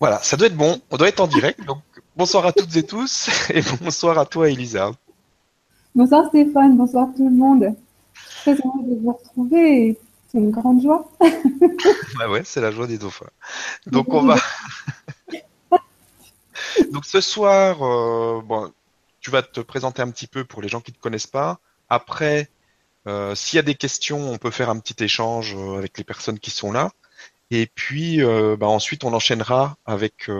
Voilà, 0.00 0.18
ça 0.22 0.36
doit 0.36 0.48
être 0.48 0.56
bon, 0.56 0.80
on 0.90 0.96
doit 0.96 1.08
être 1.08 1.20
en 1.20 1.26
direct. 1.26 1.64
Donc 1.64 1.82
bonsoir 2.16 2.46
à 2.46 2.52
toutes 2.52 2.74
et 2.76 2.82
tous 2.82 3.28
et 3.50 3.62
bonsoir 3.82 4.18
à 4.18 4.26
toi 4.26 4.50
Elisa. 4.50 4.92
Bonsoir 5.94 6.26
Stéphane, 6.28 6.76
bonsoir 6.76 7.08
tout 7.16 7.28
le 7.28 7.34
monde. 7.34 7.74
Très 8.42 8.52
heureux 8.52 8.82
de 8.82 9.00
vous 9.00 9.12
retrouver. 9.12 9.98
C'est 10.28 10.38
une 10.38 10.50
grande 10.50 10.82
joie. 10.82 11.08
bah 12.18 12.28
ouais, 12.28 12.42
c'est 12.44 12.60
la 12.60 12.72
joie 12.72 12.86
des 12.86 12.98
dauphins. 12.98 13.30
Donc 13.86 14.12
on 14.12 14.22
va. 14.22 14.36
Donc 16.92 17.04
ce 17.04 17.20
soir, 17.20 17.82
euh, 17.82 18.42
bon, 18.44 18.72
tu 19.20 19.30
vas 19.30 19.42
te 19.42 19.60
présenter 19.60 20.02
un 20.02 20.10
petit 20.10 20.26
peu 20.26 20.44
pour 20.44 20.60
les 20.60 20.68
gens 20.68 20.80
qui 20.80 20.90
ne 20.90 20.96
te 20.96 21.00
connaissent 21.00 21.26
pas. 21.26 21.60
Après, 21.88 22.50
euh, 23.06 23.34
s'il 23.34 23.56
y 23.56 23.60
a 23.60 23.62
des 23.62 23.74
questions, 23.74 24.30
on 24.30 24.38
peut 24.38 24.50
faire 24.50 24.70
un 24.70 24.78
petit 24.78 25.02
échange 25.04 25.54
euh, 25.56 25.76
avec 25.76 25.98
les 25.98 26.04
personnes 26.04 26.38
qui 26.38 26.50
sont 26.50 26.72
là. 26.72 26.90
Et 27.50 27.66
puis 27.66 28.20
bah, 28.58 28.66
ensuite, 28.66 29.04
on 29.04 29.12
enchaînera 29.12 29.76
avec 29.84 30.30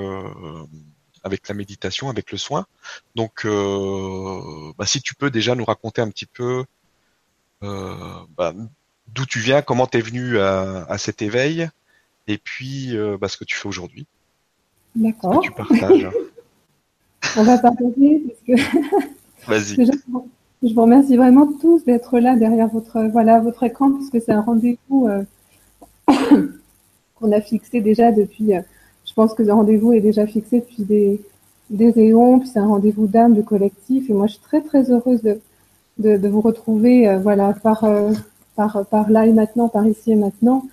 avec 1.22 1.48
la 1.48 1.54
méditation, 1.54 2.10
avec 2.10 2.32
le 2.32 2.38
soin. 2.38 2.66
Donc, 3.14 3.46
bah, 3.46 4.86
si 4.86 5.00
tu 5.00 5.14
peux 5.14 5.30
déjà 5.30 5.54
nous 5.54 5.64
raconter 5.64 6.02
un 6.02 6.10
petit 6.10 6.26
peu 6.26 6.64
bah, 7.60 8.54
d'où 9.08 9.26
tu 9.26 9.38
viens, 9.38 9.62
comment 9.62 9.86
tu 9.86 9.98
es 9.98 10.00
venu 10.00 10.38
à, 10.38 10.96
cet 10.98 11.22
éveil, 11.22 11.68
et 12.26 12.38
puis 12.38 12.96
bah, 13.20 13.28
ce 13.28 13.36
que 13.36 13.44
tu 13.44 13.56
fais 13.56 13.68
aujourd'hui. 13.68 14.06
D'accord. 14.94 15.40
Tu 15.40 15.50
partages. 15.50 16.08
On 17.36 17.42
va 17.42 17.58
partager 17.58 18.22
parce 18.26 18.40
que. 18.46 19.46
Vas-y. 19.46 19.90
Je 20.62 20.72
vous 20.72 20.82
remercie 20.82 21.16
vraiment 21.16 21.52
tous 21.60 21.84
d'être 21.84 22.18
là 22.18 22.36
derrière 22.36 22.68
votre 22.68 23.02
voilà 23.12 23.38
votre 23.40 23.64
écran 23.64 23.92
puisque 23.92 24.24
c'est 24.24 24.32
un 24.32 24.40
rendez-vous 24.40 25.08
euh, 25.08 26.46
qu'on 27.16 27.32
a 27.32 27.40
fixé 27.40 27.80
déjà 27.80 28.12
depuis. 28.12 28.54
Euh, 28.54 28.60
je 29.06 29.12
pense 29.14 29.34
que 29.34 29.42
le 29.42 29.52
rendez-vous 29.52 29.92
est 29.92 30.00
déjà 30.00 30.26
fixé 30.26 30.60
depuis 30.60 30.84
des 30.84 31.20
des 31.70 31.98
éons. 31.98 32.40
Puis 32.40 32.48
c'est 32.48 32.58
un 32.58 32.66
rendez-vous 32.66 33.06
d'âme, 33.06 33.34
de 33.34 33.42
collectif. 33.42 34.10
Et 34.10 34.12
moi, 34.12 34.26
je 34.26 34.32
suis 34.34 34.42
très 34.42 34.60
très 34.62 34.90
heureuse 34.90 35.22
de 35.22 35.40
de, 35.98 36.16
de 36.16 36.28
vous 36.28 36.40
retrouver 36.40 37.08
euh, 37.08 37.18
voilà 37.18 37.54
par 37.62 37.86
par 38.56 38.86
par 38.86 39.10
là 39.10 39.26
et 39.26 39.32
maintenant, 39.32 39.68
par 39.68 39.86
ici 39.86 40.12
et 40.12 40.16
maintenant. 40.16 40.64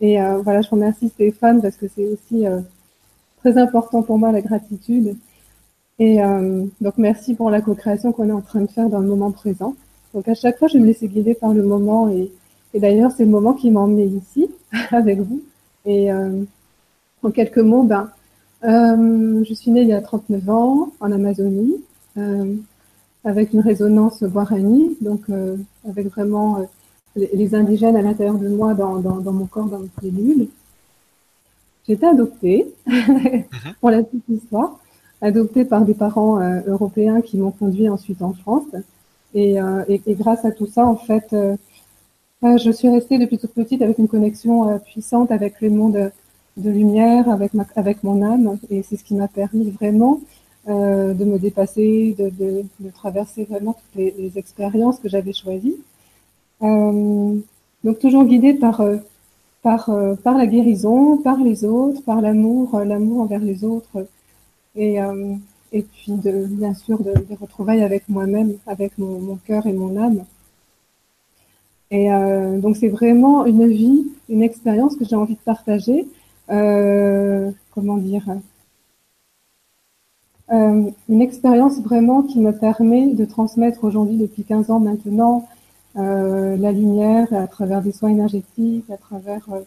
Et 0.00 0.18
voilà, 0.42 0.60
je 0.60 0.68
remercie 0.68 1.08
Stéphane 1.08 1.62
parce 1.62 1.76
que 1.76 1.86
c'est 1.88 2.06
aussi 2.06 2.44
très 3.44 3.58
important 3.58 4.02
pour 4.02 4.18
moi 4.18 4.32
la 4.32 4.42
gratitude. 4.42 5.16
Et 5.98 6.22
euh, 6.22 6.64
donc 6.80 6.94
merci 6.98 7.34
pour 7.34 7.50
la 7.50 7.60
co-création 7.60 8.12
qu'on 8.12 8.28
est 8.28 8.32
en 8.32 8.40
train 8.40 8.62
de 8.62 8.66
faire 8.66 8.88
dans 8.88 9.00
le 9.00 9.06
moment 9.06 9.30
présent. 9.30 9.76
Donc 10.12 10.28
à 10.28 10.34
chaque 10.34 10.58
fois, 10.58 10.68
je 10.68 10.78
me 10.78 10.86
laisse 10.86 11.04
guider 11.04 11.34
par 11.34 11.52
le 11.52 11.62
moment 11.62 12.08
et, 12.08 12.32
et 12.72 12.80
d'ailleurs 12.80 13.12
c'est 13.12 13.24
le 13.24 13.30
moment 13.30 13.52
qui 13.52 13.70
m'a 13.70 13.80
emmené 13.80 14.04
ici 14.04 14.50
avec 14.90 15.20
vous. 15.20 15.42
Et 15.86 16.12
euh, 16.12 16.42
en 17.22 17.30
quelques 17.30 17.58
mots, 17.58 17.82
ben, 17.82 18.10
euh, 18.64 19.44
je 19.44 19.54
suis 19.54 19.70
née 19.70 19.82
il 19.82 19.88
y 19.88 19.92
a 19.92 20.00
39 20.00 20.48
ans 20.48 20.92
en 21.00 21.12
Amazonie 21.12 21.76
euh, 22.16 22.54
avec 23.24 23.52
une 23.52 23.60
résonance 23.60 24.22
guarani, 24.22 24.96
donc 25.00 25.22
euh, 25.30 25.56
avec 25.88 26.06
vraiment 26.08 26.58
euh, 26.58 27.26
les, 27.32 27.54
indigènes 27.54 27.96
à 27.96 28.02
l'intérieur 28.02 28.38
de 28.38 28.48
moi, 28.48 28.74
dans, 28.74 28.96
dans, 28.98 29.16
dans, 29.16 29.32
mon 29.32 29.46
corps, 29.46 29.66
dans 29.66 29.78
mes 29.78 29.90
cellules. 30.00 30.48
J'ai 31.86 31.94
été 31.94 32.06
adoptée 32.06 32.66
mhm. 32.86 33.44
pour 33.80 33.90
la 33.90 34.02
petite 34.02 34.28
histoire, 34.28 34.78
adoptée 35.20 35.64
par 35.64 35.84
des 35.84 35.94
parents 35.94 36.40
euh, 36.40 36.60
européens 36.66 37.20
qui 37.20 37.38
m'ont 37.38 37.50
conduit 37.50 37.88
ensuite 37.88 38.22
en 38.22 38.32
France. 38.32 38.68
Et, 39.34 39.60
euh, 39.60 39.84
et, 39.88 40.00
et, 40.06 40.14
grâce 40.14 40.44
à 40.44 40.52
tout 40.52 40.66
ça, 40.66 40.86
en 40.86 40.96
fait, 40.96 41.32
euh, 41.32 41.56
je 42.44 42.70
suis 42.70 42.88
restée 42.88 43.18
depuis 43.18 43.38
toute 43.38 43.52
petite 43.52 43.82
avec 43.82 43.98
une 43.98 44.08
connexion 44.08 44.78
puissante 44.80 45.30
avec 45.30 45.60
le 45.60 45.70
monde 45.70 46.12
de 46.56 46.70
lumière, 46.70 47.28
avec, 47.28 47.54
ma, 47.54 47.64
avec 47.76 48.04
mon 48.04 48.22
âme. 48.22 48.58
Et 48.70 48.82
c'est 48.82 48.96
ce 48.96 49.04
qui 49.04 49.14
m'a 49.14 49.28
permis 49.28 49.70
vraiment 49.70 50.20
de 50.66 51.24
me 51.24 51.38
dépasser, 51.38 52.14
de, 52.18 52.30
de, 52.30 52.64
de, 52.80 52.90
traverser 52.90 53.44
vraiment 53.44 53.72
toutes 53.72 53.94
les, 53.96 54.14
les 54.18 54.38
expériences 54.38 54.98
que 54.98 55.08
j'avais 55.08 55.32
choisies. 55.32 55.76
donc 56.60 57.98
toujours 57.98 58.24
guidée 58.24 58.54
par 58.54 58.82
par, 59.64 59.88
euh, 59.88 60.14
par 60.14 60.36
la 60.36 60.46
guérison, 60.46 61.16
par 61.16 61.38
les 61.38 61.64
autres, 61.64 62.02
par 62.04 62.20
l'amour, 62.20 62.74
euh, 62.76 62.84
l'amour 62.84 63.22
envers 63.22 63.40
les 63.40 63.64
autres, 63.64 64.06
et, 64.76 65.02
euh, 65.02 65.34
et 65.72 65.82
puis 65.82 66.12
de, 66.12 66.46
bien 66.46 66.74
sûr 66.74 67.02
de, 67.02 67.12
de 67.12 67.36
retrouvailles 67.40 67.82
avec 67.82 68.08
moi-même, 68.08 68.58
avec 68.66 68.98
mon, 68.98 69.18
mon 69.20 69.36
cœur 69.36 69.66
et 69.66 69.72
mon 69.72 69.96
âme. 69.96 70.24
Et 71.90 72.12
euh, 72.12 72.58
donc 72.58 72.76
c'est 72.76 72.88
vraiment 72.88 73.44
une 73.44 73.68
vie, 73.68 74.06
une 74.28 74.42
expérience 74.42 74.96
que 74.96 75.04
j'ai 75.04 75.16
envie 75.16 75.34
de 75.34 75.40
partager. 75.40 76.06
Euh, 76.50 77.50
comment 77.72 77.96
dire 77.96 78.24
euh, 80.52 80.90
Une 81.08 81.22
expérience 81.22 81.80
vraiment 81.80 82.22
qui 82.22 82.40
me 82.40 82.52
permet 82.52 83.08
de 83.08 83.24
transmettre 83.24 83.84
aujourd'hui 83.84 84.16
depuis 84.16 84.44
15 84.44 84.70
ans 84.70 84.80
maintenant 84.80 85.46
euh, 85.96 86.56
la 86.56 86.72
lumière 86.72 87.32
à 87.32 87.46
travers 87.46 87.80
des 87.80 87.92
soins 87.92 88.10
énergétiques, 88.10 88.90
à 88.90 88.96
travers, 88.96 89.42
euh, 89.52 89.60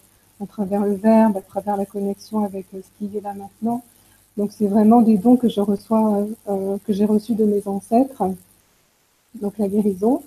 à 0.43 0.45
travers 0.45 0.81
le 0.83 0.95
verbe, 0.95 1.37
à 1.37 1.41
travers 1.41 1.77
la 1.77 1.85
connexion 1.85 2.43
avec 2.43 2.65
euh, 2.73 2.81
ce 2.83 2.89
qui 3.07 3.17
est 3.17 3.21
là 3.21 3.33
maintenant. 3.33 3.81
Donc 4.35 4.51
c'est 4.51 4.67
vraiment 4.67 5.01
des 5.01 5.17
dons 5.17 5.37
que 5.37 5.47
je 5.49 5.61
reçois, 5.61 6.27
que 6.45 6.93
j'ai 6.93 7.05
reçus 7.05 7.33
de 7.33 7.43
mes 7.45 7.67
ancêtres, 7.67 8.23
donc 9.41 9.57
la 9.57 9.67
guérison. 9.67 10.21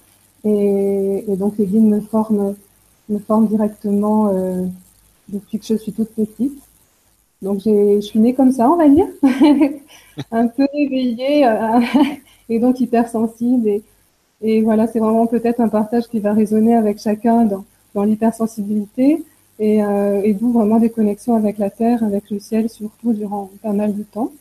Et, 0.45 1.25
et 1.29 1.37
donc 1.37 1.55
les 1.59 1.67
guides 1.67 1.85
me 1.85 2.01
forment, 2.01 2.55
me 3.09 3.19
forment 3.19 3.49
directement 3.49 4.33
depuis 5.29 5.59
que 5.59 5.67
je 5.67 5.75
suis 5.75 5.93
toute 5.93 6.11
petite. 6.11 6.59
Donc 7.43 7.61
je 7.65 8.01
suis 8.01 8.19
née 8.19 8.35
comme 8.35 8.53
ça, 8.53 8.71
on 8.71 8.77
va 8.77 8.89
dire, 8.89 9.07
un 10.31 10.47
peu 10.47 10.67
éveillée 10.75 11.49
et 12.49 12.59
donc 12.59 12.81
hypersensible 12.81 13.69
et, 13.69 13.83
et 14.43 14.63
voilà, 14.63 14.87
c'est 14.87 14.99
vraiment 14.99 15.27
peut-être 15.27 15.61
un 15.61 15.69
partage 15.69 16.09
qui 16.09 16.21
va 16.21 16.33
résonner 16.33 16.75
avec 16.75 16.99
chacun 16.99 17.45
dans, 17.45 17.65
dans 17.95 18.05
l'hypersensibilité 18.05 19.23
et, 19.59 19.85
euh, 19.85 20.23
et 20.25 20.33
d'où 20.35 20.53
vraiment 20.53 20.79
des 20.79 20.91
connexions 20.91 21.37
avec 21.37 21.59
la 21.59 21.71
terre, 21.71 22.03
avec 22.03 22.31
le 22.31 22.39
ciel, 22.41 22.69
surtout 22.71 23.13
durant 23.13 23.51
pas 23.63 23.73
mal 23.73 23.97
de 23.97 24.03
temps. 24.03 24.33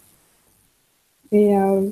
Et 1.32 1.58
euh, 1.58 1.90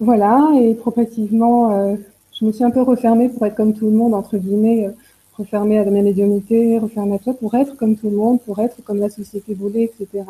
voilà, 0.00 0.52
et 0.60 0.74
progressivement, 0.74 1.70
euh, 1.72 1.96
je 2.34 2.44
me 2.44 2.52
suis 2.52 2.64
un 2.64 2.70
peu 2.70 2.82
refermée 2.82 3.28
pour 3.28 3.46
être 3.46 3.54
comme 3.54 3.74
tout 3.74 3.86
le 3.86 3.92
monde, 3.92 4.14
entre 4.14 4.36
guillemets, 4.38 4.86
euh, 4.86 4.90
refermée 5.38 5.78
à 5.78 5.84
ma 5.84 6.02
médiumnité, 6.02 6.78
refermée 6.78 7.14
à 7.16 7.18
toi, 7.18 7.34
pour 7.34 7.54
être 7.54 7.76
comme 7.76 7.96
tout 7.96 8.10
le 8.10 8.16
monde, 8.16 8.40
pour 8.42 8.58
être 8.60 8.82
comme 8.84 8.98
la 8.98 9.10
société 9.10 9.54
voulait, 9.54 9.84
etc. 9.84 10.24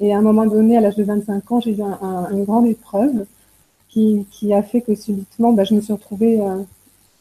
Et 0.00 0.12
à 0.12 0.18
un 0.18 0.22
moment 0.22 0.46
donné, 0.46 0.76
à 0.76 0.80
l'âge 0.80 0.96
de 0.96 1.04
25 1.04 1.52
ans, 1.52 1.60
j'ai 1.60 1.76
eu 1.76 1.82
un, 1.82 1.98
un, 2.00 2.30
une 2.30 2.44
grande 2.44 2.66
épreuve 2.66 3.26
qui, 3.88 4.26
a 4.52 4.62
fait 4.62 4.80
que 4.80 4.94
subitement, 4.94 5.52
bah, 5.52 5.64
je 5.64 5.74
me 5.74 5.80
suis 5.80 5.92
retrouvée, 5.92 6.40
euh, 6.40 6.62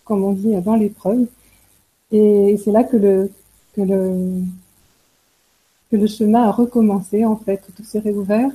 comme 0.06 0.24
on 0.24 0.34
dit, 0.34 0.56
dans 0.62 0.76
l'épreuve. 0.76 1.26
Et 2.12 2.56
c'est 2.64 2.72
là 2.72 2.84
que 2.84 2.98
le 2.98 3.32
chemin 6.08 6.44
a 6.44 6.52
recommencé, 6.52 7.26
en 7.26 7.36
fait. 7.36 7.62
Tout 7.76 7.84
s'est 7.84 8.00
réouvert 8.00 8.52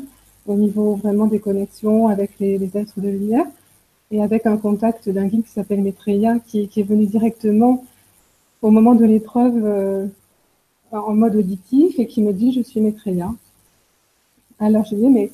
au 0.46 0.54
niveau 0.54 0.94
vraiment 0.94 1.26
des 1.26 1.40
connexions 1.40 2.08
avec 2.08 2.30
les, 2.38 2.58
les 2.58 2.76
êtres 2.76 3.00
de 3.00 3.08
lumière 3.08 3.46
et 4.12 4.22
avec 4.22 4.46
un 4.46 4.58
contact 4.58 5.08
d'un 5.08 5.26
guide 5.26 5.44
qui 5.44 5.50
s'appelle 5.50 5.80
Maitreya, 5.80 6.38
qui, 6.46 6.68
est 6.76 6.82
venu 6.82 7.06
directement 7.06 7.82
au 8.60 8.70
moment 8.70 8.94
de 8.94 9.06
l'épreuve 9.06 9.64
euh, 9.64 10.06
en 10.92 11.14
mode 11.14 11.34
auditif 11.34 11.98
et 11.98 12.06
qui 12.06 12.20
me 12.22 12.32
dit 12.34 12.52
je 12.52 12.60
suis 12.60 12.80
Maitreya. 12.80 13.32
Alors 14.60 14.84
je 14.84 14.94
dis 14.94 15.08
mais 15.08 15.30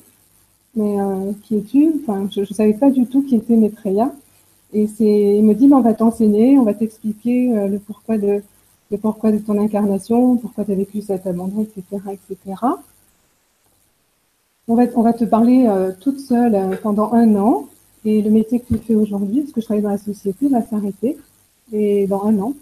mais 0.75 0.99
euh, 0.99 1.33
qui 1.43 1.57
es-tu? 1.57 1.91
Enfin, 2.01 2.29
je 2.31 2.39
ne 2.39 2.45
savais 2.45 2.73
pas 2.73 2.89
du 2.89 3.05
tout 3.05 3.21
qui 3.21 3.35
était 3.35 3.57
Maitreya. 3.57 4.13
Et 4.71 4.87
il 4.99 5.43
me 5.43 5.55
dit, 5.55 5.67
on 5.73 5.81
va 5.81 5.95
t'enseigner, 5.95 6.59
on 6.59 6.63
va 6.63 6.75
t'expliquer 6.75 7.57
euh, 7.57 7.67
le 7.67 7.79
pourquoi 7.79 8.19
de, 8.19 8.43
ton 8.91 9.57
incarnation, 9.57 10.37
pourquoi 10.37 10.63
tu 10.63 10.71
as 10.71 10.75
vécu 10.75 11.01
cet 11.01 11.25
abandon, 11.25 11.63
etc., 11.63 12.03
etc. 12.13 12.61
On 14.67 14.75
va, 14.75 15.13
te 15.13 15.25
parler 15.25 15.67
toute 15.99 16.19
seule 16.19 16.77
pendant 16.83 17.11
un 17.13 17.35
an. 17.35 17.67
Et 18.09 18.23
le 18.23 18.31
métier 18.31 18.59
que 18.59 18.73
tu 18.73 18.79
fais 18.79 18.95
aujourd'hui, 18.95 19.41
parce 19.41 19.51
que 19.51 19.61
je 19.61 19.65
travaille 19.65 19.83
dans 19.83 19.91
la 19.91 19.99
société, 19.99 20.47
va 20.47 20.63
s'arrêter. 20.63 21.15
Et 21.71 22.07
dans 22.07 22.23
un 22.23 22.39
an. 22.39 22.55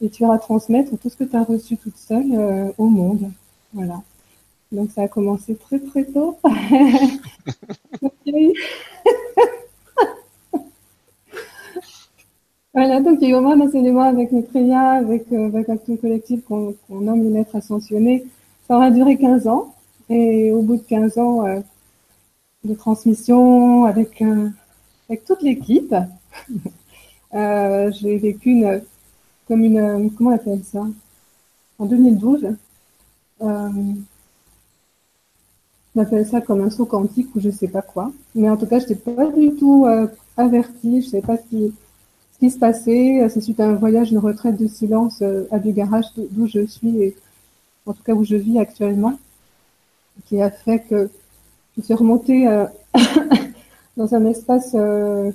Et 0.00 0.08
tu 0.08 0.22
iras 0.22 0.38
transmettre 0.38 0.96
tout 0.96 1.08
ce 1.08 1.16
que 1.16 1.24
tu 1.24 1.34
as 1.34 1.42
reçu 1.42 1.76
toute 1.76 1.96
seule 1.96 2.32
euh, 2.32 2.70
au 2.78 2.86
monde. 2.86 3.32
Voilà. 3.72 4.00
Donc 4.70 4.92
ça 4.92 5.02
a 5.02 5.08
commencé 5.08 5.56
très 5.56 5.80
très 5.80 6.04
tôt. 6.04 6.38
voilà, 12.72 13.00
donc 13.00 13.18
il 13.20 13.22
y 13.22 13.26
a 13.26 13.30
eu 13.30 13.32
vraiment 13.32 13.54
un 13.54 13.60
enseignement 13.60 14.02
avec 14.02 14.30
Maitreya, 14.30 14.92
avec, 14.92 15.32
euh, 15.32 15.48
avec 15.48 15.68
Action 15.68 15.96
Collective 15.96 16.42
qu'on 16.42 16.74
qu 16.74 16.92
nomme 16.92 17.24
les 17.24 17.30
maîtres 17.30 17.56
ascensionnés. 17.56 18.24
Ça 18.68 18.76
aura 18.76 18.92
duré 18.92 19.16
15 19.16 19.48
ans. 19.48 19.74
Et 20.08 20.52
au 20.52 20.62
bout 20.62 20.76
de 20.76 20.82
15 20.82 21.18
ans 21.18 21.44
euh, 21.44 21.58
de 22.62 22.74
transmission 22.74 23.84
avec, 23.84 24.22
euh, 24.22 24.48
avec 25.12 25.26
toute 25.26 25.42
l'équipe, 25.42 25.94
euh, 27.34 27.92
j'ai 27.92 28.16
vécu 28.16 28.50
une, 28.50 28.82
comme 29.46 29.62
une, 29.62 30.10
comment 30.16 30.30
on 30.30 30.34
appelle 30.34 30.64
ça? 30.64 30.86
En 31.78 31.84
2012, 31.84 32.56
on 33.40 33.96
appelle 35.98 36.26
ça 36.26 36.40
comme 36.40 36.62
un 36.62 36.70
saut 36.70 36.86
quantique 36.86 37.34
ou 37.34 37.40
je 37.40 37.50
sais 37.50 37.68
pas 37.68 37.82
quoi. 37.82 38.10
Mais 38.34 38.48
en 38.48 38.56
tout 38.56 38.64
cas, 38.64 38.78
je 38.78 38.86
n'étais 38.86 39.12
pas 39.12 39.26
du 39.26 39.54
tout 39.56 39.84
euh, 39.86 40.06
avertie, 40.38 41.02
je 41.02 41.06
ne 41.06 41.10
savais 41.10 41.26
pas 41.26 41.36
ce 41.36 41.42
qui, 41.50 41.74
ce 42.32 42.38
qui 42.38 42.50
se 42.50 42.58
passait. 42.58 43.28
C'est 43.28 43.42
suite 43.42 43.60
à 43.60 43.68
un 43.68 43.74
voyage, 43.74 44.12
une 44.12 44.18
retraite 44.18 44.56
de 44.56 44.66
silence 44.66 45.18
euh, 45.20 45.44
à 45.50 45.58
garage 45.58 46.06
d'où 46.16 46.46
je 46.46 46.64
suis 46.64 47.02
et 47.02 47.16
en 47.84 47.92
tout 47.92 48.02
cas 48.02 48.14
où 48.14 48.24
je 48.24 48.36
vis 48.36 48.58
actuellement, 48.58 49.18
qui 50.24 50.40
a 50.40 50.50
fait 50.50 50.78
que 50.88 51.10
je 51.76 51.82
suis 51.82 51.94
remontée 51.94 52.48
euh, 52.48 52.64
dans 53.96 54.14
un 54.14 54.24
espace 54.26 54.72
euh, 54.74 55.30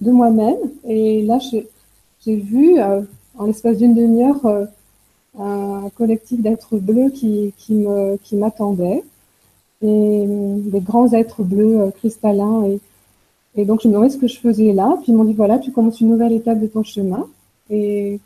de 0.00 0.10
moi-même. 0.10 0.58
Et 0.86 1.22
là, 1.22 1.38
j'ai 1.40 2.36
vu, 2.36 2.80
en 3.38 3.46
l'espace 3.46 3.78
d'une 3.78 3.94
demi-heure, 3.94 4.68
un 5.38 5.90
collectif 5.96 6.40
d'êtres 6.40 6.76
bleus 6.76 7.10
qui, 7.10 7.52
qui 7.58 7.74
me 7.74 8.16
qui 8.18 8.36
m'attendait 8.36 9.02
et 9.82 10.24
des 10.26 10.80
grands 10.80 11.12
êtres 11.12 11.42
bleus 11.42 11.80
euh, 11.80 11.90
cristallins. 11.90 12.64
Et, 12.64 12.80
et 13.56 13.64
donc 13.64 13.82
je 13.82 13.88
me 13.88 13.94
demandais 13.94 14.10
ce 14.10 14.18
que 14.18 14.28
je 14.28 14.38
faisais 14.38 14.72
là. 14.72 14.96
Puis 15.02 15.12
ils 15.12 15.14
m'ont 15.14 15.24
dit 15.24 15.34
voilà 15.34 15.58
tu 15.58 15.72
commences 15.72 16.00
une 16.00 16.08
nouvelle 16.08 16.32
étape 16.32 16.60
de 16.60 16.66
ton 16.66 16.82
chemin. 16.82 17.26
Et 17.70 18.20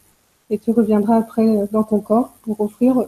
et 0.51 0.59
tu 0.59 0.71
reviendras 0.71 1.17
après 1.17 1.47
dans 1.73 1.83
ton 1.83 2.01
corps 2.01 2.33
pour 2.43 2.61
offrir 2.61 3.05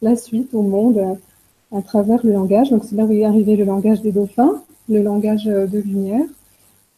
la 0.00 0.14
suite 0.16 0.54
au 0.54 0.62
monde 0.62 0.98
à, 0.98 1.78
à 1.78 1.82
travers 1.82 2.24
le 2.24 2.32
langage. 2.32 2.70
Donc 2.70 2.84
c'est 2.84 2.96
là 2.96 3.04
où 3.04 3.12
est 3.12 3.24
arrivé 3.24 3.56
le 3.56 3.64
langage 3.64 4.00
des 4.02 4.12
dauphins 4.12 4.62
le 4.92 5.02
langage 5.02 5.48
euh, 5.48 5.66
de 5.66 5.78
lumière 5.78 6.26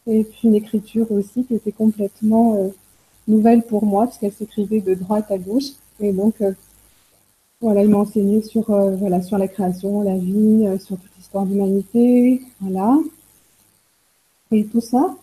et 0.07 0.23
puis 0.23 0.47
une 0.47 0.55
écriture 0.55 1.11
aussi 1.11 1.45
qui 1.45 1.55
était 1.55 1.71
complètement 1.71 2.55
euh, 2.55 2.67
nouvelle 3.27 3.63
pour 3.63 3.85
moi 3.85 4.05
puisqu'elle 4.05 4.33
s'écrivait 4.33 4.81
de 4.81 4.93
droite 4.93 5.31
à 5.31 5.37
gauche 5.37 5.71
et 5.99 6.11
donc, 6.11 6.41
euh, 6.41 6.51
voilà, 7.61 7.83
il 7.83 7.89
m'a 7.89 7.99
enseigné 7.99 8.41
sur, 8.41 8.65
voilà, 8.65 9.21
sur 9.21 9.37
la 9.37 9.47
création, 9.47 10.01
la 10.01 10.17
vie, 10.17 10.67
sur 10.77 10.97
toute 10.97 11.09
l'histoire 11.17 11.45
d'humanité, 11.45 12.41
voilà. 12.59 12.99
Et 14.51 14.65
tout 14.65 14.81
ça, 14.81 15.15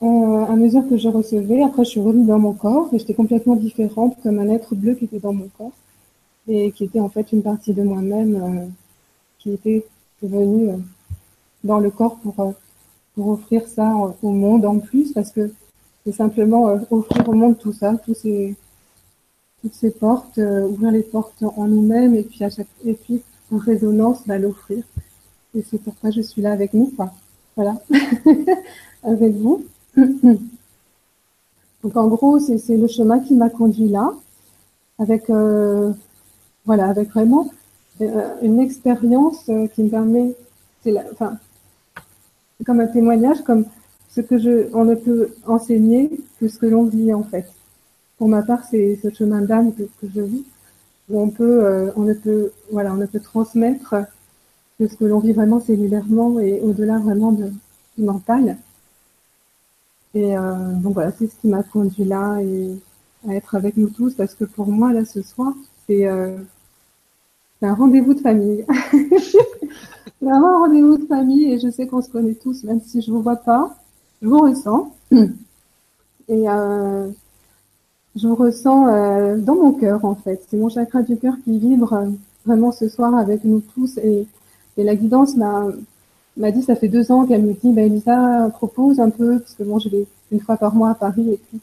à 0.00 0.56
mesure 0.56 0.88
que 0.88 0.96
je 0.96 1.08
recevais, 1.08 1.62
après 1.62 1.84
je 1.84 1.90
suis 1.90 2.00
revenue 2.00 2.26
dans 2.26 2.38
mon 2.38 2.52
corps 2.52 2.88
et 2.92 2.98
j'étais 2.98 3.12
complètement 3.12 3.56
différente 3.56 4.16
comme 4.22 4.38
un 4.38 4.48
être 4.50 4.76
bleu 4.76 4.94
qui 4.94 5.06
était 5.06 5.18
dans 5.18 5.32
mon 5.32 5.48
corps 5.58 5.72
et 6.46 6.70
qui 6.70 6.84
était 6.84 7.00
en 7.00 7.08
fait 7.08 7.32
une 7.32 7.42
partie 7.42 7.74
de 7.74 7.82
moi-même 7.82 8.72
qui 9.40 9.52
était 9.52 9.84
venue 10.22 10.70
dans 11.64 11.80
le 11.80 11.90
corps 11.90 12.16
pour, 12.16 12.54
pour 13.14 13.28
offrir 13.28 13.66
ça 13.66 13.92
au 14.22 14.30
monde 14.30 14.64
en 14.64 14.78
plus 14.78 15.12
parce 15.12 15.32
que 15.32 15.50
c'est 16.04 16.12
simplement 16.12 16.78
offrir 16.90 17.28
au 17.28 17.32
monde 17.32 17.58
tout 17.58 17.72
ça, 17.72 17.94
tous 18.04 18.14
ces, 18.14 18.54
toutes 19.64 19.74
ces 19.74 19.90
portes, 19.90 20.36
euh, 20.36 20.68
ouvrir 20.68 20.90
les 20.90 21.02
portes 21.02 21.42
en 21.42 21.66
nous-mêmes 21.66 22.14
et 22.14 22.22
puis 22.22 22.44
à 22.44 22.50
chaque 22.50 22.68
et 22.84 22.92
puis 22.92 23.22
en 23.50 23.56
résonance 23.56 24.18
bah, 24.26 24.38
l'offrir. 24.38 24.84
Et 25.54 25.62
c'est 25.62 25.78
pourquoi 25.78 26.10
je 26.10 26.20
suis 26.20 26.42
là 26.42 26.52
avec 26.52 26.74
nous, 26.74 26.92
quoi. 26.94 27.12
Voilà, 27.56 27.76
avec 29.02 29.34
vous. 29.36 29.64
Donc 29.96 31.96
en 31.96 32.08
gros, 32.08 32.38
c'est 32.38 32.76
le 32.76 32.88
chemin 32.88 33.20
qui 33.20 33.34
m'a 33.34 33.48
conduit 33.48 33.88
là, 33.88 34.12
avec 34.98 35.30
euh, 35.30 35.92
voilà, 36.66 36.88
avec 36.88 37.10
vraiment 37.10 37.50
euh, 38.02 38.34
une 38.42 38.60
expérience 38.60 39.50
qui 39.74 39.82
me 39.82 39.88
permet, 39.88 40.34
c'est 40.82 40.94
enfin, 41.12 41.38
comme 42.64 42.80
un 42.80 42.86
témoignage, 42.86 43.42
comme 43.42 43.64
ce 44.10 44.20
que 44.20 44.38
je, 44.38 44.68
on 44.74 44.84
ne 44.84 44.94
peut 44.94 45.34
enseigner 45.46 46.10
que 46.40 46.48
ce 46.48 46.58
que 46.58 46.66
l'on 46.66 46.84
vit 46.84 47.12
en 47.12 47.24
fait. 47.24 47.46
Pour 48.18 48.28
ma 48.28 48.42
part, 48.42 48.64
c'est 48.70 48.98
ce 49.02 49.10
chemin 49.10 49.42
d'âme 49.42 49.74
que, 49.74 49.84
je 50.02 50.20
vis, 50.20 50.44
où 51.10 51.20
on 51.20 51.30
peut, 51.30 51.64
euh, 51.64 51.90
on 51.96 52.02
ne 52.02 52.14
peut, 52.14 52.52
voilà, 52.70 52.92
on 52.92 52.96
ne 52.96 53.06
peut 53.06 53.20
transmettre 53.20 53.96
que 54.78 54.86
ce 54.86 54.94
que 54.96 55.04
l'on 55.04 55.18
vit 55.18 55.32
vraiment 55.32 55.60
cellulairement 55.60 56.38
et 56.38 56.60
au-delà 56.60 56.98
vraiment 56.98 57.32
de, 57.32 57.50
du 57.98 58.04
mental. 58.04 58.56
Et 60.14 60.36
euh, 60.36 60.72
donc 60.74 60.94
voilà, 60.94 61.10
c'est 61.18 61.26
ce 61.26 61.34
qui 61.40 61.48
m'a 61.48 61.64
conduit 61.64 62.04
là 62.04 62.38
et 62.40 62.78
à 63.28 63.34
être 63.34 63.56
avec 63.56 63.76
nous 63.76 63.88
tous, 63.88 64.14
parce 64.14 64.34
que 64.34 64.44
pour 64.44 64.68
moi 64.68 64.92
là 64.92 65.04
ce 65.04 65.22
soir, 65.22 65.52
c'est 65.86 66.06
euh, 66.06 66.36
un 67.62 67.74
rendez-vous 67.74 68.14
de 68.14 68.20
famille. 68.20 68.64
vraiment 70.20 70.56
un 70.56 70.58
rendez-vous 70.66 70.98
de 70.98 71.06
famille 71.06 71.52
et 71.52 71.58
je 71.58 71.70
sais 71.70 71.86
qu'on 71.86 72.02
se 72.02 72.10
connaît 72.10 72.34
tous, 72.34 72.64
même 72.64 72.80
si 72.80 73.02
je 73.02 73.10
vous 73.10 73.22
vois 73.22 73.36
pas, 73.36 73.76
je 74.22 74.28
vous 74.28 74.38
ressens. 74.38 74.92
Et 76.28 76.48
euh, 76.48 77.08
je 78.16 78.28
vous 78.28 78.34
ressens 78.34 78.88
euh, 78.88 79.36
dans 79.38 79.56
mon 79.56 79.72
cœur 79.72 80.04
en 80.04 80.14
fait. 80.14 80.42
C'est 80.48 80.56
mon 80.56 80.68
chakra 80.68 81.02
du 81.02 81.16
cœur 81.16 81.34
qui 81.44 81.58
vibre 81.58 81.92
euh, 81.92 82.08
vraiment 82.46 82.72
ce 82.72 82.88
soir 82.88 83.14
avec 83.14 83.44
nous 83.44 83.60
tous 83.74 83.98
et, 83.98 84.26
et 84.76 84.84
la 84.84 84.94
guidance 84.94 85.36
m'a 85.36 85.66
m'a 86.36 86.50
dit 86.50 86.62
ça 86.62 86.76
fait 86.76 86.88
deux 86.88 87.12
ans 87.12 87.26
qu'elle 87.26 87.42
me 87.42 87.52
dit 87.52 87.72
bah 87.72 87.82
Elisa 87.82 88.50
propose 88.54 89.00
un 89.00 89.10
peu 89.10 89.38
parce 89.38 89.54
que 89.54 89.62
bon 89.64 89.78
je 89.78 89.88
vais 89.88 90.06
une 90.32 90.40
fois 90.40 90.56
par 90.56 90.74
mois 90.74 90.90
à 90.90 90.94
Paris 90.94 91.30
et 91.30 91.36
puis 91.36 91.60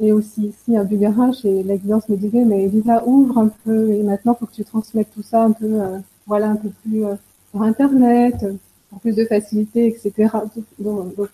et 0.00 0.12
aussi 0.12 0.46
ici 0.48 0.76
à 0.76 0.84
Bugarach 0.84 1.44
et 1.44 1.62
la 1.62 1.76
guidance 1.76 2.08
me 2.08 2.16
disait 2.16 2.44
mais 2.44 2.64
Elisa 2.64 3.06
ouvre 3.06 3.38
un 3.38 3.48
peu 3.64 3.90
et 3.90 4.02
maintenant 4.02 4.34
faut 4.34 4.46
que 4.46 4.54
tu 4.54 4.64
transmettes 4.64 5.12
tout 5.14 5.22
ça 5.22 5.44
un 5.44 5.52
peu 5.52 5.66
euh, 5.66 5.98
voilà 6.26 6.50
un 6.50 6.56
peu 6.56 6.70
plus 6.82 7.04
sur 7.50 7.62
internet 7.62 8.44
pour 8.88 9.00
plus 9.00 9.14
de 9.14 9.24
facilité 9.24 9.86
etc 9.86 10.28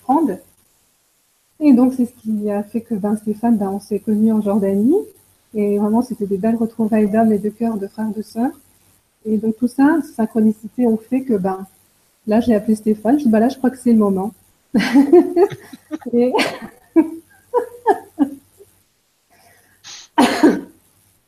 prendre 0.02 0.38
et 1.60 1.72
donc, 1.72 1.94
c'est 1.94 2.04
ce 2.06 2.12
qui 2.12 2.50
a 2.50 2.62
fait 2.62 2.82
que 2.82 2.94
ben, 2.94 3.16
Stéphane, 3.16 3.56
ben, 3.56 3.70
on 3.70 3.80
s'est 3.80 3.98
connus 3.98 4.30
en 4.32 4.42
Jordanie. 4.42 4.94
Et 5.54 5.78
vraiment, 5.78 6.02
c'était 6.02 6.26
des 6.26 6.36
belles 6.36 6.56
retrouvailles 6.56 7.08
d'âme 7.10 7.32
et 7.32 7.38
de 7.38 7.48
cœur, 7.48 7.78
de 7.78 7.86
frères, 7.86 8.10
de 8.14 8.20
sœurs. 8.22 8.52
Et 9.24 9.38
donc, 9.38 9.56
tout 9.56 9.68
ça, 9.68 9.98
synchronicité, 10.16 10.86
ont 10.86 10.98
fait 10.98 11.22
que, 11.22 11.34
ben, 11.34 11.66
là, 12.26 12.40
j'ai 12.40 12.54
appelé 12.54 12.74
Stéphane. 12.74 13.18
Je 13.18 13.24
dis, 13.24 13.30
ben 13.30 13.40
là, 13.40 13.48
je 13.48 13.56
crois 13.56 13.70
que 13.70 13.78
c'est 13.78 13.92
le 13.92 13.98
moment. 13.98 14.34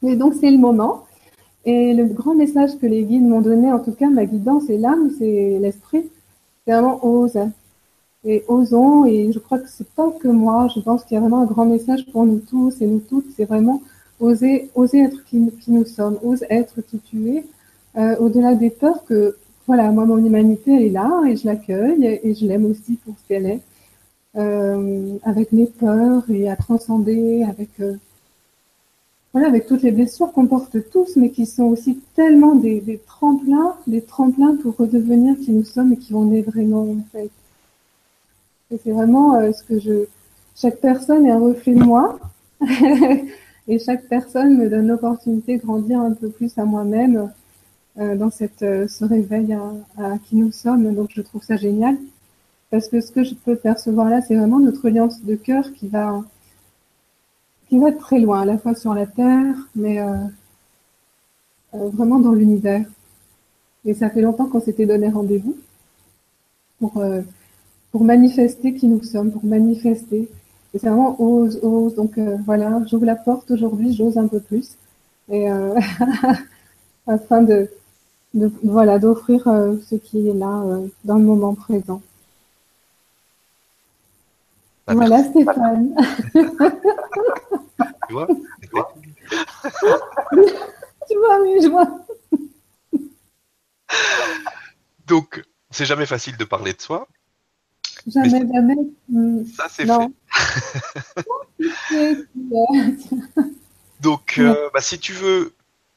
et 0.02 0.16
donc, 0.16 0.34
c'est 0.38 0.50
le 0.50 0.58
moment. 0.58 1.06
Et 1.70 1.92
le 1.92 2.06
grand 2.06 2.34
message 2.34 2.78
que 2.78 2.86
les 2.86 3.04
guides 3.04 3.28
m'ont 3.28 3.42
donné, 3.42 3.70
en 3.70 3.78
tout 3.78 3.92
cas, 3.92 4.08
ma 4.08 4.24
guidance 4.24 4.70
et 4.70 4.78
l'âme, 4.78 5.10
c'est 5.18 5.58
l'esprit. 5.60 6.08
C'est 6.64 6.72
vraiment 6.72 6.98
ose 7.04 7.38
et 8.24 8.42
osons. 8.48 9.04
Et 9.04 9.32
je 9.32 9.38
crois 9.38 9.58
que 9.58 9.68
c'est 9.68 9.90
pas 9.90 10.10
que 10.18 10.28
moi. 10.28 10.68
Je 10.74 10.80
pense 10.80 11.04
qu'il 11.04 11.16
y 11.16 11.18
a 11.18 11.20
vraiment 11.20 11.42
un 11.42 11.44
grand 11.44 11.66
message 11.66 12.06
pour 12.10 12.24
nous 12.24 12.38
tous 12.38 12.80
et 12.80 12.86
nous 12.86 13.00
toutes. 13.00 13.26
C'est 13.36 13.44
vraiment 13.44 13.82
oser, 14.18 14.70
oser 14.74 15.00
être 15.00 15.22
qui, 15.26 15.50
nous 15.68 15.84
sommes, 15.84 16.18
ose 16.22 16.42
être 16.48 16.80
qui 16.80 17.00
tu 17.00 17.28
es, 17.32 17.44
euh, 17.98 18.16
au-delà 18.16 18.54
des 18.54 18.70
peurs 18.70 19.04
que, 19.04 19.36
voilà, 19.66 19.90
moi, 19.90 20.06
mon 20.06 20.16
humanité, 20.16 20.74
elle 20.74 20.84
est 20.84 20.90
là 21.02 21.22
et 21.28 21.36
je 21.36 21.46
l'accueille 21.46 22.18
et 22.22 22.34
je 22.34 22.46
l'aime 22.46 22.64
aussi 22.64 22.94
pour 23.04 23.14
ce 23.18 23.28
qu'elle 23.28 23.44
est, 23.44 23.60
euh, 24.38 25.18
avec 25.22 25.52
mes 25.52 25.66
peurs 25.66 26.24
et 26.30 26.48
à 26.48 26.56
transcender, 26.56 27.44
avec, 27.44 27.68
euh, 27.80 27.96
voilà, 29.32 29.48
avec 29.48 29.66
toutes 29.66 29.82
les 29.82 29.92
blessures 29.92 30.32
qu'on 30.32 30.46
porte 30.46 30.76
tous, 30.90 31.16
mais 31.16 31.30
qui 31.30 31.44
sont 31.44 31.64
aussi 31.64 32.00
tellement 32.14 32.54
des, 32.54 33.00
tremplins, 33.06 33.76
des 33.86 34.00
tremplins 34.00 34.56
pour 34.56 34.76
redevenir 34.76 35.36
qui 35.38 35.52
nous 35.52 35.64
sommes 35.64 35.92
et 35.92 35.96
qui 35.96 36.14
on 36.14 36.32
est 36.32 36.42
vraiment, 36.42 36.82
en 36.82 37.04
fait. 37.12 37.30
Et 38.70 38.78
c'est 38.82 38.92
vraiment 38.92 39.34
euh, 39.34 39.52
ce 39.52 39.62
que 39.62 39.78
je. 39.78 40.06
Chaque 40.56 40.80
personne 40.80 41.26
est 41.26 41.30
un 41.30 41.38
reflet 41.38 41.74
de 41.74 41.82
moi. 41.82 42.18
et 43.68 43.78
chaque 43.78 44.08
personne 44.08 44.56
me 44.56 44.68
donne 44.68 44.88
l'opportunité 44.88 45.58
de 45.58 45.62
grandir 45.62 46.00
un 46.00 46.12
peu 46.12 46.28
plus 46.30 46.56
à 46.58 46.64
moi-même 46.64 47.30
euh, 47.98 48.16
dans 48.16 48.30
cette, 48.30 48.62
euh, 48.62 48.88
ce 48.88 49.04
réveil 49.04 49.56
à, 49.98 50.18
qui 50.24 50.36
nous 50.36 50.52
sommes. 50.52 50.94
Donc 50.94 51.10
je 51.14 51.22
trouve 51.22 51.42
ça 51.42 51.56
génial. 51.56 51.96
Parce 52.70 52.88
que 52.88 53.00
ce 53.00 53.12
que 53.12 53.24
je 53.24 53.34
peux 53.34 53.56
percevoir 53.56 54.08
là, 54.08 54.20
c'est 54.20 54.36
vraiment 54.36 54.58
notre 54.58 54.86
alliance 54.88 55.22
de 55.22 55.34
cœur 55.34 55.72
qui 55.72 55.88
va, 55.88 56.22
qui 57.68 57.78
va 57.78 57.92
très 57.92 58.18
loin, 58.18 58.40
à 58.42 58.44
la 58.44 58.58
fois 58.58 58.74
sur 58.74 58.94
la 58.94 59.06
Terre, 59.06 59.54
mais 59.74 60.00
euh, 60.00 60.16
vraiment 61.72 62.18
dans 62.18 62.32
l'univers. 62.32 62.86
Et 63.84 63.94
ça 63.94 64.10
fait 64.10 64.22
longtemps 64.22 64.46
qu'on 64.46 64.60
s'était 64.60 64.86
donné 64.86 65.08
rendez-vous 65.08 65.56
pour 66.78 67.02
pour 67.90 68.04
manifester 68.04 68.74
qui 68.74 68.86
nous 68.86 69.02
sommes, 69.02 69.32
pour 69.32 69.44
manifester. 69.44 70.28
Et 70.74 70.78
c'est 70.78 70.88
vraiment 70.88 71.20
ose, 71.20 71.58
ose. 71.62 71.94
Donc 71.94 72.18
euh, 72.18 72.36
voilà, 72.44 72.82
j'ouvre 72.90 73.06
la 73.06 73.16
porte 73.16 73.50
aujourd'hui, 73.50 73.94
j'ose 73.94 74.18
un 74.18 74.28
peu 74.28 74.40
plus. 74.40 74.76
Et 75.30 75.50
euh, 75.50 75.78
afin 77.06 77.42
de, 77.42 77.70
de 78.34 78.50
voilà 78.62 78.98
d'offrir 78.98 79.46
euh, 79.48 79.76
ce 79.88 79.94
qui 79.96 80.28
est 80.28 80.34
là 80.34 80.62
euh, 80.62 80.86
dans 81.04 81.16
le 81.16 81.24
moment 81.24 81.54
présent. 81.54 82.02
Bah, 84.88 84.94
voilà 84.94 85.22
Stéphane. 85.22 85.94
tu 88.08 88.12
vois 88.12 88.26
Tu 91.08 91.16
vois, 91.16 91.40
oui, 91.42 91.60
je 91.62 91.68
vois. 91.68 91.86
Donc, 95.06 95.44
c'est 95.70 95.84
jamais 95.84 96.06
facile 96.06 96.38
de 96.38 96.44
parler 96.44 96.72
de 96.72 96.80
soi. 96.80 97.06
Jamais, 98.06 98.30
jamais. 98.30 98.76
Hmm. 99.10 99.44
Ça, 99.44 99.66
c'est 99.70 99.86
fait. 99.86 99.90
Donc, 104.00 104.38
euh, 104.38 104.70
bah, 104.72 104.80
si 104.80 104.98
tu 104.98 105.12
veux, 105.12 105.54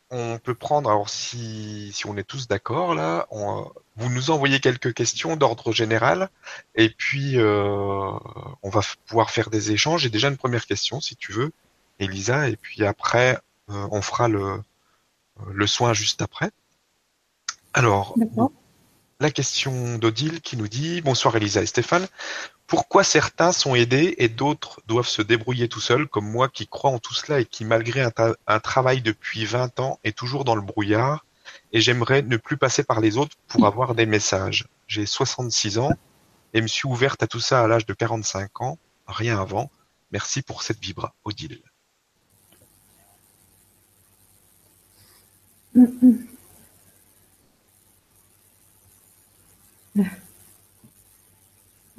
on 0.10 0.38
peut 0.38 0.56
prendre, 0.56 0.90
alors 0.90 1.08
si, 1.10 1.94
si 1.94 2.06
on 2.08 2.18
est 2.18 2.28
tous 2.28 2.50
d'accord 2.50 2.94
là, 2.94 3.26
vous 3.98 4.10
nous 4.10 4.32
envoyez 4.32 4.60
quelques 4.60 4.94
questions 4.94 5.36
d'ordre 5.36 5.72
général 5.72 6.30
et 6.76 6.90
puis 6.90 7.38
euh, 7.38 8.12
on 8.64 8.70
va 8.70 8.82
pouvoir 9.06 9.32
faire 9.32 9.50
des 9.50 9.72
échanges. 9.72 10.04
J'ai 10.04 10.10
déjà 10.10 10.30
une 10.30 10.38
première 10.38 10.66
question 10.66 11.02
si 11.02 11.16
tu 11.16 11.32
veux, 11.32 11.52
Elisa, 12.00 12.50
et 12.50 12.56
puis 12.56 12.86
après 12.86 13.38
euh, 13.70 13.88
on 13.92 14.02
fera 14.02 14.28
le, 14.28 14.62
le 15.52 15.68
soin 15.68 15.94
juste 15.94 16.22
après. 16.22 16.52
Alors, 17.74 18.16
la 19.22 19.32
question 19.32 19.98
d'Odile 19.98 20.42
qui 20.42 20.58
nous 20.58 20.68
dit 20.68 21.02
Bonsoir 21.02 21.36
Elisa 21.36 21.62
et 21.62 21.66
Stéphane. 21.66 22.08
Pourquoi 22.68 23.04
certains 23.04 23.52
sont 23.52 23.76
aidés 23.76 24.16
et 24.18 24.30
d'autres 24.30 24.82
doivent 24.88 25.08
se 25.08 25.22
débrouiller 25.22 25.70
tout 25.70 25.80
seuls, 25.80 26.08
comme 26.08 26.30
moi 26.30 26.50
qui 26.50 26.68
crois 26.68 26.92
en 26.92 27.00
tout 27.00 27.14
cela 27.14 27.40
et 27.40 27.46
qui, 27.46 27.66
malgré 27.66 28.02
un, 28.48 28.60
travail 28.60 29.02
depuis 29.02 29.46
20 29.46 29.80
ans, 29.80 30.00
est 30.04 30.18
toujours 30.18 30.46
dans 30.46 30.56
le 30.56 30.62
brouillard? 30.62 31.26
Et 31.72 31.82
j'aimerais 31.82 32.22
ne 32.22 32.38
plus 32.38 32.58
passer 32.58 32.84
par 32.84 33.02
les 33.02 33.18
autres 33.18 33.36
pour 33.48 33.66
avoir 33.66 33.96
des 33.96 34.06
messages. 34.06 34.68
J'ai 34.88 35.06
66 35.06 35.78
ans 35.78 35.92
et 36.54 36.62
me 36.62 36.68
suis 36.68 36.88
ouverte 36.88 37.24
à 37.24 37.28
tout 37.28 37.40
ça 37.40 37.64
à 37.64 37.68
l'âge 37.68 37.86
de 37.86 37.94
45 37.94 38.62
ans, 38.62 38.78
rien 39.08 39.40
avant. 39.40 39.72
Merci 40.12 40.42
pour 40.42 40.64
cette 40.64 40.80
vibra, 40.80 41.14
Odile. 41.24 41.62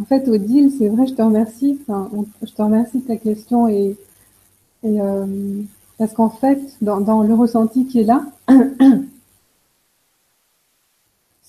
En 0.02 0.04
fait, 0.04 0.28
Odile, 0.28 0.70
c'est 0.76 0.88
vrai, 0.88 1.06
je 1.06 1.14
te 1.14 1.22
remercie. 1.22 1.78
Enfin, 1.82 2.10
je 2.42 2.52
te 2.52 2.60
remercie 2.60 3.00
de 3.00 3.06
ta 3.06 3.16
question 3.16 3.68
et, 3.68 3.96
euh, 4.84 5.62
parce 5.96 6.12
qu'en 6.12 6.30
fait, 6.30 6.60
dans, 6.80 7.22
le 7.22 7.34
ressenti 7.34 7.86
qui 7.86 8.00
est 8.00 8.04
là, 8.04 8.26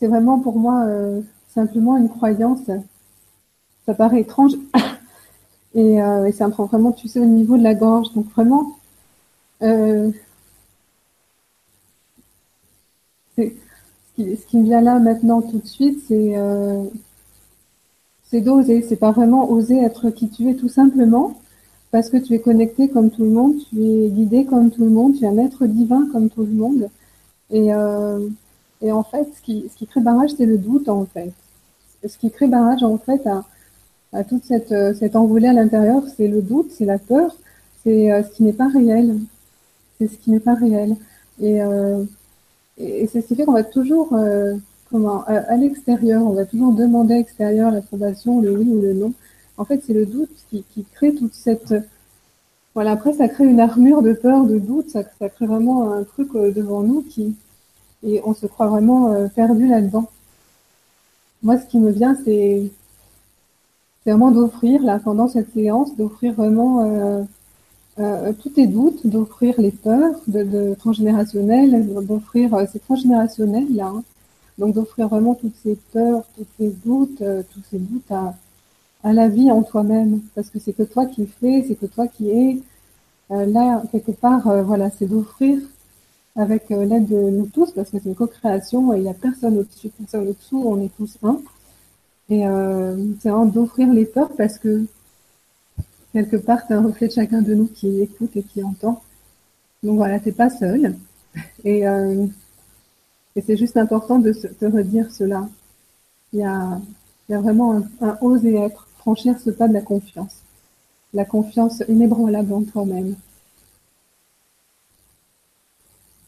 c'est 0.04 0.10
vraiment 0.10 0.38
pour 0.38 0.60
moi 0.60 0.84
euh, 0.86 1.22
simplement 1.48 1.96
une 1.96 2.10
croyance. 2.10 2.60
Ça 3.86 3.94
paraît 3.94 4.20
étrange 4.20 4.52
et, 5.76 6.02
euh, 6.02 6.26
et, 6.26 6.34
ça 6.34 6.48
me 6.48 6.52
prend 6.52 6.66
vraiment, 6.66 6.92
tu 6.92 7.08
sais, 7.08 7.22
au 7.22 7.26
niveau 7.26 7.58
de 7.58 7.64
la 7.64 7.74
gorge. 7.74 8.12
Donc 8.14 8.30
vraiment, 8.32 8.74
ce 9.62 10.12
qui, 13.38 14.36
ce 14.36 14.46
qui 14.46 14.58
me 14.58 14.66
vient 14.66 14.82
là 14.82 15.00
maintenant 15.00 15.42
tout 15.42 15.60
de 15.60 15.68
suite, 15.68 16.04
c'est 16.06 16.36
c'est 18.26 18.42
d'oser, 18.42 18.82
c'est 18.82 18.98
pas 18.98 19.12
vraiment 19.12 19.50
oser 19.50 19.78
être 19.78 20.10
qui 20.10 20.30
tu 20.30 20.50
es 20.50 20.56
tout 20.56 20.68
simplement, 20.68 21.40
parce 21.92 22.10
que 22.10 22.18
tu 22.18 22.34
es 22.34 22.40
connecté 22.40 22.90
comme 22.90 23.10
tout 23.10 23.24
le 23.24 23.30
monde, 23.30 23.56
tu 23.70 23.82
es 23.82 24.10
guidé 24.10 24.44
comme 24.44 24.70
tout 24.70 24.84
le 24.84 24.90
monde, 24.90 25.16
tu 25.18 25.24
es 25.24 25.28
un 25.28 25.38
être 25.38 25.66
divin 25.66 26.10
comme 26.12 26.30
tout 26.30 26.42
le 26.42 26.52
monde. 26.52 26.90
Et, 27.52 27.74
euh, 27.74 28.28
et 28.84 28.92
en 28.92 29.04
fait, 29.04 29.28
ce 29.36 29.42
qui, 29.42 29.88
crée 29.88 30.02
barrage, 30.02 30.32
c'est 30.38 30.46
le 30.46 30.58
doute 30.58 30.90
en 30.90 31.06
fait. 31.06 31.32
Ce 32.08 32.18
qui 32.18 32.30
crée 32.30 32.48
barrage 32.48 32.84
en 32.84 32.98
fait 32.98 33.26
à, 34.12 34.24
toute 34.26 34.44
cette, 34.44 34.74
cette 35.00 35.16
envolée 35.16 35.48
à 35.48 35.54
l'intérieur, 35.54 36.04
c'est 36.16 36.28
le 36.28 36.42
doute, 36.42 36.72
c'est 36.72 36.86
la 36.86 37.00
peur, 37.00 37.36
c'est 37.84 38.12
euh, 38.12 38.22
ce 38.24 38.30
qui 38.30 38.44
n'est 38.44 38.54
pas 38.54 38.68
réel. 38.68 39.18
C'est 39.98 40.08
ce 40.08 40.18
qui 40.18 40.30
n'est 40.32 40.40
pas 40.40 40.54
réel. 40.54 40.96
Et, 41.42 41.64
euh, 41.64 42.04
c'est 42.78 43.22
ce 43.22 43.28
qui 43.28 43.36
fait 43.36 43.46
qu'on 43.46 43.54
va 43.54 43.64
toujours 43.64 44.14
à, 44.16 45.58
l'extérieur, 45.58 46.24
on 46.24 46.34
va 46.34 46.46
toujours 46.46 46.74
demander 46.74 47.16
à 47.16 47.18
l'extérieur 47.18 47.72
l'approbation, 47.72 48.42
le 48.42 48.52
oui 48.52 48.68
ou 48.68 48.82
le 48.82 48.94
non. 48.94 49.14
En 49.58 49.66
fait, 49.66 49.82
c'est 49.86 49.94
le 49.94 50.06
doute 50.06 50.32
qui, 50.50 50.66
crée 50.94 51.14
toute 51.14 51.34
cette 51.34 51.74
voilà. 52.76 52.92
Après, 52.92 53.14
ça 53.14 53.28
crée 53.28 53.46
une 53.46 53.60
armure 53.60 54.02
de 54.02 54.14
peur, 54.14 54.46
de 54.46 54.58
doute. 54.58 54.90
Ça, 54.90 55.04
crée 55.04 55.46
vraiment 55.46 55.94
un 55.94 56.04
truc 56.04 56.30
euh, 56.36 56.52
devant 56.52 56.82
nous 56.82 57.02
qui 57.04 57.36
et 58.06 58.22
on 58.26 58.34
se 58.34 58.46
croit 58.46 58.68
vraiment 58.68 59.12
euh, 59.12 59.28
perdu 59.28 59.68
là-dedans. 59.68 60.10
Moi, 61.42 61.58
ce 61.60 61.66
qui 61.66 61.80
me 61.80 61.92
vient, 61.92 62.16
c'est 62.24 62.72
vraiment 64.06 64.32
d'offrir 64.32 64.82
là 64.84 65.00
pendant 65.00 65.28
cette 65.28 65.54
séance, 65.54 65.96
d'offrir 65.96 66.34
vraiment 66.34 66.82
euh, 66.82 67.24
euh, 68.00 68.34
tous 68.42 68.50
tes 68.50 68.68
doutes, 68.68 69.06
d'offrir 69.08 69.60
les 69.60 69.72
peurs 69.72 70.16
de, 70.28 70.74
transgénérationnelles, 70.76 71.88
d'offrir 72.06 72.54
euh, 72.54 72.66
c'est 72.72 72.80
transgénérationnel 72.80 73.68
là. 73.76 73.88
Hein, 73.88 74.04
donc 74.58 74.76
d'offrir 74.76 75.08
vraiment 75.08 75.34
toutes 75.34 75.56
ces 75.64 75.78
peurs, 75.92 76.24
tous 76.38 76.46
ces 76.60 76.70
doutes, 76.86 77.24
tous 77.54 77.62
ces 77.72 77.80
doutes 77.80 78.12
à, 78.12 78.36
à 79.04 79.12
la 79.12 79.28
vie 79.28 79.50
en 79.50 79.64
toi-même, 79.64 80.22
parce 80.36 80.50
que 80.50 80.60
c'est 80.60 80.74
que 80.74 80.84
toi 80.84 81.08
qui 81.08 81.26
fais, 81.26 81.66
c'est 81.68 81.74
que 81.74 81.88
toi 81.88 82.08
qui 82.08 82.30
es. 82.30 82.60
Là, 83.32 83.82
quelque 83.92 84.12
part, 84.12 84.64
voilà, 84.64 84.92
c'est 84.92 85.08
d'offrir 85.08 85.60
avec 86.36 86.70
l'aide 86.70 87.08
de 87.08 87.30
nous 87.30 87.48
tous, 87.48 87.72
parce 87.72 87.90
que 87.90 88.00
c'est 88.00 88.10
une 88.10 88.16
co-création 88.16 88.94
il 88.94 89.04
n'y 89.04 89.10
a 89.10 89.14
personne 89.14 89.58
au-dessus, 89.58 89.90
personne 89.90 90.28
au-dessous, 90.28 90.64
on 90.66 90.82
est 90.82 90.96
tous 90.96 91.18
un. 91.24 91.40
Et 92.30 92.42
c'est 93.20 93.30
vraiment 93.30 93.46
d'offrir 93.46 93.92
les 93.94 94.06
peurs 94.06 94.32
parce 94.36 94.58
que 94.58 94.86
quelque 96.14 96.38
part, 96.38 96.60
c'est 96.68 96.74
un 96.74 96.82
reflet 96.82 97.08
de 97.08 97.14
chacun 97.14 97.42
de 97.42 97.54
nous 97.54 97.68
qui 97.68 98.02
écoute 98.02 98.36
et 98.36 98.44
qui 98.44 98.64
entend. 98.64 99.02
Donc 99.84 99.98
voilà, 99.98 100.20
t'es 100.20 100.32
pas 100.32 100.50
seul. 100.50 100.96
Et 101.64 101.86
et 103.36 103.42
c'est 103.42 103.58
juste 103.58 103.78
important 103.78 104.20
de 104.20 104.32
te 104.32 104.66
redire 104.66 105.12
cela. 105.12 105.48
Il 106.34 106.40
y 106.40 106.44
a 106.44 106.80
vraiment 107.30 107.82
un, 108.02 108.18
oser 108.22 108.56
être, 108.56 108.88
franchir 108.98 109.40
ce 109.40 109.50
pas 109.50 109.68
de 109.68 109.74
la 109.74 109.82
confiance. 109.82 110.38
La 111.14 111.26
confiance 111.26 111.84
inébranlable 111.88 112.54
en 112.54 112.64
toi-même. 112.64 113.16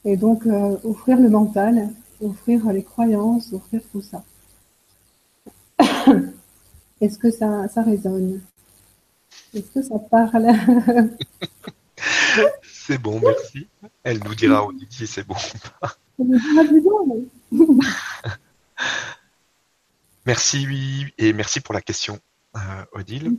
Et 0.05 0.17
donc, 0.17 0.45
euh, 0.45 0.77
offrir 0.83 1.19
le 1.19 1.29
mental, 1.29 1.89
offrir 2.21 2.71
les 2.71 2.83
croyances, 2.83 3.51
offrir 3.53 3.81
tout 3.91 4.01
ça. 4.01 4.23
Est-ce 7.01 7.17
que 7.17 7.31
ça, 7.31 7.67
ça 7.67 7.81
résonne? 7.81 8.41
Est-ce 9.53 9.71
que 9.71 9.81
ça 9.81 9.97
parle? 9.99 10.47
C'est 12.61 12.99
bon, 12.99 13.19
merci. 13.19 13.67
Elle 14.03 14.23
nous 14.23 14.35
dira, 14.35 14.67
si 14.89 15.07
c'est 15.07 15.25
bon 15.25 15.35
merci 20.25 20.65
oui, 20.67 21.05
et 21.17 21.33
merci 21.33 21.59
pour 21.61 21.73
la 21.73 21.81
question, 21.81 22.19
euh, 22.55 22.85
Odile. 22.93 23.35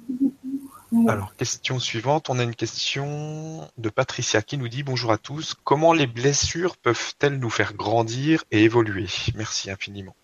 Alors, 1.09 1.35
question 1.37 1.79
suivante. 1.79 2.31
On 2.31 2.39
a 2.39 2.43
une 2.45 2.55
question 2.55 3.69
de 3.77 3.89
Patricia 3.89 4.43
qui 4.43 4.57
nous 4.57 4.69
dit 4.69 4.83
Bonjour 4.83 5.11
à 5.11 5.19
tous. 5.19 5.55
Comment 5.65 5.93
les 5.93 6.07
blessures 6.07 6.77
peuvent-elles 6.77 7.39
nous 7.39 7.51
faire 7.51 7.75
grandir 7.75 8.45
et 8.51 8.63
évoluer? 8.63 9.07
Merci 9.37 9.71
infiniment. 9.71 10.15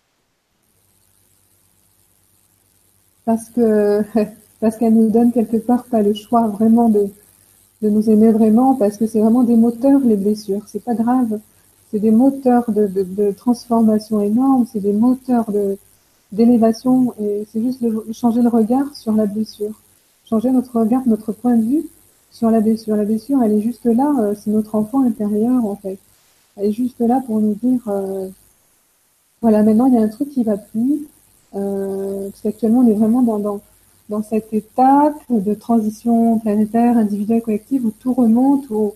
Parce 3.25 3.49
que 3.49 4.03
parce 4.59 4.77
qu'elle 4.77 4.93
nous 4.93 5.09
donne 5.09 5.33
quelque 5.33 5.57
part 5.57 5.85
pas 5.85 6.01
le 6.01 6.13
choix 6.13 6.47
vraiment 6.47 6.87
de, 6.89 7.07
de 7.81 7.89
nous 7.89 8.09
aimer 8.09 8.31
vraiment, 8.31 8.75
parce 8.75 8.97
que 8.97 9.05
c'est 9.05 9.19
vraiment 9.19 9.43
des 9.43 9.57
moteurs 9.57 9.99
les 9.99 10.15
blessures. 10.15 10.61
C'est 10.67 10.83
pas 10.83 10.95
grave 10.95 11.39
c'est 11.93 11.99
des 11.99 12.09
moteurs 12.09 12.71
de, 12.71 12.87
de, 12.87 13.03
de 13.03 13.31
transformation 13.31 14.19
énormes, 14.19 14.65
c'est 14.65 14.79
des 14.79 14.93
moteurs 14.93 15.51
de 15.51 15.77
d'élévation 16.31 17.13
et 17.19 17.45
c'est 17.51 17.61
juste 17.61 17.85
changer 18.11 18.41
le 18.41 18.49
regard 18.49 18.95
sur 18.95 19.11
la 19.11 19.27
blessure, 19.27 19.79
changer 20.29 20.51
notre 20.51 20.79
regard, 20.79 21.01
notre 21.07 21.31
point 21.31 21.55
de 21.55 21.63
vue 21.63 21.85
sur 22.31 22.49
la 22.49 22.61
blessure. 22.61 22.95
La 22.95 23.05
blessure, 23.05 23.41
elle 23.43 23.53
est 23.53 23.61
juste 23.61 23.85
là, 23.85 24.13
euh, 24.19 24.35
c'est 24.35 24.51
notre 24.51 24.75
enfant 24.75 25.03
intérieur 25.03 25.65
en 25.65 25.75
fait. 25.75 25.99
Elle 26.57 26.65
est 26.65 26.71
juste 26.71 26.99
là 26.99 27.21
pour 27.25 27.39
nous 27.39 27.55
dire, 27.55 27.81
euh, 27.87 28.27
voilà, 29.41 29.63
maintenant 29.63 29.87
il 29.87 29.95
y 29.95 29.97
a 29.97 30.01
un 30.01 30.09
truc 30.09 30.29
qui 30.29 30.43
va 30.43 30.57
plus, 30.57 31.07
euh, 31.55 32.29
parce 32.29 32.41
qu'actuellement 32.41 32.79
on 32.79 32.87
est 32.87 32.93
vraiment 32.93 33.21
dans, 33.21 33.61
dans, 34.09 34.23
cette 34.23 34.53
étape 34.53 35.15
de 35.29 35.53
transition 35.53 36.39
planétaire, 36.39 36.97
individuelle, 36.97 37.41
collective, 37.41 37.85
où 37.85 37.91
tout 37.91 38.13
remonte, 38.13 38.69
où 38.69 38.93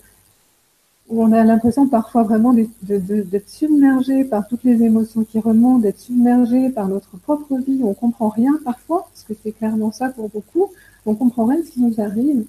où 1.10 1.24
on 1.24 1.32
a 1.32 1.44
l'impression 1.44 1.88
parfois 1.88 2.24
vraiment 2.24 2.54
d'être 2.54 3.50
submergé 3.50 4.26
par 4.26 4.48
toutes 4.48 4.64
les 4.64 4.84
émotions 4.84 5.24
qui 5.24 5.40
remontent, 5.40 5.80
d'être 5.80 6.00
submergé 6.00 6.70
par 6.70 6.88
notre 6.88 7.18
propre 7.18 7.58
vie. 7.58 7.80
On 7.84 7.94
comprend 7.94 8.30
rien 8.30 8.60
parfois, 8.66 9.08
parce 9.10 9.24
que 9.24 9.34
c'est 9.42 9.54
clairement 9.54 9.92
ça 9.92 10.10
pour 10.10 10.30
beaucoup. 10.30 10.70
On 11.08 11.16
comprend 11.16 11.46
rien 11.46 11.60
de 11.60 11.64
ce 11.64 11.72
qui 11.72 11.82
nous 11.82 12.02
arrive 12.02 12.46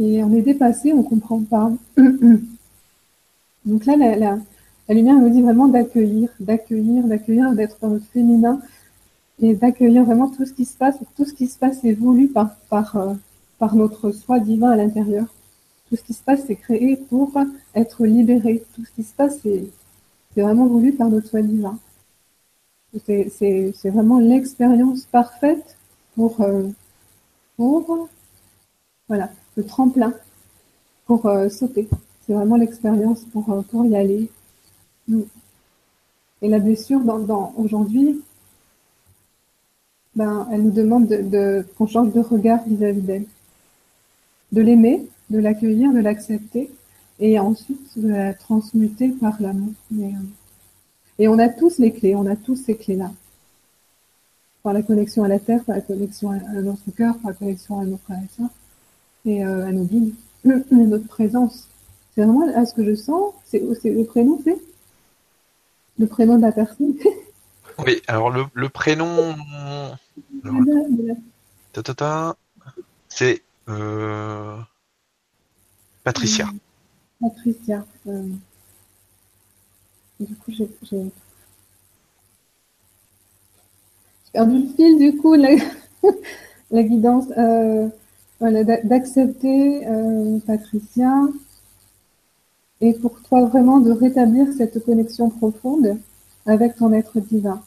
et 0.00 0.24
on 0.24 0.32
est 0.34 0.40
dépassé, 0.40 0.94
on 0.94 1.02
comprend 1.02 1.42
pas. 1.42 1.70
Donc 3.66 3.84
là, 3.84 3.96
la, 3.96 4.38
lumière 4.94 5.16
nous 5.16 5.28
dit 5.28 5.42
vraiment 5.42 5.68
d'accueillir, 5.68 6.30
d'accueillir, 6.40 7.04
d'accueillir, 7.04 7.52
d'être 7.52 7.76
dans 7.82 8.00
féminin 8.00 8.62
et 9.42 9.54
d'accueillir 9.54 10.04
vraiment 10.04 10.28
tout 10.30 10.46
ce 10.46 10.54
qui 10.54 10.64
se 10.64 10.74
passe. 10.74 10.96
Tout 11.16 11.26
ce 11.26 11.34
qui 11.34 11.48
se 11.48 11.58
passe 11.58 11.84
est 11.84 11.92
voulu 11.92 12.28
par, 12.28 12.56
par, 12.70 12.96
euh, 12.96 13.12
par 13.58 13.76
notre 13.76 14.10
soi 14.12 14.40
divin 14.40 14.70
à 14.70 14.76
l'intérieur. 14.76 15.26
Tout 15.90 15.96
ce 15.96 16.02
qui 16.02 16.14
se 16.14 16.22
passe, 16.22 16.44
c'est 16.46 16.56
créé 16.56 16.96
pour 16.96 17.30
être 17.74 18.06
libéré. 18.06 18.64
Tout 18.74 18.86
ce 18.86 18.90
qui 18.92 19.02
se 19.02 19.12
passe, 19.12 19.38
c'est 19.42 20.40
vraiment 20.40 20.66
voulu 20.66 20.92
par 20.92 21.10
notre 21.10 21.28
soi 21.28 21.42
divin. 21.42 21.78
C'est 23.06 23.90
vraiment 23.90 24.18
l'expérience 24.18 25.02
parfaite 25.04 25.76
pour, 26.14 26.40
euh, 26.40 26.68
pour 27.58 28.08
voilà, 29.08 29.30
le 29.56 29.64
tremplin 29.64 30.14
pour 31.06 31.26
euh, 31.26 31.48
sauter. 31.48 31.88
C'est 32.24 32.32
vraiment 32.34 32.56
l'expérience 32.56 33.24
pour, 33.32 33.50
euh, 33.50 33.62
pour 33.62 33.84
y 33.84 33.96
aller. 33.96 34.30
Et 36.40 36.48
la 36.48 36.60
blessure, 36.60 37.00
dans, 37.00 37.52
aujourd'hui, 37.56 38.22
ben, 40.14 40.46
elle 40.52 40.62
nous 40.62 40.70
demande 40.70 41.08
de, 41.08 41.66
qu'on 41.76 41.86
change 41.86 42.12
de 42.12 42.20
regard 42.20 42.60
vis-à-vis 42.66 43.00
d'elle. 43.00 43.24
De 44.52 44.62
l'aimer, 44.62 45.08
de 45.30 45.38
l'accueillir, 45.38 45.92
de 45.92 46.00
l'accepter, 46.00 46.70
et 47.18 47.38
ensuite 47.38 47.98
de 47.98 48.08
la 48.08 48.34
transmuter 48.34 49.08
par 49.08 49.40
l'amour. 49.40 49.72
Euh, 49.94 50.10
et 51.18 51.26
on 51.26 51.38
a 51.38 51.48
tous 51.48 51.78
les 51.78 51.92
clés, 51.92 52.14
on 52.14 52.26
a 52.26 52.36
tous 52.36 52.56
ces 52.56 52.76
clés-là. 52.76 53.10
Par 54.62 54.72
la 54.72 54.82
connexion 54.82 55.22
à 55.24 55.28
la 55.28 55.38
terre, 55.38 55.64
par 55.64 55.76
la 55.76 55.82
connexion 55.82 56.30
à 56.30 56.38
notre 56.60 56.90
cœur, 56.90 57.14
par 57.18 57.30
la 57.30 57.36
connexion 57.36 57.80
à 57.80 57.84
nos 57.84 57.96
frères 57.96 58.18
et 58.18 58.36
sœurs, 58.36 58.50
et 59.24 59.44
euh, 59.44 59.66
à 59.66 59.72
nos 59.72 59.84
guides, 59.84 60.14
notre 60.44 61.06
présence. 61.06 61.68
C'est 62.14 62.24
vraiment 62.24 62.46
à 62.54 62.66
ce 62.66 62.74
que 62.74 62.84
je 62.84 62.94
sens, 62.94 63.32
c'est 63.44 63.60
le 63.60 64.04
prénom, 64.04 64.40
c'est 64.44 64.58
le 65.98 66.06
prénom 66.06 66.36
de 66.36 66.42
la 66.42 66.52
personne. 66.52 66.94
oui, 67.86 68.02
alors 68.06 68.30
le, 68.30 68.44
le 68.54 68.68
prénom. 68.68 69.34
C'est 73.08 73.42
euh, 73.68 74.56
Patricia. 76.04 76.48
Patricia. 77.20 77.84
Euh, 78.06 78.28
du 80.20 80.34
coup, 80.36 80.50
j'ai 80.52 80.68
perdu 84.32 84.62
le 84.62 84.68
fil, 84.74 84.98
du 84.98 85.16
coup, 85.16 85.34
la, 85.34 85.50
la 86.70 86.82
guidance. 86.82 87.26
Euh, 87.36 87.88
voilà, 88.40 88.62
d'accepter, 88.62 89.86
euh, 89.88 90.38
Patricia, 90.46 91.12
et 92.80 92.92
pour 92.92 93.20
toi 93.22 93.44
vraiment 93.46 93.80
de 93.80 93.90
rétablir 93.90 94.46
cette 94.56 94.84
connexion 94.84 95.28
profonde 95.28 95.98
avec 96.46 96.76
ton 96.76 96.92
être 96.92 97.18
divin. 97.18 97.60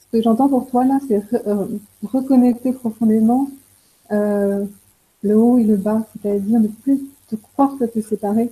Ce 0.00 0.16
que 0.16 0.22
j'entends 0.22 0.48
pour 0.48 0.68
toi 0.70 0.84
là, 0.84 0.98
c'est 1.08 1.22
euh, 1.48 1.66
reconnecter 2.04 2.72
profondément 2.72 3.48
euh, 4.12 4.64
le 5.22 5.36
haut 5.36 5.58
et 5.58 5.64
le 5.64 5.76
bas, 5.76 6.06
c'est-à-dire 6.22 6.60
ne 6.60 6.68
plus 6.68 7.00
te 7.28 7.34
croire 7.34 7.76
que 7.78 7.84
tu 7.84 7.98
es 7.98 8.02
séparé. 8.02 8.50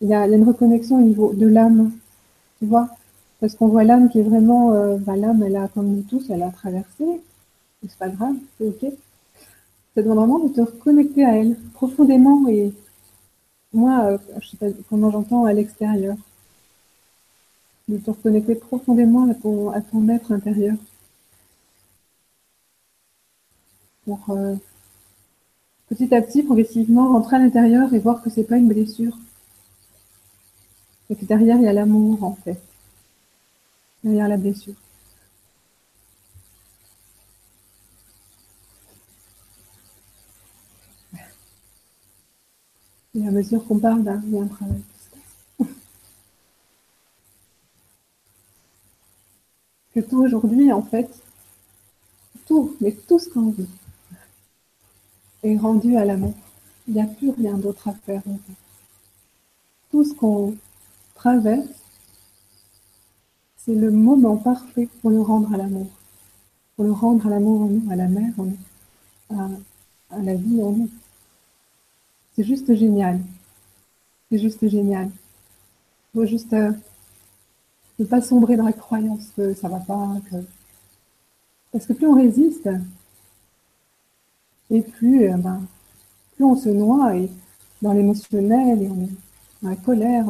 Il 0.00 0.08
y, 0.08 0.14
a, 0.14 0.26
une 0.26 0.44
reconnexion 0.44 0.98
au 0.98 1.02
niveau 1.02 1.32
de 1.32 1.46
l'âme, 1.46 1.92
tu 2.58 2.66
vois, 2.66 2.88
parce 3.40 3.54
qu'on 3.54 3.68
voit 3.68 3.84
l'âme 3.84 4.08
qui 4.10 4.20
est 4.20 4.22
vraiment, 4.22 4.72
euh, 4.72 4.96
bah, 4.98 5.16
l'âme, 5.16 5.42
elle 5.42 5.56
a 5.56 5.68
comme 5.68 5.88
nous 5.88 6.02
tous, 6.02 6.30
elle 6.30 6.42
a 6.42 6.50
traversé, 6.50 7.04
c'est 7.82 7.98
pas 7.98 8.08
grave, 8.08 8.36
c'est 8.58 8.66
ok. 8.66 8.92
Ça 9.94 10.02
demande 10.02 10.18
vraiment 10.18 10.38
de 10.40 10.52
te 10.52 10.60
reconnecter 10.60 11.24
à 11.24 11.36
elle 11.36 11.56
profondément 11.74 12.48
et 12.48 12.72
moi, 13.72 14.04
euh, 14.06 14.18
je 14.40 14.48
sais 14.48 14.56
pas 14.56 14.66
comment 14.88 15.10
j'entends 15.10 15.44
à 15.44 15.52
l'extérieur, 15.52 16.16
de 17.88 17.98
te 17.98 18.10
reconnecter 18.10 18.54
profondément 18.54 19.30
à 19.30 19.34
ton, 19.34 19.70
à 19.70 19.80
ton 19.80 20.08
être 20.08 20.32
intérieur. 20.32 20.76
Pour 24.04 24.30
euh, 24.30 24.54
petit 25.88 26.14
à 26.14 26.22
petit, 26.22 26.42
progressivement, 26.42 27.12
rentrer 27.12 27.36
à 27.36 27.38
l'intérieur 27.40 27.92
et 27.92 27.98
voir 27.98 28.22
que 28.22 28.30
c'est 28.30 28.44
pas 28.44 28.56
une 28.56 28.68
blessure. 28.68 29.18
Et 31.10 31.16
que 31.16 31.24
derrière, 31.24 31.56
il 31.56 31.64
y 31.64 31.68
a 31.68 31.72
l'amour, 31.72 32.24
en 32.24 32.34
fait. 32.34 32.60
Derrière 34.06 34.28
la 34.28 34.36
blessure. 34.36 34.74
Et 43.16 43.26
à 43.26 43.32
mesure 43.32 43.66
qu'on 43.66 43.80
parle, 43.80 44.02
ben, 44.02 44.22
il 44.24 44.34
y 44.34 44.38
a 44.38 44.42
un 44.42 44.46
travail 44.46 44.80
Que 49.92 49.98
tout 49.98 50.18
aujourd'hui, 50.22 50.72
en 50.72 50.82
fait, 50.82 51.10
tout, 52.46 52.76
mais 52.80 52.92
tout 52.92 53.18
ce 53.18 53.28
qu'on 53.28 53.50
vit, 53.50 53.66
est 55.42 55.56
rendu 55.56 55.96
à 55.96 56.04
l'amour. 56.04 56.34
Il 56.86 56.94
n'y 56.94 57.02
a 57.02 57.06
plus 57.06 57.30
rien 57.30 57.58
d'autre 57.58 57.88
à 57.88 57.94
faire. 57.94 58.22
Tout 59.90 60.04
ce 60.04 60.14
qu'on 60.14 60.56
traverse, 61.16 61.85
c'est 63.66 63.74
le 63.74 63.90
moment 63.90 64.36
parfait 64.36 64.88
pour 65.02 65.10
le 65.10 65.20
rendre 65.20 65.52
à 65.52 65.56
l'amour. 65.56 65.88
Pour 66.76 66.84
le 66.84 66.92
rendre 66.92 67.26
à 67.26 67.30
l'amour 67.30 67.62
en 67.62 67.66
nous, 67.66 67.90
à 67.90 67.96
la 67.96 68.06
mer 68.06 68.32
en 68.38 68.44
nous, 68.44 68.58
à, 70.10 70.18
la 70.22 70.34
vie 70.36 70.62
en 70.62 70.70
nous. 70.70 70.90
C'est 72.34 72.44
juste 72.44 72.72
génial. 72.76 73.20
C'est 74.30 74.38
juste 74.38 74.68
génial. 74.68 75.06
Il 75.06 76.20
faut 76.20 76.26
juste 76.26 76.52
euh, 76.52 76.70
ne 77.98 78.04
pas 78.04 78.20
sombrer 78.20 78.56
dans 78.56 78.66
la 78.66 78.72
croyance 78.72 79.32
que 79.36 79.52
ça 79.54 79.68
va 79.68 79.80
pas. 79.80 80.14
Parce 81.72 81.86
que 81.86 81.92
plus 81.92 82.06
on 82.06 82.14
résiste, 82.14 82.68
et 84.70 84.82
plus, 84.82 85.28
euh, 85.28 85.36
ben, 85.38 85.62
plus 86.36 86.44
on 86.44 86.54
se 86.54 86.68
noie 86.68 87.12
dans 87.82 87.92
l'émotionnel 87.92 88.82
et 88.82 88.88
dans 89.62 89.70
la 89.70 89.76
colère, 89.76 90.26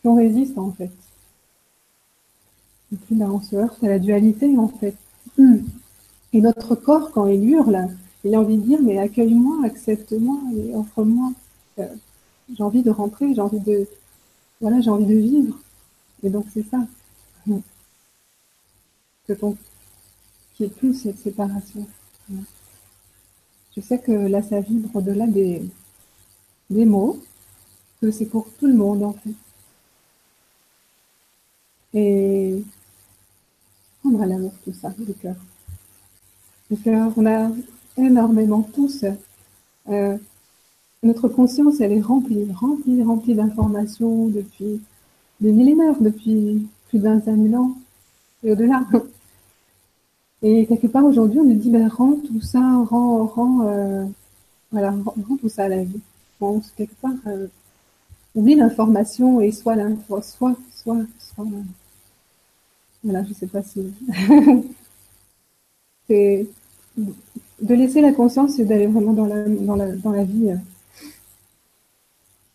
plus 0.00 0.10
on 0.10 0.14
résiste 0.14 0.56
en 0.58 0.70
fait. 0.70 0.90
Et 2.92 2.96
puis 2.96 3.14
ben, 3.14 3.30
on 3.30 3.40
se 3.40 3.56
heurte 3.56 3.82
à 3.82 3.88
la 3.88 3.98
dualité 3.98 4.56
en 4.58 4.68
fait. 4.68 4.96
Et 6.32 6.40
notre 6.40 6.74
corps, 6.74 7.10
quand 7.10 7.26
il 7.26 7.48
hurle, 7.48 7.88
il 8.24 8.34
a 8.34 8.40
envie 8.40 8.56
de 8.56 8.62
dire, 8.62 8.82
mais 8.82 8.98
accueille-moi, 8.98 9.64
accepte-moi 9.64 10.38
et 10.56 10.74
offre-moi. 10.74 11.32
Euh, 11.78 11.86
j'ai 12.54 12.62
envie 12.62 12.82
de 12.82 12.90
rentrer, 12.90 13.34
j'ai 13.34 13.40
envie 13.40 13.60
de, 13.60 13.86
voilà, 14.60 14.80
j'ai 14.80 14.90
envie 14.90 15.06
de 15.06 15.16
vivre. 15.16 15.58
Et 16.22 16.30
donc 16.30 16.46
c'est 16.52 16.64
ça. 16.68 16.86
Que 19.26 19.32
ton, 19.32 19.56
qui 20.54 20.64
est 20.64 20.68
plus 20.68 20.94
cette 20.94 21.18
séparation. 21.18 21.86
Je 23.74 23.80
sais 23.80 23.98
que 23.98 24.12
là, 24.12 24.42
ça 24.42 24.60
vibre 24.60 24.94
au-delà 24.94 25.26
des, 25.26 25.62
des 26.70 26.84
mots, 26.84 27.18
que 28.00 28.10
c'est 28.10 28.26
pour 28.26 28.48
tout 28.58 28.66
le 28.66 28.74
monde 28.74 29.02
en 29.02 29.12
fait. 29.12 29.34
Et 31.94 32.64
à 34.20 34.26
l'amour 34.26 34.52
tout 34.64 34.72
ça, 34.72 34.92
le 34.98 35.12
cœur. 35.14 35.36
Le 36.70 36.76
cœur, 36.76 37.12
on 37.16 37.26
a 37.26 37.50
énormément 37.96 38.62
tous. 38.62 39.04
Euh, 39.88 40.16
notre 41.02 41.28
conscience, 41.28 41.80
elle 41.80 41.92
est 41.92 42.00
remplie, 42.00 42.50
remplie, 42.52 43.02
remplie 43.02 43.34
d'informations 43.34 44.26
depuis 44.26 44.80
des 45.40 45.52
millénaires, 45.52 46.00
depuis 46.00 46.68
plus 46.88 46.98
25 46.98 47.36
000 47.36 47.62
ans 47.62 47.74
et 48.42 48.52
au-delà. 48.52 48.84
Et 50.44 50.66
quelque 50.66 50.88
part 50.88 51.04
aujourd'hui, 51.04 51.38
on 51.38 51.44
nous 51.44 51.54
dit, 51.54 51.70
ben, 51.70 51.86
rends 51.86 52.16
tout 52.16 52.40
ça, 52.40 52.58
rends, 52.90 53.26
rends, 53.26 53.64
euh, 53.64 54.04
voilà, 54.72 54.90
rends, 54.90 55.36
tout 55.40 55.48
ça 55.48 55.64
à 55.64 55.68
la 55.68 55.84
vie. 55.84 56.00
Bon, 56.40 56.60
quelque 56.76 56.96
part, 57.00 57.12
euh, 57.28 57.46
oublie 58.34 58.56
l'information 58.56 59.40
et 59.40 59.52
soit 59.52 59.76
l'info, 59.76 60.20
soit, 60.20 60.56
soit, 60.74 61.04
soit, 61.20 61.46
voilà, 63.04 63.24
je 63.24 63.34
sais 63.34 63.46
pas 63.46 63.62
si, 63.62 63.92
c'est, 66.08 66.46
de 66.96 67.74
laisser 67.74 68.00
la 68.00 68.12
conscience 68.12 68.58
et 68.58 68.64
d'aller 68.64 68.86
vraiment 68.86 69.12
dans 69.12 69.26
la, 69.26 69.44
dans 69.44 69.76
la, 69.76 69.92
dans 69.92 70.12
la 70.12 70.24
vie. 70.24 70.50
Euh, 70.50 70.56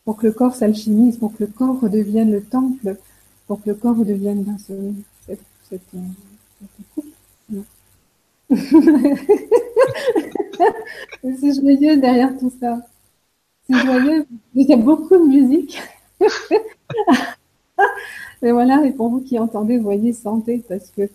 pour 0.08 0.16
que 0.16 0.28
le 0.28 0.32
corps 0.32 0.56
s'alchimise, 0.56 1.18
pour 1.18 1.36
que 1.36 1.44
le 1.44 1.48
corps 1.48 1.82
redevienne 1.82 2.32
le 2.32 2.42
temple, 2.42 2.96
pour 3.46 3.62
que 3.62 3.72
le 3.72 3.76
corps 3.76 3.98
redevienne 3.98 4.44
ben, 4.44 4.58
cette, 4.58 5.82
euh, 5.96 6.00
c'est 8.50 8.50
joyeux 11.62 11.98
derrière 11.98 12.38
tout 12.38 12.54
ça. 12.58 12.88
C'est 13.70 13.86
joyeux. 13.86 14.26
Il 14.56 14.70
y 14.70 14.74
a 14.74 14.78
beaucoup 14.78 15.18
de 15.18 15.28
musique. 15.28 15.78
et 18.41 18.52
voilà, 18.52 18.86
et 18.86 18.91
pour 18.91 19.10
vous 19.10 19.21
qui 19.21 19.39
entendez, 19.39 19.78
voyez, 19.78 20.13
sentez, 20.13 20.63
parce 20.67 20.91
que 20.95 21.10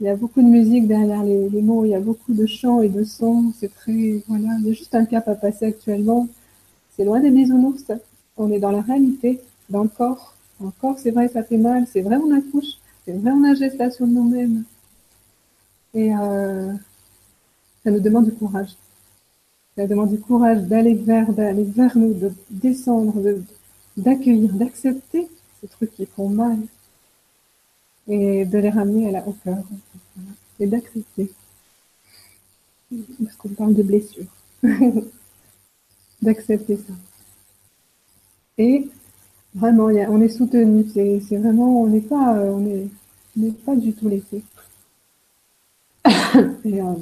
il 0.00 0.04
y 0.04 0.08
a 0.10 0.16
beaucoup 0.16 0.42
de 0.42 0.46
musique 0.46 0.86
derrière 0.86 1.22
les, 1.22 1.62
mots, 1.62 1.84
il 1.86 1.90
y 1.90 1.94
a 1.94 2.00
beaucoup 2.00 2.34
de 2.34 2.44
chants 2.44 2.82
et 2.82 2.88
de 2.90 3.02
sons. 3.02 3.52
C'est 3.58 3.72
très, 3.74 4.22
voilà, 4.28 4.48
il 4.60 4.66
y 4.66 4.70
a 4.70 4.72
juste 4.74 4.94
un 4.94 5.06
cap 5.06 5.26
à 5.26 5.34
passer 5.34 5.66
actuellement. 5.66 6.28
C'est 6.94 7.04
loin 7.04 7.20
des 7.20 7.30
bisounours. 7.30 7.84
On 8.36 8.50
est 8.50 8.58
dans 8.58 8.72
la 8.72 8.82
réalité, 8.82 9.40
dans 9.70 9.84
le 9.84 9.88
corps. 9.88 10.34
Dans 10.60 10.70
corps, 10.82 10.98
c'est 10.98 11.12
vrai, 11.12 11.28
ça 11.28 11.42
fait 11.42 11.56
mal. 11.56 11.86
C'est 11.90 12.02
vrai, 12.02 12.16
on 12.16 12.30
accouche. 12.30 12.74
C'est 13.06 13.12
vrai, 13.14 13.30
on 13.30 13.44
a 13.44 13.54
gestation 13.54 14.06
de 14.06 14.12
nous-mêmes. 14.12 14.64
Et 15.94 16.14
euh, 16.14 16.74
ça 17.82 17.90
nous 17.90 18.00
demande 18.00 18.26
du 18.26 18.32
courage. 18.32 18.76
Ça 19.78 19.86
demande 19.86 20.10
du 20.10 20.20
courage 20.20 20.62
d'aller 20.62 20.94
vers, 20.94 21.32
d'aller 21.32 21.64
vers 21.64 21.96
nous, 21.96 22.12
de 22.12 22.32
descendre, 22.50 23.14
d'accueillir, 23.96 24.52
d'accepter 24.52 25.28
ces 25.60 25.68
trucs 25.68 25.94
qui 25.94 26.06
font 26.06 26.28
mal, 26.28 26.58
et 28.08 28.44
de 28.44 28.58
les 28.58 28.70
ramener 28.70 29.08
à 29.08 29.12
la, 29.12 29.26
au 29.26 29.32
cœur 29.32 29.64
et 30.60 30.66
d'accepter. 30.66 31.32
Parce 33.22 33.36
qu'on 33.36 33.48
parle 33.50 33.74
de 33.74 33.82
blessure. 33.82 34.26
d'accepter 36.22 36.76
ça. 36.76 36.92
Et 38.58 38.88
Vraiment, 39.56 39.84
on 39.86 40.20
est 40.20 40.28
soutenu. 40.28 40.84
C'est 40.92 41.20
c'est 41.20 41.38
vraiment, 41.38 41.80
on 41.82 41.86
n'est 41.86 42.02
pas, 42.02 42.36
euh, 42.36 42.52
on 42.52 42.66
est, 42.66 42.88
on 43.40 43.50
pas 43.52 43.74
du 43.74 43.94
tout 43.94 44.06
laissé. 44.08 44.44
Et, 46.64 46.80
euh, 46.82 46.94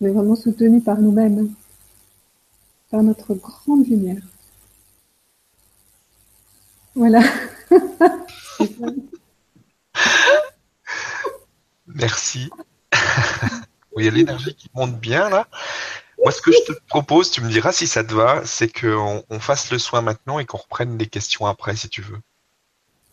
on 0.00 0.06
est 0.06 0.10
vraiment 0.10 0.36
soutenu 0.36 0.80
par 0.80 1.00
nous-mêmes, 1.00 1.52
par 2.90 3.02
notre 3.02 3.34
grande 3.34 3.86
lumière. 3.88 4.22
Voilà. 6.94 7.22
Merci. 11.86 12.50
Il 13.96 14.04
y 14.04 14.08
a 14.08 14.10
l'énergie 14.10 14.54
qui 14.54 14.70
monte 14.74 14.98
bien 14.98 15.28
là. 15.28 15.46
Moi, 16.22 16.32
ce 16.32 16.40
que 16.40 16.52
je 16.52 16.72
te 16.72 16.78
propose, 16.88 17.30
tu 17.30 17.40
me 17.42 17.48
diras 17.50 17.72
si 17.72 17.86
ça 17.86 18.04
te 18.04 18.14
va, 18.14 18.44
c'est 18.44 18.68
qu'on 18.68 19.22
on 19.30 19.40
fasse 19.40 19.70
le 19.70 19.78
soin 19.78 20.00
maintenant 20.02 20.38
et 20.38 20.44
qu'on 20.46 20.58
reprenne 20.58 20.98
les 20.98 21.06
questions 21.06 21.46
après, 21.46 21.76
si 21.76 21.88
tu 21.88 22.02
veux. 22.02 22.18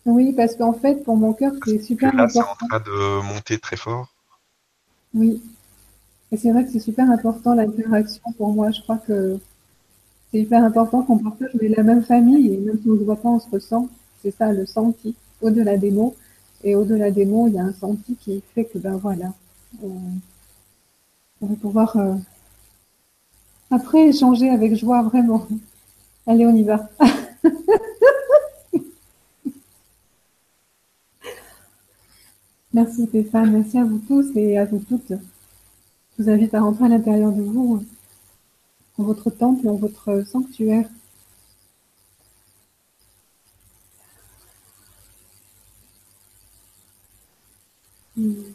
Oui, 0.04 0.32
parce 0.32 0.56
qu'en 0.56 0.72
fait, 0.72 1.04
pour 1.04 1.16
mon 1.16 1.32
cœur, 1.32 1.52
c'est 1.64 1.82
super 1.82 2.14
là, 2.14 2.28
c'est 2.28 2.38
en 2.38 2.42
important. 2.42 2.66
train 2.68 2.80
de 2.80 3.20
monter 3.22 3.58
très 3.58 3.76
fort. 3.76 4.14
Oui. 5.14 5.42
Et 6.32 6.36
c'est 6.36 6.50
vrai 6.52 6.64
que 6.64 6.70
c'est 6.70 6.80
super 6.80 7.10
important 7.10 7.54
l'interaction 7.54 8.22
pour 8.36 8.52
moi. 8.52 8.70
Je 8.70 8.82
crois 8.82 8.98
que 8.98 9.38
c'est 10.30 10.40
hyper 10.40 10.62
important 10.62 11.02
qu'on 11.02 11.18
partage 11.18 11.50
la 11.54 11.82
même 11.82 12.02
famille 12.02 12.52
et 12.52 12.56
même 12.58 12.78
si 12.80 12.88
on 12.88 12.94
ne 12.94 12.98
se 12.98 13.04
voit 13.04 13.16
pas, 13.16 13.28
on 13.30 13.40
se 13.40 13.48
ressent. 13.50 13.88
C'est 14.22 14.30
ça, 14.30 14.52
le 14.52 14.66
senti, 14.66 15.14
au-delà 15.40 15.76
des 15.76 15.90
mots. 15.90 16.14
Et 16.64 16.74
au-delà 16.74 17.10
des 17.10 17.24
mots, 17.24 17.46
il 17.46 17.54
y 17.54 17.58
a 17.58 17.62
un 17.62 17.72
senti 17.72 18.16
qui 18.16 18.42
fait 18.54 18.64
que, 18.64 18.78
ben 18.78 18.96
voilà, 18.96 19.32
on, 19.82 19.92
on 21.40 21.46
va 21.46 21.54
pouvoir 21.56 21.96
euh, 21.96 22.14
après 23.70 24.08
échanger 24.08 24.50
avec 24.50 24.74
joie, 24.74 25.02
vraiment. 25.02 25.46
Allez, 26.26 26.46
on 26.46 26.54
y 26.54 26.64
va. 26.64 26.88
Merci 32.74 33.06
Stéphane, 33.06 33.50
merci 33.50 33.78
à 33.78 33.84
vous 33.84 33.98
tous 34.06 34.26
et 34.36 34.58
à 34.58 34.66
vous 34.66 34.78
toutes. 34.78 35.10
Je 35.10 36.22
vous 36.22 36.28
invite 36.28 36.52
à 36.54 36.60
rentrer 36.60 36.84
à 36.84 36.88
l'intérieur 36.88 37.32
de 37.32 37.40
vous, 37.40 37.82
votre 39.04 39.30
temple, 39.30 39.68
en 39.68 39.76
votre 39.76 40.24
sanctuaire. 40.26 40.88
Hmm. 48.16 48.52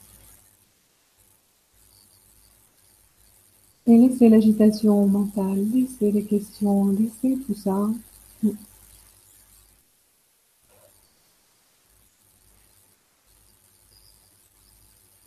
Et 3.88 3.98
laissez 3.98 4.28
l'agitation 4.28 5.08
mentale, 5.08 5.66
laissez 5.74 6.12
les 6.12 6.24
questions, 6.26 6.88
laissez 6.88 7.38
tout 7.46 7.54
ça. 7.56 7.90
Hmm. 8.44 8.50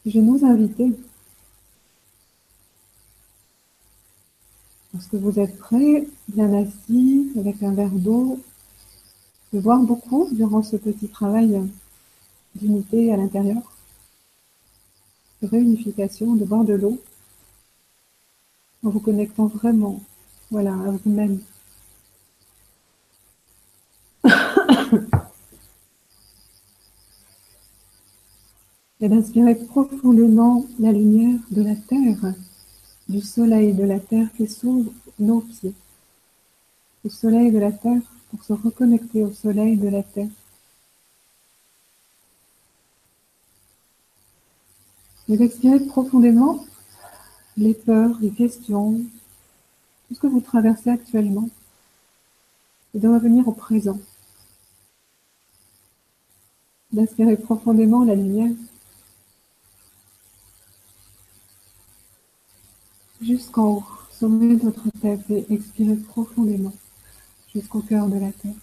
Je 0.07 0.21
nous 0.21 0.45
invite, 0.45 0.81
lorsque 4.97 5.15
vous 5.15 5.39
êtes 5.39 5.59
prêts, 5.59 6.09
bien 6.29 6.55
assis, 6.55 7.31
avec 7.39 7.63
un 7.63 7.73
verre 7.73 7.91
d'eau, 7.91 8.41
de 9.53 9.59
voir 9.59 9.79
beaucoup 9.81 10.27
durant 10.33 10.63
ce 10.63 10.77
petit 10.77 11.09
travail 11.09 11.61
d'unité 12.55 13.13
à 13.13 13.19
l'intérieur, 13.19 13.61
de 15.43 15.49
réunification, 15.49 16.35
de 16.35 16.47
boire 16.47 16.65
de 16.65 16.73
l'eau, 16.73 16.99
en 18.85 18.89
vous 18.89 19.01
connectant 19.01 19.49
vraiment, 19.49 20.01
voilà, 20.51 20.73
à 20.73 20.93
vous-même. 20.93 21.41
Et 29.01 29.11
d'inspirer 29.11 29.57
profondément 29.57 30.65
la 30.79 30.91
lumière 30.91 31.39
de 31.51 31.63
la 31.63 31.77
terre, 31.77 32.33
du 33.09 33.21
soleil 33.21 33.73
de 33.73 33.85
la 33.85 34.01
terre 34.01 34.29
qui 34.37 34.47
s'ouvre 34.47 34.93
nos 35.19 35.41
pieds. 35.41 35.75
Le 37.05 37.11
soleil 37.11 37.53
de 37.53 37.59
la 37.59 37.73
terre 37.73 38.03
pour 38.31 38.43
se 38.43 38.53
reconnecter 38.53 39.23
au 39.23 39.33
soleil 39.33 39.77
de 39.77 39.89
la 39.89 40.03
terre. 40.03 40.29
Et 45.29 45.37
d'expirer 45.37 45.81
profondément 45.81 46.65
les 47.57 47.75
peurs, 47.75 48.19
les 48.21 48.31
questions, 48.31 49.01
tout 50.09 50.15
ce 50.15 50.21
que 50.21 50.27
vous 50.27 50.41
traversez 50.41 50.91
actuellement, 50.91 51.49
et 52.95 52.99
de 52.99 53.09
revenir 53.09 53.47
au 53.49 53.53
présent. 53.53 53.99
D'inspirer 56.93 57.37
profondément 57.37 58.05
la 58.05 58.15
lumière 58.15 58.55
jusqu'en 63.27 63.67
haut, 63.77 63.85
sommet 64.11 64.55
de 64.57 64.63
votre 64.63 64.89
tête, 65.01 65.29
et 65.31 65.47
expirez 65.53 65.97
profondément 65.97 66.73
jusqu'au 67.55 67.81
cœur 67.81 68.07
de 68.09 68.19
la 68.19 68.33
tête. 68.33 68.57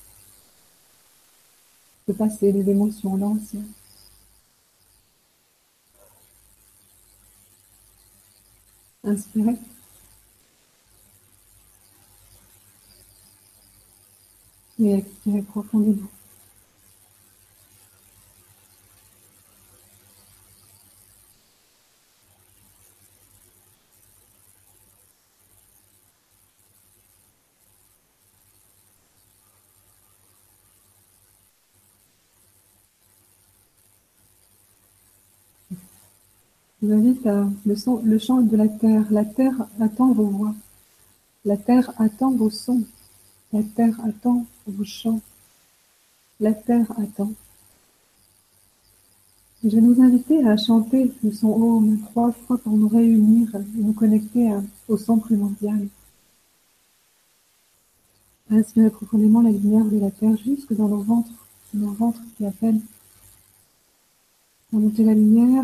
De 2.07 2.13
passer 2.13 2.51
les 2.51 2.69
émotions 2.69 3.15
l'ancien. 3.15 3.61
Inspirez. 9.03 9.57
Et 14.79 14.93
expirez 14.95 15.41
profondément. 15.41 16.07
Je 36.83 36.89
vous 36.89 36.95
invite 36.95 37.25
à 37.27 37.47
le, 37.65 38.19
chant 38.19 38.41
de 38.41 38.57
la 38.57 38.67
terre. 38.67 39.05
La 39.09 39.23
terre 39.23 39.55
attend 39.79 40.11
vos 40.11 40.25
voix. 40.25 40.53
La 41.45 41.55
terre 41.55 41.93
attend 41.97 42.31
vos 42.31 42.49
sons. 42.49 42.83
La 43.53 43.63
terre 43.63 43.95
attend 44.05 44.45
vos 44.67 44.83
chants. 44.83 45.21
La 46.41 46.51
terre 46.51 46.91
attend. 46.99 47.31
Je 49.63 49.69
vais 49.69 49.79
nous 49.79 50.01
inviter 50.01 50.45
à 50.45 50.57
chanter 50.57 51.09
le 51.23 51.31
son 51.31 51.53
Om 51.53 51.99
trois 52.01 52.33
fois 52.33 52.57
pour 52.57 52.73
nous 52.73 52.89
réunir 52.89 53.55
et 53.55 53.81
nous 53.81 53.93
connecter 53.93 54.51
au 54.89 54.97
son 54.97 55.19
primordial. 55.19 55.87
À 58.51 58.55
inspirer 58.55 58.89
profondément 58.89 59.41
la 59.41 59.51
lumière 59.51 59.85
de 59.85 59.99
la 59.99 60.11
terre 60.11 60.35
jusque 60.35 60.73
dans 60.73 60.89
nos 60.89 61.01
ventres, 61.01 61.47
nos 61.73 61.93
ventres 61.93 62.23
qui 62.35 62.45
appellent. 62.45 62.81
À 64.73 64.75
monter 64.75 65.05
la 65.05 65.13
lumière. 65.13 65.63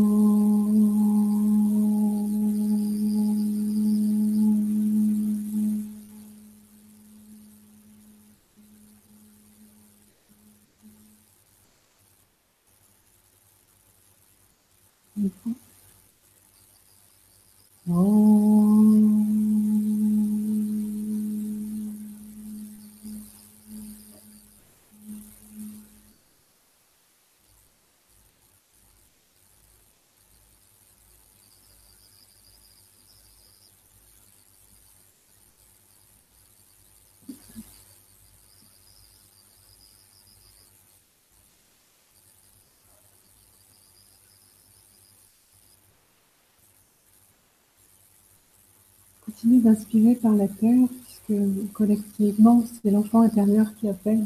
D'inspirer 49.43 50.15
par 50.15 50.33
la 50.33 50.47
terre, 50.47 50.87
puisque 51.03 51.73
collectivement, 51.73 52.63
c'est 52.83 52.91
l'enfant 52.91 53.21
intérieur 53.21 53.73
qui 53.75 53.89
appelle 53.89 54.23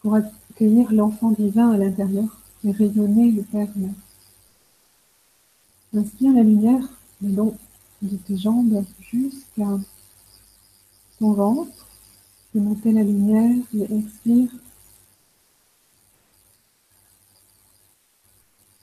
pour 0.00 0.14
accueillir 0.14 0.92
l'enfant 0.92 1.30
divin 1.30 1.70
à 1.70 1.78
l'intérieur 1.78 2.38
et 2.64 2.72
rayonner 2.72 3.30
le 3.32 3.42
Père. 3.42 3.68
Inspire 5.94 6.34
la 6.34 6.42
lumière 6.42 6.86
le 7.22 7.30
long 7.30 7.56
de 8.02 8.16
tes 8.18 8.36
jambes 8.36 8.84
jusqu'à 9.00 9.78
ton 11.18 11.32
ventre, 11.32 11.88
et 12.54 12.60
monter 12.60 12.92
la 12.92 13.02
lumière 13.02 13.56
et 13.74 13.82
expire 13.84 14.50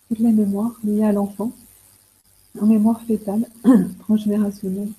toute 0.08 0.20
la 0.20 0.32
mémoire 0.32 0.80
liée 0.84 1.04
à 1.04 1.12
l'enfant, 1.12 1.52
en 2.60 2.66
mémoire 2.66 3.02
fétale, 3.02 3.48
transgénérationnelle, 4.00 4.92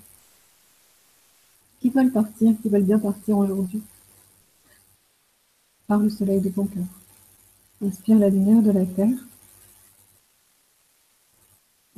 qui 1.80 1.90
veulent 1.90 2.12
partir, 2.12 2.54
qui 2.62 2.68
veulent 2.68 2.84
bien 2.84 2.98
partir 2.98 3.38
aujourd'hui, 3.38 3.82
par 5.86 5.98
le 5.98 6.10
soleil 6.10 6.40
de 6.40 6.48
ton 6.48 6.66
cœur. 6.66 6.84
Inspire 7.82 8.18
la 8.18 8.30
lumière 8.30 8.62
de 8.62 8.70
la 8.70 8.86
terre 8.86 9.18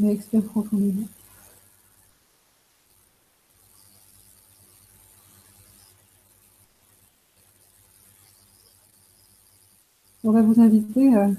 et 0.03 0.09
expire 0.11 0.43
profondément. 0.43 1.07
On 10.25 10.33
va 10.33 10.43
vous 10.43 10.61
inviter 10.61 11.15
à, 11.15 11.31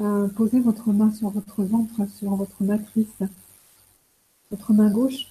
à 0.00 0.28
poser 0.28 0.60
votre 0.60 0.92
main 0.92 1.10
sur 1.12 1.30
votre 1.30 1.64
ventre, 1.64 2.08
sur 2.08 2.36
votre 2.36 2.62
matrice, 2.62 3.22
votre 4.50 4.72
main 4.72 4.90
gauche, 4.90 5.26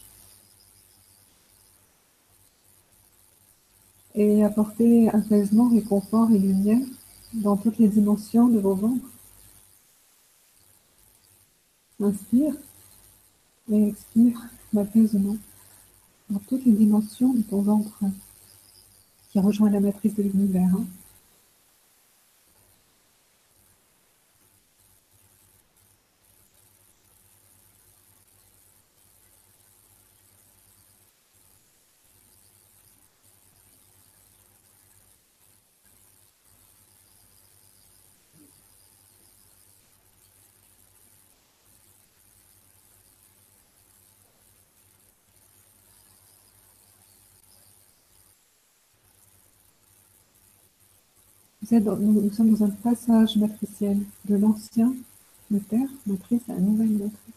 et 4.15 4.43
apporter 4.43 5.09
apaisement, 5.09 5.69
réconfort 5.69 6.31
et 6.31 6.39
lumière 6.39 6.85
dans 7.33 7.55
toutes 7.55 7.77
les 7.77 7.87
dimensions 7.87 8.47
de 8.47 8.59
vos 8.59 8.73
ventres. 8.73 9.05
Inspire 11.99 12.53
et 13.71 13.89
expire 13.89 14.39
l'apaisement 14.73 15.37
dans 16.29 16.39
toutes 16.39 16.65
les 16.65 16.71
dimensions 16.71 17.33
de 17.33 17.41
ton 17.41 17.61
ventre 17.61 18.03
qui 19.29 19.39
rejoint 19.39 19.69
la 19.69 19.79
matrice 19.79 20.15
de 20.15 20.23
l'univers. 20.23 20.73
hein. 20.75 20.85
Nous, 51.69 52.31
sommes 52.31 52.53
dans 52.53 52.63
un 52.63 52.69
passage 52.69 53.35
matriciel 53.35 53.97
de 54.23 54.37
l'ancien, 54.37 54.93
matrice 55.49 56.41
à 56.47 56.53
la 56.53 56.59
nouvelle 56.61 56.91
matrice. 56.91 57.33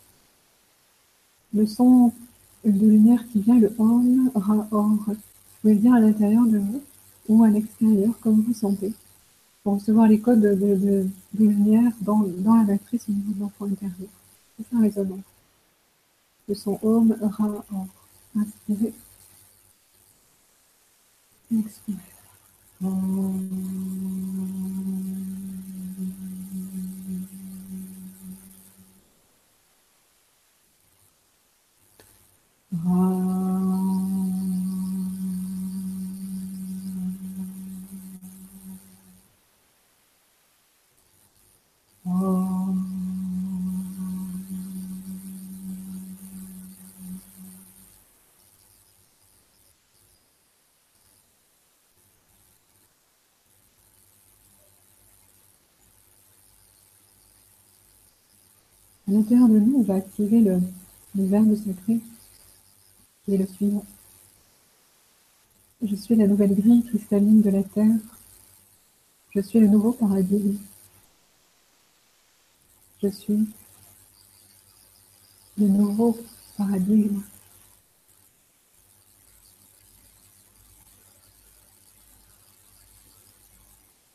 Le 1.52 1.66
son 1.66 2.12
de 2.64 2.70
lumière 2.70 3.26
qui 3.28 3.40
vient, 3.40 3.58
le 3.58 3.74
Om, 3.76 4.30
Ra, 4.36 4.68
Or, 4.70 4.88
vous 4.88 5.16
pouvez 5.62 5.74
le 5.74 5.80
dire 5.80 5.94
à 5.94 6.00
l'intérieur 6.00 6.46
de 6.46 6.58
vous 6.58 6.80
ou 7.28 7.42
à 7.42 7.48
l'extérieur, 7.48 8.14
comme 8.20 8.42
vous 8.42 8.54
sentez, 8.54 8.92
pour 9.64 9.74
recevoir 9.74 10.06
les 10.06 10.20
codes 10.20 10.40
de, 10.40 11.06
lumière 11.36 11.90
dans, 12.02 12.20
dans 12.20 12.54
la 12.54 12.64
matrice 12.64 13.08
au 13.08 13.12
niveau 13.12 13.32
de 13.32 13.40
l'enfant 13.40 13.64
intérieur. 13.64 14.10
C'est 14.56 14.66
ça 14.70 14.80
résonance. 14.80 15.18
Le 16.48 16.54
son 16.54 16.78
Om, 16.82 17.16
Ra, 17.20 17.64
Or. 17.72 17.86
Inspirez. 18.36 18.94
Expirez. 21.52 22.09
À 22.82 22.86
l'intérieur 59.10 59.48
de 59.48 59.58
nous, 59.58 59.78
on 59.78 59.82
va 59.82 59.94
activer 59.94 60.40
le, 60.40 60.60
verbe 61.14 61.54
sacré 61.56 62.00
qui 63.24 63.34
est 63.34 63.38
le 63.38 63.46
suivant. 63.46 63.84
Je 65.82 65.96
suis 65.96 66.14
la 66.14 66.26
nouvelle 66.26 66.54
grille 66.54 66.84
cristalline 66.84 67.42
de 67.42 67.50
la 67.50 67.62
Terre. 67.62 67.96
Je 69.30 69.40
suis 69.40 69.60
le 69.60 69.66
nouveau 69.66 69.92
paradigme. 69.92 70.56
Je 73.02 73.08
suis 73.08 73.48
le 75.58 75.66
nouveau 75.66 76.18
paradigme. 76.56 77.22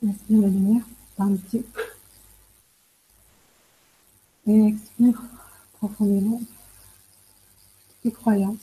Inspire 0.08 0.41
la 0.41 0.47
lumière 0.47 0.86
par 1.17 1.29
le 1.29 1.38
pied. 1.38 1.65
Et 4.47 4.67
expire 4.67 5.21
profondément 5.73 6.39
toutes 6.39 8.01
tes 8.03 8.12
croyances. 8.12 8.58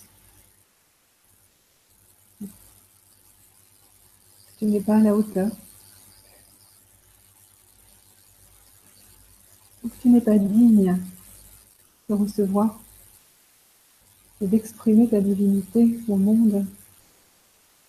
Tu 4.59 4.67
n'es 4.67 4.81
pas 4.81 4.97
à 4.97 5.01
la 5.01 5.17
hauteur. 5.17 5.51
Ou 9.83 9.91
tu 10.01 10.09
n'es 10.09 10.21
pas 10.21 10.39
digne 10.39 11.01
de 12.09 12.15
recevoir 12.15 12.79
et 14.41 14.47
d'exprimer 14.47 15.09
ta 15.09 15.21
divinité 15.21 15.99
au 16.07 16.17
monde 16.17 16.65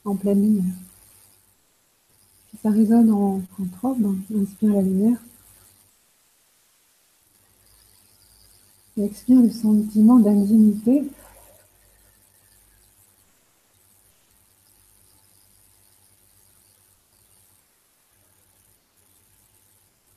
en 0.06 0.16
pleine 0.16 0.42
lumière. 0.42 0.76
Si 2.50 2.58
ça 2.58 2.70
résonne 2.70 3.12
en, 3.12 3.42
en 3.60 4.42
inspire 4.42 4.74
la 4.74 4.82
lumière. 4.82 5.18
Et 8.96 9.06
expire 9.06 9.42
le 9.42 9.50
sentiment 9.50 10.20
d'indignité. 10.20 11.04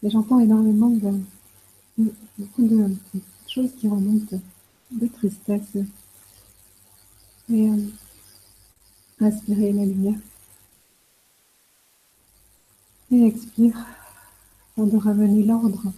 Et 0.03 0.11
j'entends 0.11 0.39
énormément 0.39 0.91
de, 0.91 1.21
beaucoup 2.39 2.69
de, 2.69 2.95
choses 3.49 3.73
qui 3.77 3.89
remontent, 3.89 4.39
de 4.93 5.07
tristesse. 5.07 5.77
Et 7.49 7.69
euh, 7.71 7.77
inspirez 9.21 9.73
la 9.73 9.85
lumière. 9.85 10.19
Et 13.11 13.25
expire 13.25 13.87
afin 14.73 14.87
de 14.87 14.97
ramener 14.97 15.43
l'ordre, 15.43 15.93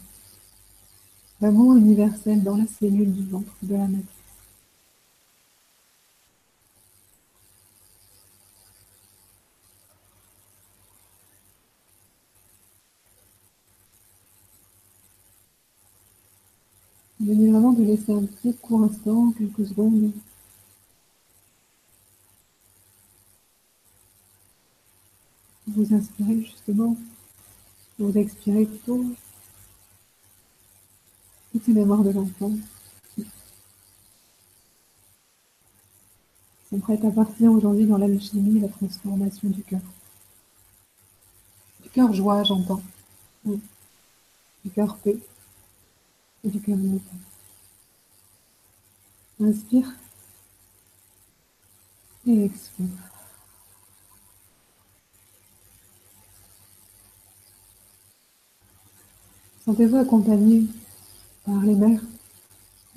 l'amour 1.41 1.77
universel 1.77 2.43
dans 2.43 2.57
la 2.57 2.67
cellule 2.67 3.13
du 3.13 3.25
ventre 3.25 3.53
de 3.63 3.75
la 3.75 3.87
matrice. 3.87 4.07
Venez 17.21 17.51
vraiment 17.51 17.73
de 17.73 17.83
laisser 17.85 18.13
un 18.13 18.25
petit 18.25 18.55
court 18.57 18.85
instant, 18.85 19.33
quelques 19.33 19.67
secondes. 19.67 20.13
Vous 25.67 25.95
inspirez 25.95 26.41
justement, 26.41 26.97
vous 27.99 28.17
expirez 28.17 28.67
tout, 28.85 29.15
toutes 31.53 31.65
ces 31.65 31.73
mémoires 31.73 32.03
de 32.03 32.11
l'enfant. 32.11 32.53
sont 36.69 36.81
prêtes 36.81 37.05
à 37.05 37.11
partir 37.11 37.51
aujourd'hui 37.51 37.87
dans 37.87 37.97
l'alchimie 37.97 38.59
et 38.59 38.61
la 38.61 38.69
transformation 38.69 39.49
du 39.49 39.63
cœur. 39.63 39.81
Du 41.83 41.89
cœur 41.89 42.13
joie, 42.13 42.45
j'entends. 42.45 42.83
Du 43.45 44.71
cœur 44.75 44.99
paix 44.99 45.17
et 46.45 46.49
du 46.51 46.61
cœur 46.61 46.77
innocent. 46.77 47.05
Inspire 49.41 49.91
et 52.27 52.45
expire. 52.45 52.87
Sentez-vous 59.65 59.97
accompagné 59.97 60.67
par 61.49 61.63
les 61.63 61.75
mères, 61.75 62.03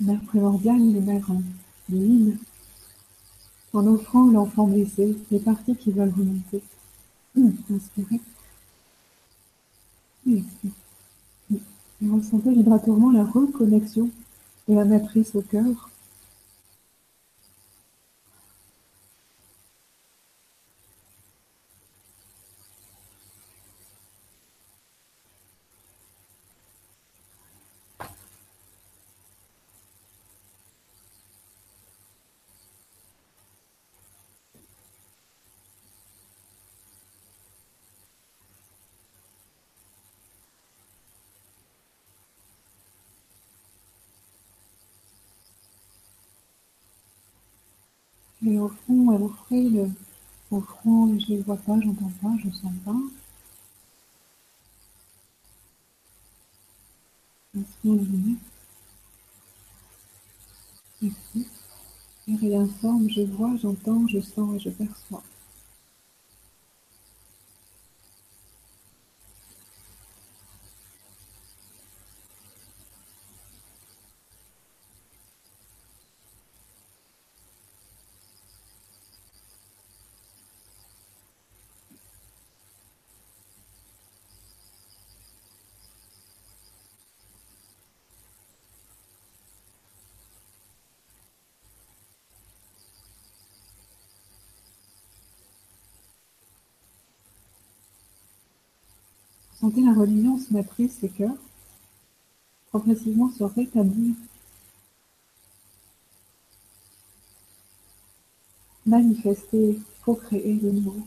mères 0.00 0.20
primordiales, 0.26 0.92
les 0.92 1.00
mères 1.00 1.30
divines, 1.88 2.36
en 3.72 3.86
offrant 3.86 4.26
l'enfant 4.26 4.66
blessé, 4.66 5.16
les 5.30 5.38
parties 5.38 5.74
qui 5.74 5.90
veulent 5.90 6.12
remonter. 6.14 6.62
Hum, 7.34 7.54
inspirez. 7.74 8.20
Et 10.26 10.42
ressentez 12.02 12.52
vibratoirement 12.52 13.10
la 13.10 13.24
reconnexion 13.24 14.10
de 14.68 14.74
la 14.74 14.84
matrice 14.84 15.34
au 15.34 15.40
cœur. 15.40 15.88
Et 48.44 48.58
au 48.58 48.68
fond, 48.68 49.12
elle 49.14 49.22
offrait 49.22 49.62
le, 49.62 49.88
au 50.50 50.60
front, 50.60 51.18
je 51.18 51.32
ne 51.34 51.42
vois 51.42 51.56
pas, 51.56 51.80
j'entends 51.80 52.12
pas, 52.20 52.36
je 52.42 52.48
ne 52.48 52.52
sens 52.52 52.72
pas. 52.84 52.96
Expire. 61.02 61.46
Et 62.28 62.36
réinforme, 62.36 63.08
je 63.10 63.22
vois, 63.22 63.54
j'entends, 63.56 64.08
je 64.08 64.20
sens 64.20 64.56
et 64.56 64.58
je 64.58 64.70
perçois. 64.70 65.22
Sentez 99.62 99.80
la 99.80 99.94
reliance 99.94 100.50
matrice 100.50 101.04
et 101.04 101.08
cœur 101.08 101.36
progressivement 102.70 103.30
se 103.30 103.44
rétablir, 103.44 104.16
manifester, 108.84 109.78
co-créer 110.04 110.54
de 110.54 110.68
nouveau. 110.68 111.06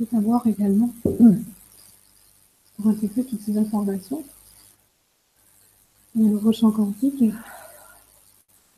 Peut 0.00 0.16
savoir 0.16 0.46
également, 0.46 0.88
pour 1.02 2.88
intégrer 2.88 3.22
toutes 3.22 3.42
ces 3.42 3.58
informations, 3.58 4.24
le 6.16 6.24
nouveau 6.24 6.52
chant 6.52 6.70
quantique, 6.70 7.22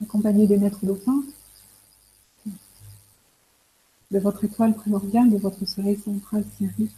accompagné 0.02 0.48
des 0.48 0.56
maîtres 0.56 0.84
dauphins, 0.84 1.22
de 4.10 4.18
votre 4.18 4.42
étoile 4.44 4.74
primordiale, 4.74 5.30
de 5.30 5.36
votre 5.36 5.64
soleil 5.64 5.96
central 5.96 6.44
Sirius. 6.58 6.90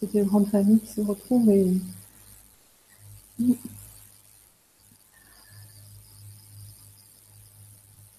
C'est 0.00 0.14
une 0.14 0.24
grande 0.24 0.48
famille 0.48 0.80
qui 0.80 0.90
se 0.90 1.02
retrouve 1.02 1.50
et 1.50 1.76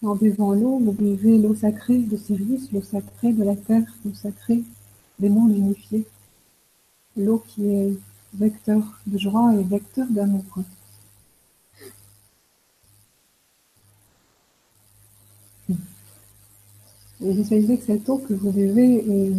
En 0.01 0.15
buvant 0.15 0.53
l'eau, 0.53 0.79
vous 0.79 0.93
buvez 0.93 1.37
l'eau 1.37 1.53
sacrée 1.55 1.97
de 1.97 2.15
Sirius, 2.15 2.71
l'eau 2.71 2.81
sacrée 2.81 3.33
de 3.33 3.43
la 3.43 3.55
terre, 3.57 3.83
l'eau 4.05 4.13
sacrée 4.13 4.63
des 5.19 5.27
mondes 5.27 5.55
unifiés. 5.55 6.05
L'eau 7.17 7.43
qui 7.45 7.65
est 7.67 7.93
vecteur 8.33 8.81
de 9.07 9.17
joie 9.17 9.53
et 9.55 9.63
vecteur 9.63 10.07
d'amour. 10.09 10.45
Et 17.21 17.33
visualisez 17.33 17.77
que 17.77 17.83
cette 17.83 18.07
eau 18.07 18.19
que 18.19 18.33
vous 18.33 18.51
buvez 18.51 19.33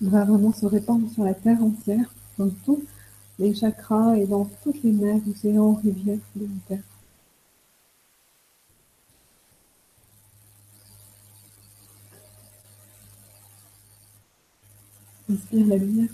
va 0.00 0.24
vraiment 0.24 0.52
se 0.52 0.66
répandre 0.66 1.10
sur 1.10 1.24
la 1.24 1.34
terre 1.34 1.60
entière, 1.60 2.14
dans 2.38 2.50
tous 2.64 2.84
les 3.40 3.52
chakras 3.52 4.16
et 4.16 4.26
dans 4.26 4.48
toutes 4.62 4.80
les 4.84 4.92
mers, 4.92 5.20
océans, 5.28 5.74
rivières 5.74 6.18
de. 6.36 6.46
Inspire 15.34 15.66
la 15.66 15.76
lumière. 15.76 16.10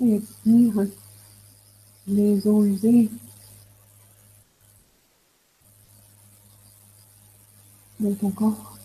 Et 0.00 0.16
expire 0.16 0.86
les 2.08 2.46
eaux 2.46 2.64
usées. 2.64 3.10
dans 7.98 8.14
ton 8.14 8.30
corps. 8.30 8.78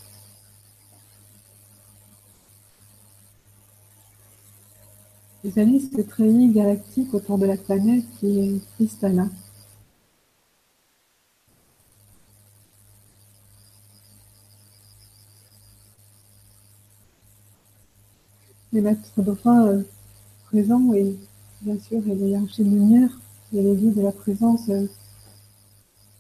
Visualise 5.44 5.90
cette 5.94 6.08
treillis 6.08 6.50
galactique 6.50 7.14
autour 7.14 7.38
de 7.38 7.46
la 7.46 7.58
planète 7.58 8.06
qui 8.20 8.40
est 8.40 8.62
cristallin. 8.76 9.30
Les 18.74 18.82
maîtres 18.82 19.22
dauphins 19.22 19.68
euh, 19.68 19.82
présents 20.46 20.94
et 20.94 21.16
bien 21.62 21.78
sûr 21.80 22.02
les 22.06 22.16
hiérarchies 22.16 22.64
de 22.64 22.70
lumière 22.70 23.10
et 23.54 23.62
les 23.62 23.76
vies 23.76 23.92
de 23.92 24.02
la 24.02 24.14
présence 24.14 24.70
euh, 24.70 24.88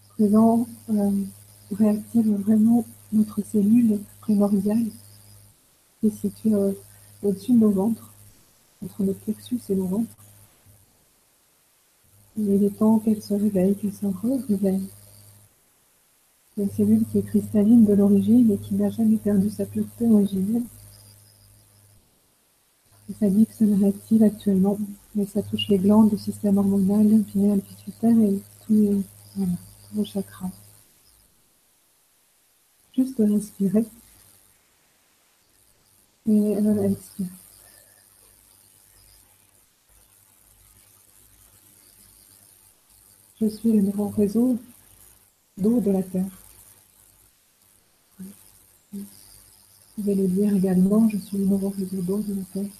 présents 0.10 0.68
euh, 0.90 1.12
réactivent 1.72 2.36
vraiment 2.36 2.86
notre 3.14 3.42
cellule 3.42 4.00
primordiale 4.20 4.86
qui 6.00 6.08
est 6.08 6.10
située 6.10 6.54
au-dessus 7.24 7.54
de 7.54 7.60
nos 7.60 7.70
ventres, 7.70 8.12
entre 8.84 9.04
nos 9.04 9.14
plexus 9.14 9.60
et 9.70 9.76
nos 9.76 9.86
ventres. 9.86 10.16
il 12.38 12.64
est 12.64 12.78
temps 12.78 13.00
qu'elle 13.00 13.22
se 13.22 13.34
réveille, 13.34 13.76
qu'elle 13.76 13.94
se 13.94 14.08
réveille. 14.50 14.90
Une 16.58 16.72
cellule 16.72 17.06
qui 17.12 17.20
est 17.20 17.22
cristalline 17.22 17.86
de 17.86 17.94
l'origine 17.94 18.52
et 18.52 18.58
qui 18.58 18.74
n'a 18.76 18.90
jamais 18.90 19.18
perdu 19.18 19.50
sa 19.50 19.66
pureté 19.66 20.08
originelle. 20.08 20.64
Ça 23.20 23.30
dit 23.30 23.46
que 23.46 23.54
ça 23.54 23.66
réactive 23.66 24.24
actuellement, 24.24 24.78
mais 25.16 25.26
ça 25.26 25.42
touche 25.44 25.68
les 25.68 25.78
glandes, 25.78 26.12
le 26.12 26.18
système 26.18 26.58
hormonal, 26.58 27.08
le 27.10 27.60
pituitaire 27.60 28.18
et 28.18 28.40
tous 28.66 29.04
les, 29.94 30.06
chakras. 30.06 30.50
Juste 32.96 33.18
respirer. 33.20 33.86
Et 36.28 36.56
voilà, 36.62 36.86
expire. 36.86 37.28
Je 43.42 43.48
suis 43.48 43.72
le 43.74 43.82
nouveau 43.82 44.08
réseau 44.10 44.58
d'eau 45.58 45.82
de 45.82 45.92
la 45.92 46.04
Terre. 46.04 46.26
Vous 48.94 49.04
pouvez 49.96 50.16
le 50.16 50.28
dire 50.28 50.56
également, 50.56 51.10
je 51.10 51.18
suis 51.18 51.38
le 51.38 51.46
nouveau 51.46 51.70
réseau 51.70 52.02
d'eau 52.02 52.20
de 52.20 52.36
la 52.36 52.44
Terre. 52.54 52.72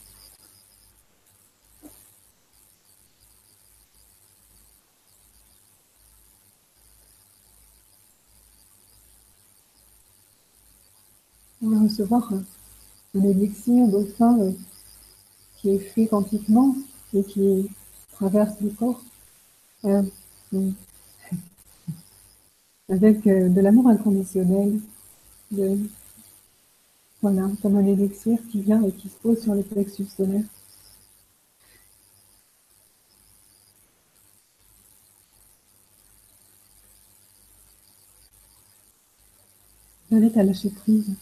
Recevoir 11.80 12.34
un 13.16 13.24
élixir 13.24 13.88
dauphin 13.88 14.38
euh, 14.42 14.52
qui 15.58 15.70
est 15.70 15.80
fait 15.80 16.06
quantiquement 16.06 16.76
et 17.14 17.24
qui 17.24 17.70
traverse 18.12 18.60
le 18.62 18.70
corps. 18.72 19.02
Euh, 19.86 20.04
avec 22.90 23.26
euh, 23.26 23.48
de 23.48 23.62
l'amour 23.62 23.88
inconditionnel, 23.88 24.80
voilà, 27.22 27.50
comme 27.62 27.78
un 27.78 27.86
élixir 27.86 28.38
qui 28.52 28.62
vient 28.62 28.84
et 28.84 28.92
qui 28.92 29.08
se 29.08 29.16
pose 29.16 29.42
sur 29.42 29.56
le 29.56 29.64
plexus 29.64 30.06
solaire. 30.06 30.44
J'invite 40.12 40.36
à 40.36 40.44
lâcher 40.44 40.70
prise. 40.70 41.16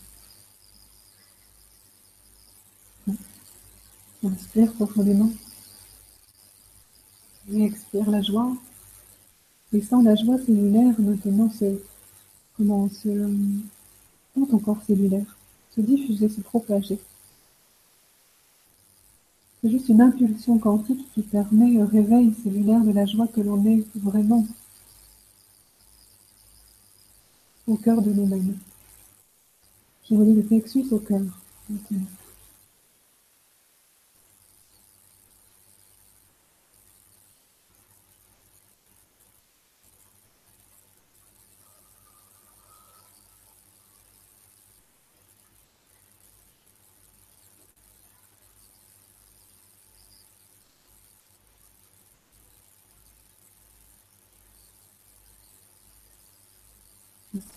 Inspire 4.24 4.74
profondément. 4.74 5.32
Et 7.52 7.64
expire 7.64 8.10
la 8.10 8.22
joie. 8.22 8.54
Et 9.72 9.82
sans 9.82 10.02
la 10.02 10.16
joie 10.16 10.38
cellulaire, 10.38 11.00
maintenant, 11.00 11.50
se, 11.52 11.80
comment 12.58 12.90
se, 12.90 13.10
dans 14.36 14.46
ton 14.46 14.60
corps 14.60 14.82
cellulaire, 14.86 15.38
se 15.76 15.82
diffuser, 15.82 16.28
se 16.28 16.42
propager. 16.42 17.00
C'est 19.62 19.70
juste 19.70 19.90
une 19.90 20.02
impulsion 20.02 20.58
quantique 20.58 21.06
qui 21.14 21.22
permet 21.22 21.72
le 21.72 21.84
réveil 21.84 22.34
cellulaire 22.44 22.84
de 22.84 22.92
la 22.92 23.06
joie 23.06 23.28
que 23.28 23.42
l'on 23.42 23.64
est 23.66 23.86
vraiment 23.96 24.46
au 27.68 27.76
cœur 27.76 28.02
de 28.02 28.12
nous-mêmes. 28.12 28.58
Je 30.10 30.16
relie 30.16 30.34
le 30.34 30.44
plexus 30.44 30.86
au 30.92 31.00
cœur. 31.00 31.22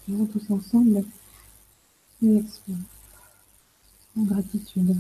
Inspirons 0.09 0.27
tous 0.27 0.53
ensemble 0.53 1.05
et 2.23 2.37
expirons 2.37 2.79
en 4.19 4.23
gratitude. 4.23 4.97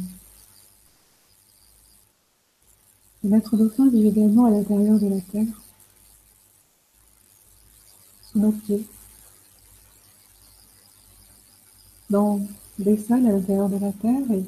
Le 3.24 3.30
maître 3.30 3.56
dauphin 3.56 3.88
vit 3.90 4.06
également 4.06 4.44
à 4.44 4.50
l'intérieur 4.50 5.00
de 5.00 5.08
la 5.08 5.20
terre, 5.20 5.60
sous 8.22 8.38
nos 8.38 8.52
pieds, 8.52 8.86
dans 12.08 12.40
des 12.78 12.96
salles 12.96 13.26
à 13.26 13.32
l'intérieur 13.32 13.68
de 13.68 13.78
la 13.78 13.92
terre 13.92 14.30
et 14.30 14.44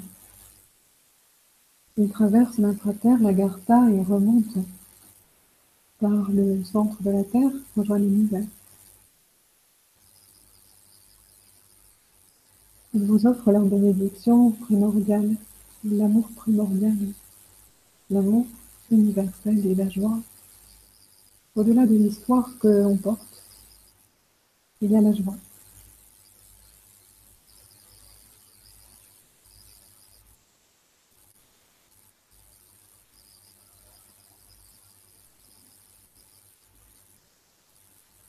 il 1.97 2.11
traverse 2.11 2.59
l'intraterre, 2.59 3.19
l'agartha 3.21 3.91
et 3.91 4.03
remonte 4.03 4.59
par 5.99 6.31
le 6.31 6.63
centre 6.63 7.03
de 7.03 7.11
la 7.11 7.25
terre, 7.25 7.51
rejoint 7.77 7.99
l'univers. 7.99 8.45
Il 12.95 13.07
vous 13.07 13.27
offre 13.27 13.51
leur 13.51 13.65
bénédiction 13.65 14.53
primordiale, 14.53 15.35
l'amour 15.83 16.29
primordial, 16.37 16.97
l'amour 18.09 18.47
universel 18.89 19.67
et 19.67 19.75
la 19.75 19.89
joie. 19.89 20.21
Au-delà 21.57 21.87
de 21.87 21.97
l'histoire 21.97 22.49
que 22.61 22.69
l'on 22.69 22.97
porte, 22.97 23.43
il 24.81 24.93
y 24.93 24.97
a 24.97 25.01
la 25.01 25.13
joie. 25.13 25.35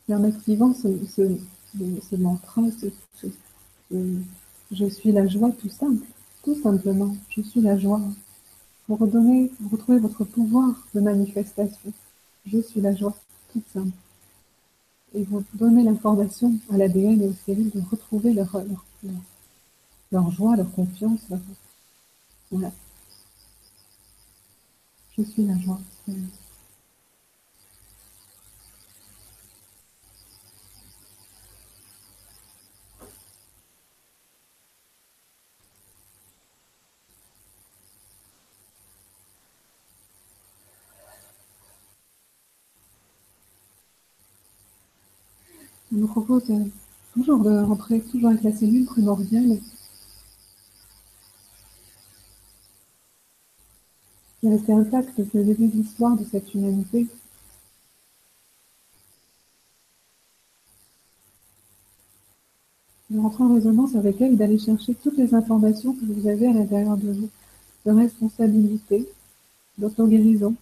Et 0.09 0.15
en 0.15 0.23
activant 0.23 0.73
ce, 0.73 2.17
mantra, 2.17 2.63
ce 2.79 3.27
je 4.71 4.85
suis 4.85 5.11
la 5.11 5.27
joie 5.27 5.51
tout 5.51 5.69
simple, 5.69 6.05
tout 6.43 6.59
simplement. 6.61 7.15
Je 7.29 7.41
suis 7.41 7.61
la 7.61 7.77
joie. 7.77 8.01
Vous 8.87 8.95
redonnez, 8.95 9.51
vous 9.59 9.69
retrouvez 9.69 9.99
votre 9.99 10.23
pouvoir 10.23 10.87
de 10.93 11.01
manifestation. 11.01 11.91
Je 12.45 12.59
suis 12.59 12.81
la 12.81 12.95
joie, 12.95 13.15
tout 13.51 13.61
simple. 13.73 13.95
Et 15.13 15.23
vous 15.23 15.43
donnez 15.53 15.83
l'information 15.83 16.53
à 16.71 16.77
l'ADN 16.77 17.21
et 17.21 17.27
aux 17.27 17.35
cellules 17.45 17.71
de 17.71 17.81
retrouver 17.89 18.33
leur, 18.33 18.51
leur, 18.53 18.85
leur, 20.11 20.31
joie, 20.31 20.55
leur 20.55 20.71
confiance. 20.71 21.21
Leur... 21.29 21.39
Voilà. 22.51 22.71
Je 25.17 25.23
suis 25.23 25.45
la 25.45 25.57
joie. 25.59 25.79
Je 45.95 46.01
vous 46.01 46.07
propose 46.07 46.43
toujours 47.13 47.39
de 47.39 47.57
rentrer 47.57 48.01
toujours 48.01 48.29
avec 48.31 48.43
la 48.43 48.51
cellule 48.51 48.83
primordiale. 48.83 49.59
Qui 54.39 54.47
est 54.47 54.49
restée 54.49 54.73
intacte 54.73 55.17
depuis 55.17 55.37
le 55.37 55.45
début 55.45 55.67
de 55.67 55.77
l'histoire 55.77 56.17
de 56.17 56.25
cette 56.25 56.53
humanité. 56.53 57.07
De 63.09 63.17
rentrer 63.17 63.45
en 63.45 63.53
résonance 63.53 63.95
avec 63.95 64.19
elle 64.19 64.33
et 64.33 64.35
d'aller 64.35 64.59
chercher 64.59 64.95
toutes 64.95 65.17
les 65.17 65.33
informations 65.33 65.93
que 65.93 66.03
vous 66.03 66.27
avez 66.27 66.47
à 66.47 66.53
l'intérieur 66.53 66.97
de 66.97 67.09
vous, 67.13 67.29
de 67.85 67.91
responsabilité, 67.91 69.07
d'auto-guérison, 69.77 70.55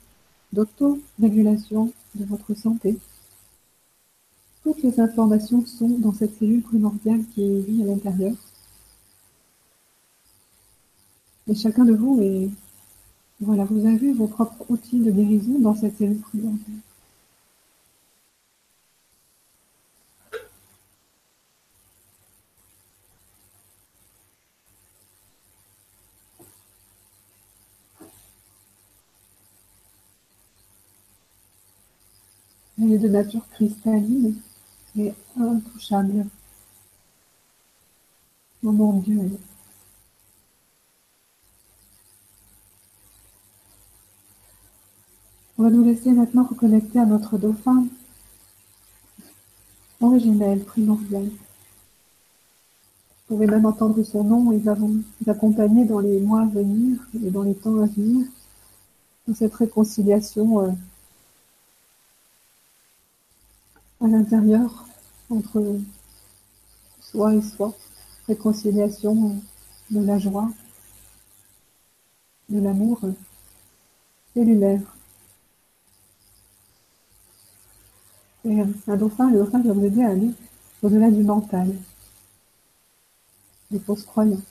d'auto-régulation 0.51 1.91
de 2.13 2.25
votre 2.25 2.53
santé, 2.53 2.99
toutes 4.64 4.82
les 4.82 4.99
informations 4.99 5.66
sont 5.66 5.89
dans 5.99 6.14
cette 6.14 6.38
cellule 6.39 6.61
primordiale 6.61 7.24
qui 7.36 7.61
vit 7.61 7.84
à 7.84 7.86
l'intérieur. 7.86 8.34
Et 11.47 11.55
chacun 11.55 11.84
de 11.86 11.93
vous 11.93 12.22
est, 12.22 12.49
voilà, 13.41 13.66
vous 13.66 13.86
avez 13.86 14.14
vos 14.14 14.28
propres 14.28 14.66
outils 14.70 14.99
de 14.99 15.11
guérison 15.11 15.59
dans 15.59 15.76
cette 15.76 15.97
cellule 15.97 16.20
primordiale. 16.20 16.78
Elle 32.82 32.93
est 32.93 32.97
de 32.97 33.07
nature 33.07 33.47
cristalline 33.49 34.36
et 34.97 35.13
intouchable. 35.37 36.25
Oh 38.63 38.71
mon 38.71 38.99
Dieu. 38.99 39.39
On 45.57 45.63
va 45.63 45.69
nous 45.69 45.83
laisser 45.83 46.11
maintenant 46.11 46.43
reconnecter 46.43 46.99
à 46.99 47.05
notre 47.05 47.37
dauphin 47.37 47.85
originel, 50.01 50.63
primordial. 50.63 51.25
Vous 53.29 53.35
pouvez 53.35 53.47
même 53.47 53.65
entendre 53.65 54.01
son 54.03 54.23
nom 54.23 54.51
et 54.51 54.57
va 54.57 54.73
vous 54.73 55.01
accompagner 55.27 55.85
dans 55.85 55.99
les 55.99 56.19
mois 56.19 56.41
à 56.41 56.45
venir 56.45 56.99
et 57.23 57.29
dans 57.29 57.43
les 57.43 57.55
temps 57.55 57.81
à 57.81 57.85
venir 57.85 58.25
dans 59.27 59.33
cette 59.33 59.55
réconciliation 59.55 60.59
euh, 60.61 60.71
à 64.03 64.07
l'intérieur 64.07 64.85
entre 65.29 65.79
soi 66.99 67.33
et 67.35 67.41
soi, 67.41 67.73
réconciliation 68.27 69.41
de 69.89 70.05
la 70.05 70.19
joie, 70.19 70.49
de 72.49 72.59
l'amour 72.59 72.99
cellulaire. 74.33 74.81
Et 78.43 78.59
un 78.59 78.97
dauphin, 78.97 79.31
le 79.31 79.37
dauphin 79.37 79.61
va 79.61 79.71
vous 79.71 79.85
aider 79.85 80.03
à 80.03 80.09
aller 80.09 80.31
au-delà 80.81 81.09
du 81.09 81.23
mental, 81.23 81.73
des 83.71 83.79
fausses 83.79 84.03
croyances. 84.03 84.41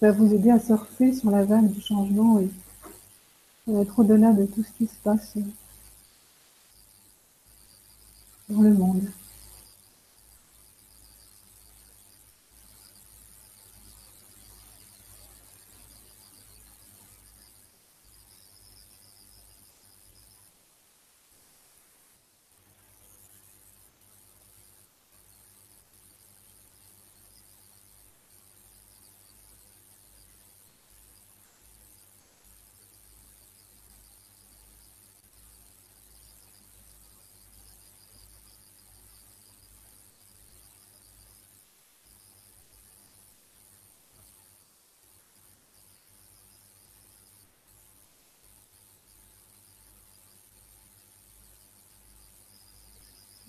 Ça 0.00 0.10
va 0.10 0.12
vous 0.12 0.34
aider 0.34 0.50
à 0.50 0.60
surfer 0.60 1.14
sur 1.14 1.30
la 1.30 1.44
vague 1.44 1.72
du 1.72 1.80
changement 1.80 2.40
et 2.40 2.50
être 3.78 3.98
au-delà 3.98 4.32
de 4.32 4.46
tout 4.46 4.62
ce 4.62 4.70
qui 4.78 4.86
se 4.86 4.96
passe 5.02 5.34
dans 8.48 8.62
le 8.62 8.72
monde. 8.72 9.10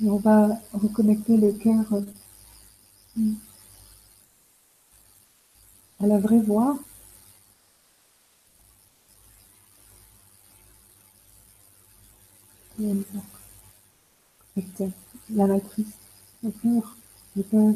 Et 0.04 0.10
on 0.10 0.18
va 0.18 0.60
reconnecter 0.74 1.38
le 1.38 1.54
cœur 1.54 1.86
euh, 1.94 2.02
à 6.00 6.08
la 6.08 6.18
vraie 6.18 6.40
voix. 6.40 6.80
Avec 12.80 13.06
la 15.30 15.46
matrice, 15.46 15.94
le 16.44 16.50
cœur, 16.50 16.96
le 17.36 17.44
cœur 17.44 17.76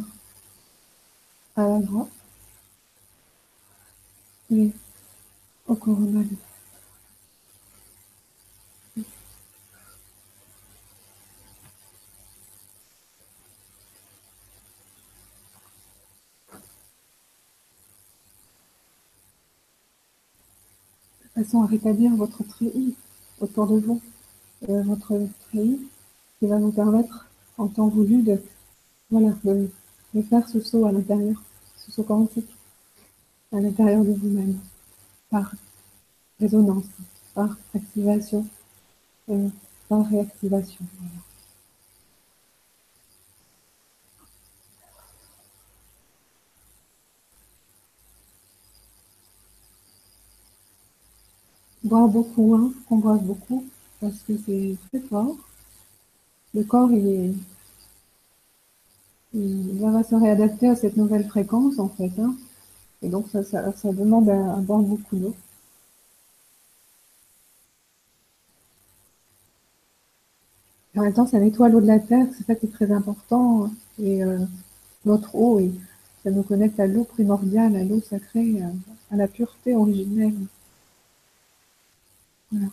à 1.56 1.68
la 1.68 1.80
voix 1.80 2.10
et 4.52 4.72
au 5.68 5.76
coronal. 5.76 6.26
À 21.54 21.66
rétablir 21.66 22.16
votre 22.16 22.44
treillis 22.44 22.96
autour 23.40 23.68
de 23.68 23.80
vous, 23.80 24.02
euh, 24.70 24.82
votre 24.84 25.20
treillis 25.48 25.88
qui 26.40 26.48
va 26.48 26.58
vous 26.58 26.72
permettre 26.72 27.28
en 27.58 27.68
temps 27.68 27.88
voulu 27.88 28.24
de, 28.24 28.42
voilà, 29.10 29.34
de, 29.44 29.70
de 30.14 30.22
faire 30.22 30.48
ce 30.50 30.60
saut 30.60 30.86
à 30.86 30.92
l'intérieur, 30.92 31.42
ce 31.78 31.92
saut 31.92 32.04
quantique 32.04 32.50
à 33.52 33.60
l'intérieur 33.60 34.04
de 34.04 34.12
vous-même, 34.12 34.58
par 35.30 35.54
résonance, 36.40 36.86
par 37.34 37.58
activation, 37.74 38.46
euh, 39.30 39.48
par 39.88 40.06
réactivation. 40.10 40.86
Beaucoup, 52.08 52.56
hein, 52.56 52.72
qu'on 52.88 52.98
boive 52.98 53.24
beaucoup, 53.24 53.66
parce 54.02 54.20
que 54.28 54.34
c'est 54.46 54.76
très 54.90 55.00
fort. 55.08 55.36
Le 56.54 56.64
corps, 56.64 56.92
il 56.92 57.08
est, 57.08 57.34
il 59.34 59.80
va 59.80 60.04
se 60.04 60.16
réadapter 60.16 60.70
à 60.70 60.76
cette 60.76 60.98
nouvelle 60.98 61.26
fréquence, 61.28 61.80
en 61.80 61.90
fait, 61.90 62.12
hein. 62.20 62.36
Et 63.02 63.10
donc, 63.10 63.28
ça, 63.30 63.42
demande 63.94 64.30
à, 64.30 64.56
boire 64.62 64.82
beaucoup 64.82 65.16
d'eau. 65.18 65.36
En 70.98 71.02
même 71.02 71.14
temps, 71.14 71.28
ça 71.28 71.40
nettoie 71.40 71.70
l'eau 71.70 71.82
de 71.82 71.88
la 71.88 72.00
terre, 72.00 72.28
c'est 72.36 72.46
ça 72.46 72.56
qui 72.56 72.66
est 72.68 72.70
très 72.70 72.92
important. 72.92 73.70
Et 74.00 74.24
euh, 74.24 74.40
notre 75.06 75.36
eau, 75.36 75.62
ça 76.24 76.32
nous 76.32 76.44
connecte 76.44 76.80
à 76.80 76.88
l'eau 76.88 77.04
primordiale, 77.04 77.76
à 77.76 77.84
l'eau 77.84 78.02
sacrée, 78.02 78.62
à 79.12 79.16
la 79.16 79.28
pureté 79.28 79.76
originelle. 79.76 80.36
Voilà. 82.52 82.68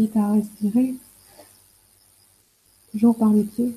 À 0.00 0.32
respirer, 0.32 0.94
toujours 2.90 3.18
par 3.18 3.28
les 3.34 3.44
pieds. 3.44 3.76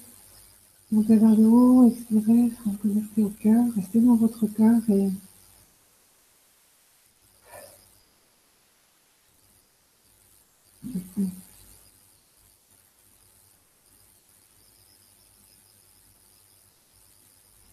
Montez 0.89 1.17
vers 1.17 1.35
le 1.35 1.45
haut, 1.45 1.85
expirez, 1.89 2.49
reconnectez 2.65 3.23
au 3.23 3.29
cœur, 3.41 3.65
restez 3.75 3.99
dans 3.99 4.15
votre 4.15 4.47
cœur 4.47 4.79
et 4.87 5.09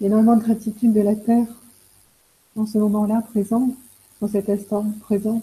énormément 0.01 0.37
de 0.37 0.43
gratitude 0.43 0.93
de 0.93 1.03
la 1.03 1.15
Terre 1.15 1.47
dans 2.57 2.67
ce 2.67 2.79
moment-là 2.79 3.23
présent, 3.31 3.77
dans 4.21 4.29
cet 4.29 4.49
instant 4.51 4.91
présent, 5.03 5.41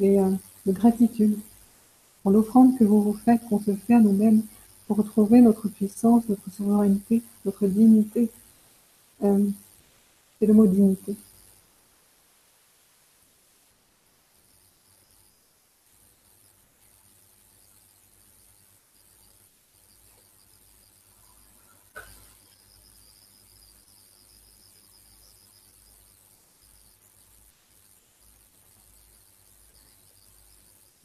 et 0.00 0.20
euh, 0.20 0.30
de 0.64 0.70
gratitude 0.70 1.36
l'offrande 2.30 2.76
que 2.78 2.84
vous 2.84 3.02
vous 3.02 3.12
faites, 3.12 3.40
qu'on 3.48 3.60
se 3.60 3.74
fait 3.74 3.94
à 3.94 4.00
nous-mêmes 4.00 4.42
pour 4.86 4.96
retrouver 4.96 5.40
notre 5.40 5.68
puissance, 5.68 6.28
notre 6.28 6.50
souveraineté, 6.50 7.22
notre 7.44 7.66
dignité. 7.66 8.30
Euh, 9.22 9.46
c'est 10.38 10.46
le 10.46 10.54
mot 10.54 10.66
dignité. 10.66 11.16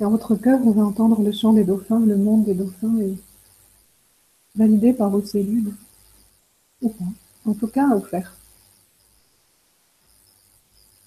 Dans 0.04 0.10
votre 0.10 0.36
cœur, 0.36 0.60
vous 0.60 0.74
va 0.74 0.84
entendre 0.84 1.22
le 1.22 1.32
chant 1.32 1.54
des 1.54 1.64
dauphins, 1.64 2.02
le 2.02 2.18
monde 2.18 2.44
des 2.44 2.54
dauphins 2.54 2.98
est 2.98 3.16
validé 4.54 4.92
par 4.92 5.10
vos 5.10 5.22
cellules. 5.22 5.74
Ou 6.82 6.90
pas. 6.90 7.06
En 7.46 7.54
tout 7.54 7.68
cas, 7.68 7.88
offert. 7.96 8.36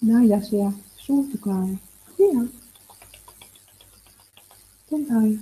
Na 0.01 0.25
yashea 0.25 0.73
Shutukai, 0.97 1.77
Sia. 2.15 2.41
Tentai, 4.89 5.37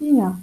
Ia. 0.00 0.36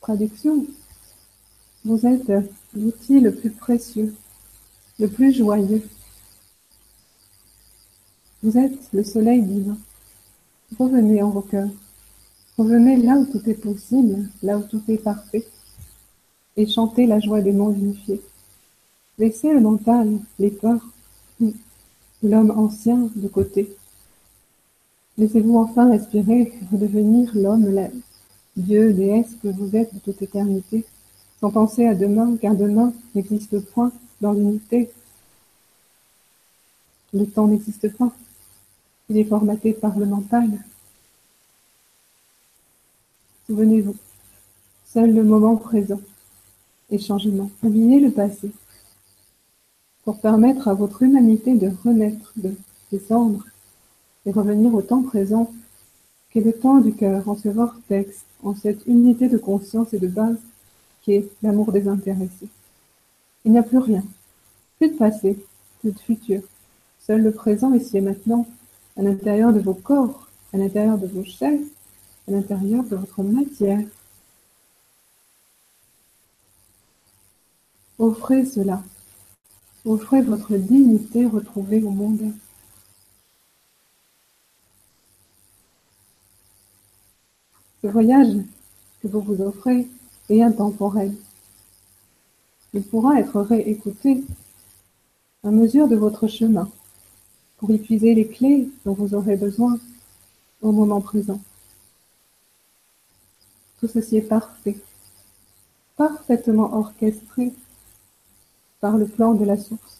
Traduction. 0.00 0.66
Vous 1.84 2.04
êtes 2.06 2.32
l'outil 2.74 3.20
le 3.20 3.32
plus 3.32 3.50
précieux, 3.50 4.14
le 4.98 5.08
plus 5.08 5.32
joyeux. 5.32 5.88
Vous 8.42 8.58
êtes 8.58 8.92
le 8.92 9.04
soleil 9.04 9.42
divin. 9.42 9.78
Revenez 10.78 11.22
en 11.22 11.30
vos 11.30 11.42
cœurs. 11.42 11.70
Revenez 12.58 12.96
là 12.96 13.16
où 13.16 13.24
tout 13.26 13.48
est 13.48 13.54
possible, 13.54 14.28
là 14.42 14.58
où 14.58 14.62
tout 14.62 14.82
est 14.88 14.98
parfait. 14.98 15.46
Et 16.56 16.66
chantez 16.66 17.06
la 17.06 17.18
joie 17.18 17.40
des 17.40 17.52
mondes 17.52 17.78
unifiés. 17.78 18.20
Laissez 19.18 19.52
le 19.52 19.60
mental, 19.60 20.18
les 20.38 20.50
peurs, 20.50 20.86
l'homme 22.22 22.50
ancien 22.50 23.10
de 23.16 23.28
côté. 23.28 23.74
Laissez-vous 25.18 25.56
enfin 25.56 25.90
respirer, 25.90 26.52
redevenir 26.70 27.30
l'homme, 27.34 27.70
la 27.70 27.88
Dieu, 28.56 28.92
déesse 28.92 29.34
que 29.42 29.48
vous 29.48 29.74
êtes 29.74 29.94
de 29.94 30.00
toute 30.00 30.20
éternité, 30.20 30.84
sans 31.40 31.50
penser 31.50 31.86
à 31.86 31.94
demain, 31.94 32.36
car 32.36 32.54
demain 32.54 32.92
n'existe 33.14 33.60
point 33.60 33.92
dans 34.20 34.32
l'unité. 34.32 34.90
Le 37.14 37.26
temps 37.26 37.46
n'existe 37.46 37.96
pas. 37.96 38.12
Il 39.08 39.16
est 39.16 39.24
formaté 39.24 39.72
par 39.72 39.98
le 39.98 40.06
mental. 40.06 40.50
Souvenez-vous, 43.52 43.96
seul 44.86 45.14
le 45.14 45.22
moment 45.22 45.56
présent 45.56 46.00
est 46.90 46.96
changement. 46.96 47.50
Oubliez 47.62 48.00
le 48.00 48.10
passé 48.10 48.50
pour 50.04 50.22
permettre 50.22 50.68
à 50.68 50.74
votre 50.74 51.02
humanité 51.02 51.54
de 51.58 51.70
renaître 51.84 52.32
de 52.36 52.54
ses 52.88 52.98
cendres 52.98 53.44
et 54.24 54.32
revenir 54.32 54.72
au 54.74 54.80
temps 54.80 55.02
présent 55.02 55.52
qu'est 56.30 56.40
le 56.40 56.54
temps 56.54 56.78
du 56.78 56.94
cœur 56.94 57.28
en 57.28 57.36
ce 57.36 57.50
vortex, 57.50 58.24
en 58.42 58.54
cette 58.54 58.86
unité 58.86 59.28
de 59.28 59.36
conscience 59.36 59.92
et 59.92 59.98
de 59.98 60.08
base 60.08 60.40
qui 61.02 61.12
est 61.12 61.28
l'amour 61.42 61.72
désintéressé. 61.72 62.48
Il 63.44 63.52
n'y 63.52 63.58
a 63.58 63.62
plus 63.62 63.80
rien, 63.80 64.02
plus 64.78 64.92
de 64.92 64.96
passé, 64.96 65.36
plus 65.80 65.92
de 65.92 65.98
futur, 65.98 66.40
seul 67.00 67.20
le 67.20 67.32
présent 67.32 67.74
ici 67.74 67.98
et 67.98 68.00
maintenant, 68.00 68.46
à 68.96 69.02
l'intérieur 69.02 69.52
de 69.52 69.60
vos 69.60 69.74
corps, 69.74 70.30
à 70.54 70.56
l'intérieur 70.56 70.96
de 70.96 71.06
vos 71.06 71.24
chairs, 71.24 71.60
de 72.40 72.96
votre 72.96 73.22
matière. 73.22 73.86
Offrez 77.98 78.46
cela, 78.46 78.82
offrez 79.84 80.22
votre 80.22 80.56
dignité 80.56 81.26
retrouvée 81.26 81.82
au 81.82 81.90
monde. 81.90 82.32
Ce 87.82 87.86
voyage 87.88 88.36
que 89.02 89.08
vous 89.08 89.20
vous 89.20 89.42
offrez 89.42 89.88
est 90.30 90.42
intemporel. 90.42 91.14
Il 92.74 92.82
pourra 92.82 93.20
être 93.20 93.40
réécouté 93.40 94.24
à 95.44 95.50
mesure 95.50 95.88
de 95.88 95.96
votre 95.96 96.28
chemin 96.28 96.70
pour 97.58 97.70
y 97.70 97.78
puiser 97.78 98.14
les 98.14 98.26
clés 98.26 98.68
dont 98.84 98.94
vous 98.94 99.14
aurez 99.14 99.36
besoin 99.36 99.78
au 100.62 100.72
moment 100.72 101.00
présent. 101.00 101.40
Tout 103.82 103.88
ceci 103.88 104.18
est 104.18 104.22
parfait, 104.22 104.76
parfaitement 105.96 106.72
orchestré 106.72 107.52
par 108.78 108.96
le 108.96 109.08
plan 109.08 109.34
de 109.34 109.44
la 109.44 109.56
source. 109.56 109.98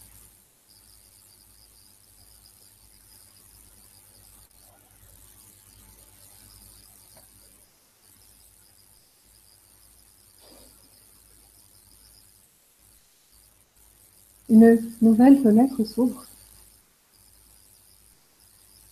Une 14.47 14.79
nouvelle 15.01 15.43
fenêtre 15.43 15.83
s'ouvre. 15.83 16.25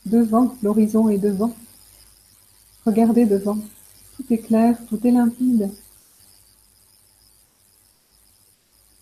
Devant, 0.06 0.54
l'horizon 0.62 1.08
est 1.08 1.18
devant. 1.18 1.56
Regardez 2.86 3.26
devant. 3.26 3.58
Tout 4.22 4.34
est 4.34 4.38
clair, 4.38 4.78
tout 4.88 5.08
est 5.08 5.12
limpide. 5.12 5.72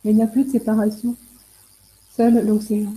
Il 0.05 0.15
n'y 0.15 0.23
a 0.23 0.27
plus 0.27 0.45
de 0.45 0.51
séparation. 0.51 1.15
Seul 2.15 2.45
l'océan. 2.45 2.93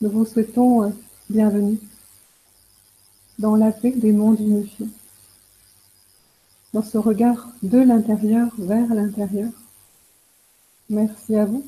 Nous 0.00 0.10
vous 0.10 0.24
souhaitons 0.24 0.84
euh, 0.84 0.90
bienvenue 1.28 1.80
dans 3.40 3.56
la 3.56 3.72
paix 3.72 3.90
des 3.90 4.12
mondes 4.12 4.38
unifiés 4.38 4.88
dans 6.72 6.82
ce 6.82 6.98
regard 6.98 7.48
de 7.62 7.78
l'intérieur 7.78 8.52
vers 8.58 8.94
l'intérieur. 8.94 9.50
Merci 10.88 11.34
à 11.34 11.46
vous. 11.46 11.66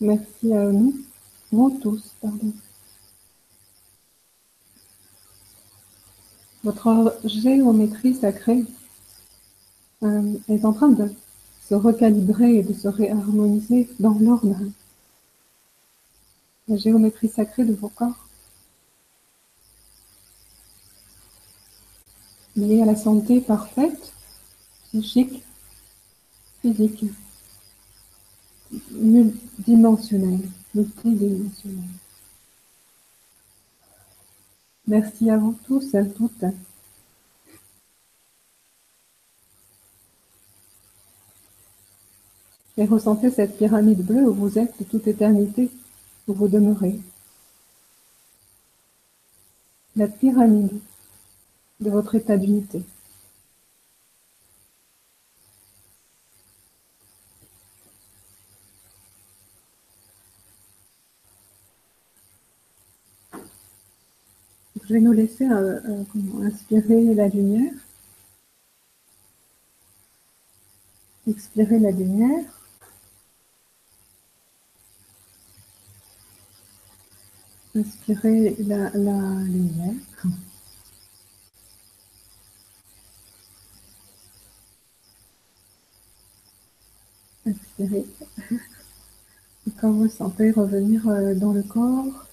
Merci 0.00 0.54
à 0.54 0.64
nous, 0.72 0.94
vous 1.50 1.78
tous, 1.82 2.14
pardon. 2.22 2.52
Votre 6.64 7.18
géométrie 7.24 8.14
sacrée 8.14 8.64
euh, 10.02 10.34
est 10.48 10.64
en 10.64 10.72
train 10.72 10.88
de 10.88 11.12
se 11.68 11.74
recalibrer 11.74 12.58
et 12.58 12.62
de 12.62 12.72
se 12.72 12.88
réharmoniser 12.88 13.88
dans 13.98 14.16
l'ordre. 14.18 14.56
La 16.68 16.76
géométrie 16.76 17.28
sacrée 17.28 17.64
de 17.64 17.74
vos 17.74 17.88
corps. 17.88 18.28
lié 22.56 22.82
à 22.82 22.84
la 22.84 22.96
santé 22.96 23.40
parfaite, 23.40 24.12
psychique, 24.84 25.42
physique, 26.60 27.04
dimensionnelle, 29.58 30.48
multidimensionnelle. 30.74 32.01
Merci 34.86 35.30
à 35.30 35.36
vous 35.36 35.56
tous 35.66 35.94
et 35.94 36.08
toutes. 36.08 36.44
Et 42.76 42.84
ressentez 42.84 43.30
cette 43.30 43.58
pyramide 43.58 44.04
bleue 44.04 44.28
où 44.28 44.34
vous 44.34 44.58
êtes 44.58 44.78
de 44.80 44.84
toute 44.84 45.06
éternité, 45.06 45.70
où 46.26 46.34
vous 46.34 46.48
demeurez. 46.48 46.98
La 49.94 50.08
pyramide 50.08 50.80
de 51.80 51.90
votre 51.90 52.14
état 52.14 52.36
d'unité. 52.36 52.82
Je 64.92 64.98
nous 64.98 65.12
laisser 65.12 65.46
euh, 65.46 65.80
euh, 65.88 66.04
inspirer 66.42 67.14
la 67.14 67.26
lumière, 67.26 67.72
expirer 71.26 71.78
la 71.78 71.90
lumière. 71.90 72.44
Inspirer 77.74 78.54
la, 78.58 78.90
la 78.90 79.18
lumière. 79.44 79.94
Inspirez. 87.46 88.04
Et 89.66 89.70
quand 89.80 89.92
vous 89.92 90.08
sentez 90.08 90.50
revenir 90.50 91.08
euh, 91.08 91.34
dans 91.34 91.54
le 91.54 91.62
corps, 91.62 92.26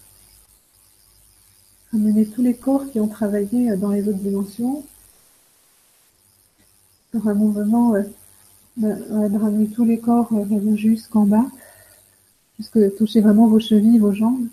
amenez 1.94 2.26
tous 2.26 2.42
les 2.42 2.56
corps 2.56 2.90
qui 2.92 3.00
ont 3.00 3.08
travaillé 3.08 3.72
euh, 3.72 3.78
dans 3.78 3.92
les 3.92 4.08
autres 4.08 4.20
dimensions. 4.20 4.84
Sur 7.12 7.28
un 7.28 7.34
mouvement, 7.34 7.96
euh, 7.96 8.04
de 8.78 9.38
ramener 9.38 9.68
tous 9.68 9.84
les 9.84 10.00
corps 10.00 10.30
jusqu'en 10.76 11.26
bas. 11.26 11.46
puisque 12.56 12.96
touchez 12.98 13.22
vraiment 13.22 13.48
vos 13.48 13.60
chevilles, 13.60 14.00
vos 14.00 14.14
jambes, 14.14 14.48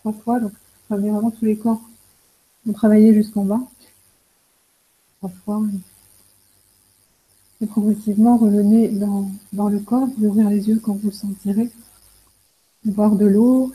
trois 0.00 0.12
fois, 0.12 0.40
donc 0.40 0.52
travaillez 0.88 1.10
vraiment 1.10 1.30
tous 1.30 1.44
les 1.44 1.56
corps. 1.56 1.80
Vous 2.66 2.72
travaillez 2.72 3.14
jusqu'en 3.14 3.44
bas, 3.44 3.60
trois 5.18 5.30
fois. 5.44 5.62
Et 7.62 7.66
progressivement, 7.66 8.36
revenez 8.38 8.88
dans, 8.88 9.30
dans 9.52 9.68
le 9.68 9.78
corps, 9.80 10.08
vous 10.18 10.26
ouvrir 10.26 10.50
les 10.50 10.68
yeux 10.68 10.80
quand 10.82 10.94
vous 10.94 11.08
le 11.08 11.12
sentirez, 11.12 11.70
boire 12.84 13.14
de 13.16 13.26
l'eau, 13.26 13.72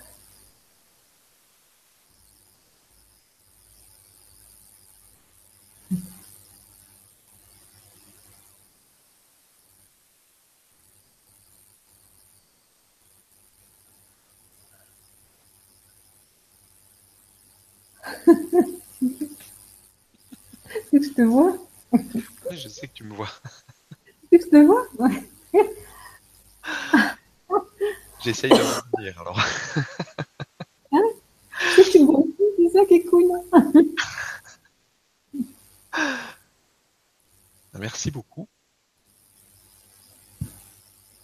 que 21.00 21.06
je 21.06 21.14
te 21.14 21.22
vois 21.22 21.56
je 22.52 22.70
sais 22.70 22.88
que 22.88 22.94
tu 22.94 23.04
me 23.04 23.14
vois. 23.14 23.30
que 24.32 24.40
je 24.40 24.48
te 24.48 24.66
vois 24.66 24.88
J'essaye 28.24 28.50
de 28.50 28.56
revenir 28.56 29.22
alors. 29.22 29.40
Hein? 30.92 31.02
Que 31.76 31.92
tu 31.92 32.00
me 32.00 32.06
vois 32.06 32.24
c'est 32.58 32.70
ça 32.70 32.86
qui 32.86 32.96
est 32.96 33.04
cool. 33.04 33.26
Merci 37.78 38.10
beaucoup. 38.12 38.48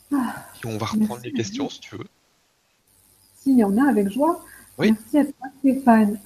Puis 0.10 0.66
on 0.66 0.78
va 0.78 0.88
reprendre 0.88 1.22
les 1.24 1.32
questions 1.32 1.70
si 1.70 1.80
tu 1.80 1.96
veux. 1.96 2.08
S'il 3.36 3.58
y 3.58 3.64
en 3.64 3.78
a, 3.78 3.90
avec 3.90 4.12
joie. 4.12 4.44
Oui. 4.78 4.92
Merci 4.92 5.20
à 5.20 5.26
toi, 5.26 5.48
Stéphane. 5.60 6.20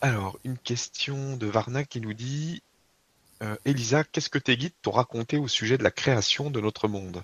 Alors, 0.00 0.38
une 0.44 0.49
question 0.62 1.36
de 1.36 1.46
Varna 1.46 1.84
qui 1.84 2.00
nous 2.00 2.14
dit 2.14 2.62
euh, 3.42 3.56
Elisa, 3.64 4.04
qu'est-ce 4.04 4.28
que 4.28 4.38
tes 4.38 4.56
guides 4.56 4.72
t'ont 4.82 4.90
raconté 4.90 5.38
au 5.38 5.48
sujet 5.48 5.78
de 5.78 5.82
la 5.82 5.90
création 5.90 6.50
de 6.50 6.60
notre 6.60 6.88
monde? 6.88 7.22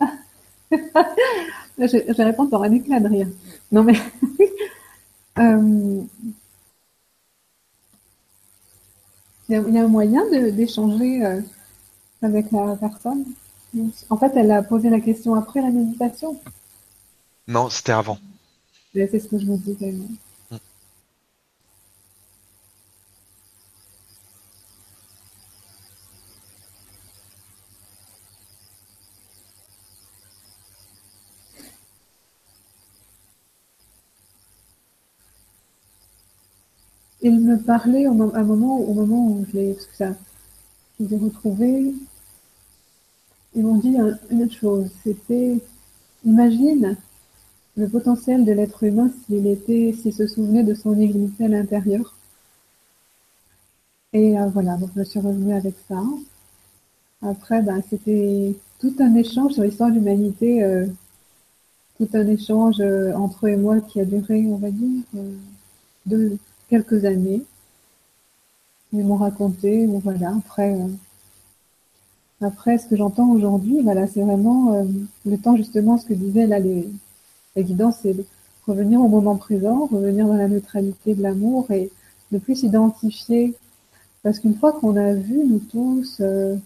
Je, 1.78 1.86
je 1.86 2.12
vais 2.14 2.24
répondre 2.24 2.50
par 2.50 2.62
un 2.62 2.72
éclat 2.72 3.00
de 3.00 3.08
rire. 3.08 3.28
Non, 3.70 3.84
mais. 3.84 3.92
euh, 5.38 6.02
il, 9.48 9.52
y 9.52 9.54
a, 9.54 9.60
il 9.60 9.74
y 9.74 9.78
a 9.78 9.84
un 9.84 9.88
moyen 9.88 10.24
d'échanger 10.52 11.22
euh, 11.22 11.42
avec 12.22 12.50
la 12.50 12.76
personne? 12.76 13.26
En 14.08 14.16
fait, 14.16 14.32
elle 14.36 14.50
a 14.52 14.62
posé 14.62 14.88
la 14.88 15.00
question 15.00 15.34
après 15.34 15.60
la 15.60 15.70
méditation. 15.70 16.40
Non, 17.46 17.68
c'était 17.68 17.92
avant. 17.92 18.18
C'est 18.94 19.20
ce 19.20 19.28
que 19.28 19.38
je 19.38 19.44
me 19.44 19.58
disais. 19.58 19.94
Il 37.26 37.40
me 37.40 37.58
parlait 37.58 38.06
au, 38.06 38.14
moment, 38.14 38.78
où 38.78 39.44
je 39.50 39.58
l'ai, 39.58 39.74
parce 39.74 40.14
les 41.00 41.12
ai. 41.64 41.94
Ils 43.56 43.64
m'ont 43.64 43.78
dit 43.78 43.98
un- 43.98 44.16
une 44.30 44.44
autre 44.44 44.54
chose. 44.54 44.88
C'était, 45.02 45.58
imagine 46.24 46.96
le 47.76 47.88
potentiel 47.88 48.44
de 48.44 48.52
l'être 48.52 48.84
humain 48.84 49.10
s'il 49.26 49.48
était, 49.48 49.92
s'il 49.92 50.12
se 50.12 50.28
souvenait 50.28 50.62
de 50.62 50.74
son 50.74 50.92
divinité 50.92 51.46
à 51.46 51.48
l'intérieur. 51.48 52.14
Et 54.12 54.38
euh, 54.38 54.46
voilà, 54.46 54.78
je 54.94 55.02
suis 55.02 55.18
revenue 55.18 55.52
avec 55.54 55.74
ça. 55.88 56.00
Après, 57.22 57.60
ben, 57.60 57.82
c'était 57.90 58.54
tout 58.78 58.94
un 59.00 59.16
échange 59.16 59.54
sur 59.54 59.64
l'histoire 59.64 59.90
de 59.90 59.96
l'humanité, 59.96 60.62
euh, 60.62 60.86
tout 61.98 62.08
un 62.14 62.28
échange 62.28 62.80
euh, 62.80 63.12
entre 63.14 63.46
eux 63.46 63.50
et 63.50 63.56
moi 63.56 63.80
qui 63.80 64.00
a 64.00 64.04
duré, 64.04 64.46
on 64.46 64.58
va 64.58 64.70
dire, 64.70 65.02
euh, 65.16 65.34
de 66.06 66.38
quelques 66.68 67.04
années. 67.04 67.42
Ils 68.92 69.04
m'ont 69.04 69.16
raconté, 69.16 69.86
bon 69.86 69.98
voilà, 69.98 70.34
après, 70.36 70.74
euh, 70.74 70.88
ce 72.78 72.88
que 72.88 72.96
j'entends 72.96 73.30
aujourd'hui, 73.30 73.82
voilà, 73.82 74.06
c'est 74.06 74.22
vraiment 74.22 74.74
euh, 74.74 74.84
le 75.24 75.38
temps 75.38 75.56
justement, 75.56 75.98
ce 75.98 76.06
que 76.06 76.14
disaient 76.14 76.46
là 76.46 76.58
les, 76.58 76.88
les 77.56 77.66
c'est 78.00 78.16
revenir 78.66 79.00
au 79.00 79.08
moment 79.08 79.36
présent, 79.36 79.86
revenir 79.86 80.26
dans 80.26 80.34
la 80.34 80.48
neutralité 80.48 81.14
de 81.14 81.22
l'amour 81.22 81.70
et 81.70 81.90
ne 82.32 82.38
plus 82.38 82.56
s'identifier. 82.56 83.54
Parce 84.22 84.40
qu'une 84.40 84.54
fois 84.54 84.72
qu'on 84.72 84.96
a 84.96 85.14
vu, 85.14 85.44
nous 85.46 85.60
tous, 85.60 86.16
euh, 86.20 86.56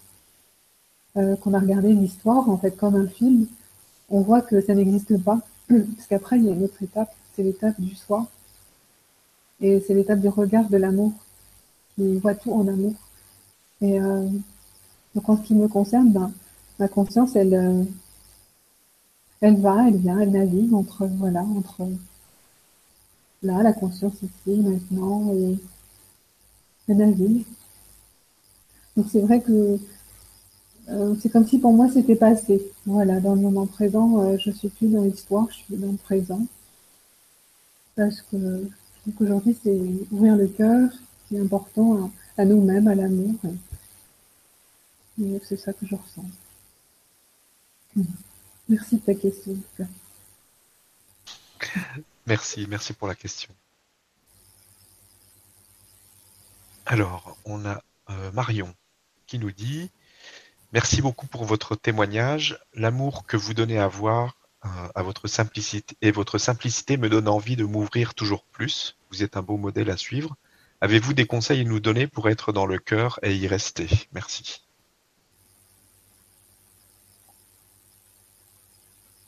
qu'on 1.15 1.53
a 1.53 1.59
regardé 1.59 1.89
une 1.89 2.03
histoire, 2.03 2.49
en 2.49 2.57
fait, 2.57 2.71
comme 2.71 2.95
un 2.95 3.07
film, 3.07 3.45
on 4.09 4.21
voit 4.21 4.41
que 4.41 4.61
ça 4.61 4.73
n'existe 4.73 5.21
pas. 5.21 5.39
Parce 5.67 6.07
qu'après, 6.09 6.37
il 6.37 6.45
y 6.45 6.49
a 6.49 6.53
une 6.53 6.63
autre 6.63 6.81
étape, 6.81 7.13
c'est 7.35 7.43
l'étape 7.43 7.79
du 7.79 7.95
soi. 7.95 8.27
Et 9.61 9.79
c'est 9.85 9.93
l'étape 9.93 10.19
du 10.19 10.27
regard 10.27 10.69
de 10.69 10.77
l'amour, 10.77 11.13
qui 11.95 12.17
voit 12.17 12.35
tout 12.35 12.51
en 12.51 12.67
amour. 12.67 12.93
Et 13.81 13.99
euh, 13.99 14.27
donc, 15.15 15.29
en 15.29 15.37
ce 15.37 15.43
qui 15.43 15.55
me 15.55 15.67
concerne, 15.67 16.11
ben, 16.11 16.31
ma 16.79 16.87
conscience, 16.87 17.35
elle, 17.35 17.53
euh, 17.53 17.83
elle 19.41 19.59
va, 19.59 19.87
elle 19.87 19.97
vient, 19.97 20.19
elle 20.19 20.31
navigue 20.31 20.73
entre, 20.73 21.05
voilà, 21.05 21.43
entre 21.43 21.87
là, 23.43 23.61
la 23.63 23.73
conscience 23.73 24.13
ici, 24.23 24.59
maintenant, 24.59 25.31
et 25.33 25.57
elle 26.87 26.97
navigue. 26.97 27.45
Donc, 28.97 29.07
c'est 29.11 29.21
vrai 29.21 29.41
que 29.41 29.79
euh, 30.89 31.15
c'est 31.21 31.29
comme 31.29 31.47
si 31.47 31.59
pour 31.59 31.73
moi 31.73 31.87
c'était 31.89 32.15
passé. 32.15 32.61
Voilà, 32.85 33.19
dans 33.19 33.35
le 33.35 33.41
moment 33.41 33.67
présent, 33.67 34.37
je 34.37 34.51
suis 34.51 34.69
plus 34.69 34.87
dans 34.87 35.03
l'histoire, 35.03 35.47
je 35.51 35.55
suis 35.55 35.77
dans 35.77 35.91
le 35.91 35.97
présent. 35.97 36.41
Parce 37.95 38.21
que 38.23 38.67
je 39.05 39.11
trouve 39.11 39.13
qu'aujourd'hui, 39.15 39.57
c'est 39.63 39.79
ouvrir 40.11 40.35
le 40.35 40.47
cœur, 40.47 40.89
c'est 41.29 41.39
important 41.39 42.11
à, 42.37 42.45
nous-mêmes, 42.45 42.87
à 42.87 42.95
l'amour. 42.95 43.35
C'est 45.43 45.57
ça 45.57 45.73
que 45.73 45.85
je 45.85 45.95
ressens. 45.95 46.25
Merci 48.69 48.95
de 48.95 49.01
ta 49.01 49.15
question. 49.15 49.57
Merci, 52.27 52.67
merci 52.67 52.93
pour 52.93 53.07
la 53.07 53.15
question. 53.15 53.53
Alors, 56.85 57.37
on 57.45 57.65
a 57.65 57.83
euh, 58.09 58.31
Marion 58.31 58.73
qui 59.27 59.39
nous 59.39 59.51
dit 59.51 59.89
Merci 60.73 61.01
beaucoup 61.01 61.27
pour 61.27 61.43
votre 61.43 61.75
témoignage. 61.75 62.57
L'amour 62.73 63.25
que 63.25 63.35
vous 63.35 63.53
donnez 63.53 63.77
à 63.77 63.87
voir 63.87 64.37
à 64.61 65.01
votre 65.01 65.27
simplicité 65.27 65.95
et 66.01 66.11
votre 66.11 66.37
simplicité 66.37 66.97
me 66.97 67.09
donne 67.09 67.27
envie 67.27 67.55
de 67.55 67.65
m'ouvrir 67.65 68.13
toujours 68.13 68.43
plus. 68.45 68.97
Vous 69.11 69.23
êtes 69.23 69.37
un 69.37 69.41
beau 69.41 69.57
modèle 69.57 69.89
à 69.89 69.97
suivre. 69.97 70.37
Avez-vous 70.81 71.13
des 71.13 71.25
conseils 71.25 71.61
à 71.61 71.63
nous 71.63 71.79
donner 71.79 72.07
pour 72.07 72.29
être 72.29 72.51
dans 72.51 72.65
le 72.65 72.77
cœur 72.77 73.19
et 73.23 73.35
y 73.35 73.47
rester? 73.47 73.87
Merci. 74.13 74.63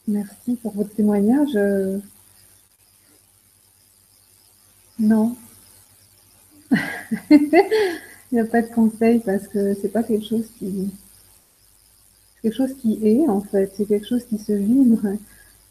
Merci 0.07 0.55
pour 0.57 0.73
votre 0.73 0.93
témoignage. 0.93 1.57
Non. 4.99 5.35
Il 7.29 8.37
n'y 8.37 8.39
a 8.39 8.45
pas 8.45 8.61
de 8.61 8.73
conseil 8.73 9.19
parce 9.19 9.47
que 9.47 9.73
c'est 9.75 9.89
pas 9.89 10.03
quelque 10.03 10.27
chose 10.27 10.47
qui. 10.57 10.91
Quelque 12.43 12.55
chose 12.55 12.75
qui 12.75 12.99
est, 13.07 13.27
en 13.27 13.39
fait. 13.39 13.71
C'est 13.75 13.85
quelque 13.85 14.05
chose 14.05 14.25
qui 14.25 14.37
se 14.37 14.51
vibre. 14.51 15.07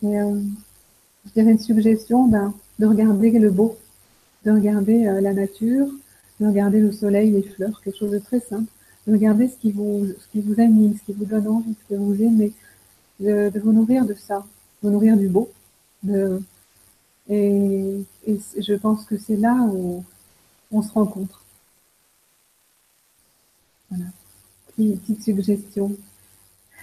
Et 0.03 0.19
euh, 0.19 0.41
je 1.27 1.33
dirais 1.33 1.53
une 1.53 1.59
suggestion 1.59 2.27
ben, 2.27 2.55
de 2.79 2.87
regarder 2.87 3.31
le 3.31 3.51
beau, 3.51 3.77
de 4.47 4.53
regarder 4.53 5.07
euh, 5.07 5.21
la 5.21 5.35
nature, 5.35 5.87
de 6.41 6.47
regarder 6.47 6.81
le 6.81 6.91
soleil, 6.91 7.31
les 7.31 7.43
fleurs, 7.43 7.83
quelque 7.83 7.99
chose 7.99 8.11
de 8.13 8.19
très 8.19 8.41
simple. 8.41 8.73
De 9.07 9.13
regarder 9.13 9.49
ce 9.49 9.57
qui 9.57 9.71
vous, 9.71 10.07
ce 10.33 10.61
anime, 10.61 10.97
ce 10.97 11.05
qui 11.05 11.13
vous 11.13 11.27
donne 11.27 11.47
envie, 11.47 11.75
ce 11.75 11.95
que 11.95 12.01
vous 12.01 12.23
aimez 12.23 12.53
de, 13.21 13.51
de 13.51 13.61
vous 13.61 13.73
nourrir 13.73 14.07
de 14.07 14.15
ça, 14.15 14.47
vous 14.83 14.91
nourrir 14.91 15.19
du 15.19 15.29
beau. 15.29 15.51
De, 16.03 16.41
et, 17.29 18.03
et 18.27 18.41
je 18.59 18.75
pense 18.75 19.05
que 19.05 19.19
c'est 19.19 19.37
là 19.37 19.55
où 19.73 20.03
on 20.71 20.83
se 20.83 20.93
rencontre. 20.93 21.45
Voilà. 23.91 24.07
Petite 24.75 25.23
suggestion 25.23 25.93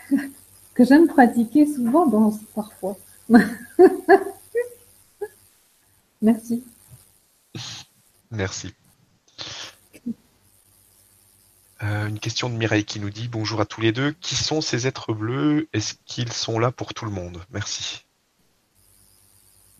que 0.73 0.85
j'aime 0.85 1.07
pratiquer 1.07 1.65
souvent 1.65 2.05
dans 2.05 2.31
parfois. 2.55 2.97
Merci. 6.21 6.63
Merci. 8.31 8.73
Euh, 11.81 12.07
une 12.07 12.19
question 12.19 12.49
de 12.49 12.55
Mireille 12.55 12.83
qui 12.83 12.99
nous 12.99 13.09
dit 13.09 13.29
bonjour 13.29 13.61
à 13.61 13.65
tous 13.65 13.79
les 13.79 13.93
deux. 13.93 14.11
Qui 14.19 14.35
sont 14.35 14.59
ces 14.59 14.85
êtres 14.85 15.13
bleus? 15.13 15.69
Est-ce 15.71 15.93
qu'ils 16.05 16.33
sont 16.33 16.59
là 16.59 16.71
pour 16.71 16.93
tout 16.93 17.05
le 17.05 17.11
monde? 17.11 17.41
Merci. 17.51 18.05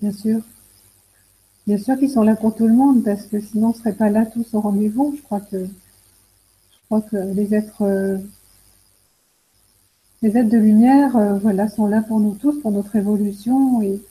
Bien 0.01 0.13
sûr. 0.13 0.39
Bien 1.67 1.77
sûr 1.77 1.97
qu'ils 1.99 2.09
sont 2.09 2.23
là 2.23 2.35
pour 2.35 2.55
tout 2.55 2.67
le 2.67 2.73
monde 2.73 3.03
parce 3.03 3.25
que 3.25 3.41
sinon 3.41 3.67
on 3.67 3.73
ne 3.73 3.77
serait 3.77 3.93
pas 3.93 4.09
là 4.09 4.25
tous 4.25 4.53
au 4.53 4.61
rendez-vous. 4.61 5.13
Je 5.17 5.21
crois 5.23 5.41
que 5.41 5.65
je 5.65 6.77
crois 6.85 7.01
que 7.01 7.17
les 7.33 7.53
êtres 7.53 7.81
euh, 7.81 8.17
les 10.21 10.37
êtres 10.37 10.49
de 10.49 10.57
lumière, 10.57 11.15
euh, 11.15 11.37
voilà, 11.39 11.69
sont 11.69 11.87
là 11.87 12.01
pour 12.01 12.19
nous 12.19 12.35
tous, 12.35 12.59
pour 12.61 12.71
notre 12.71 12.95
évolution 12.95 13.81
et 13.81 14.01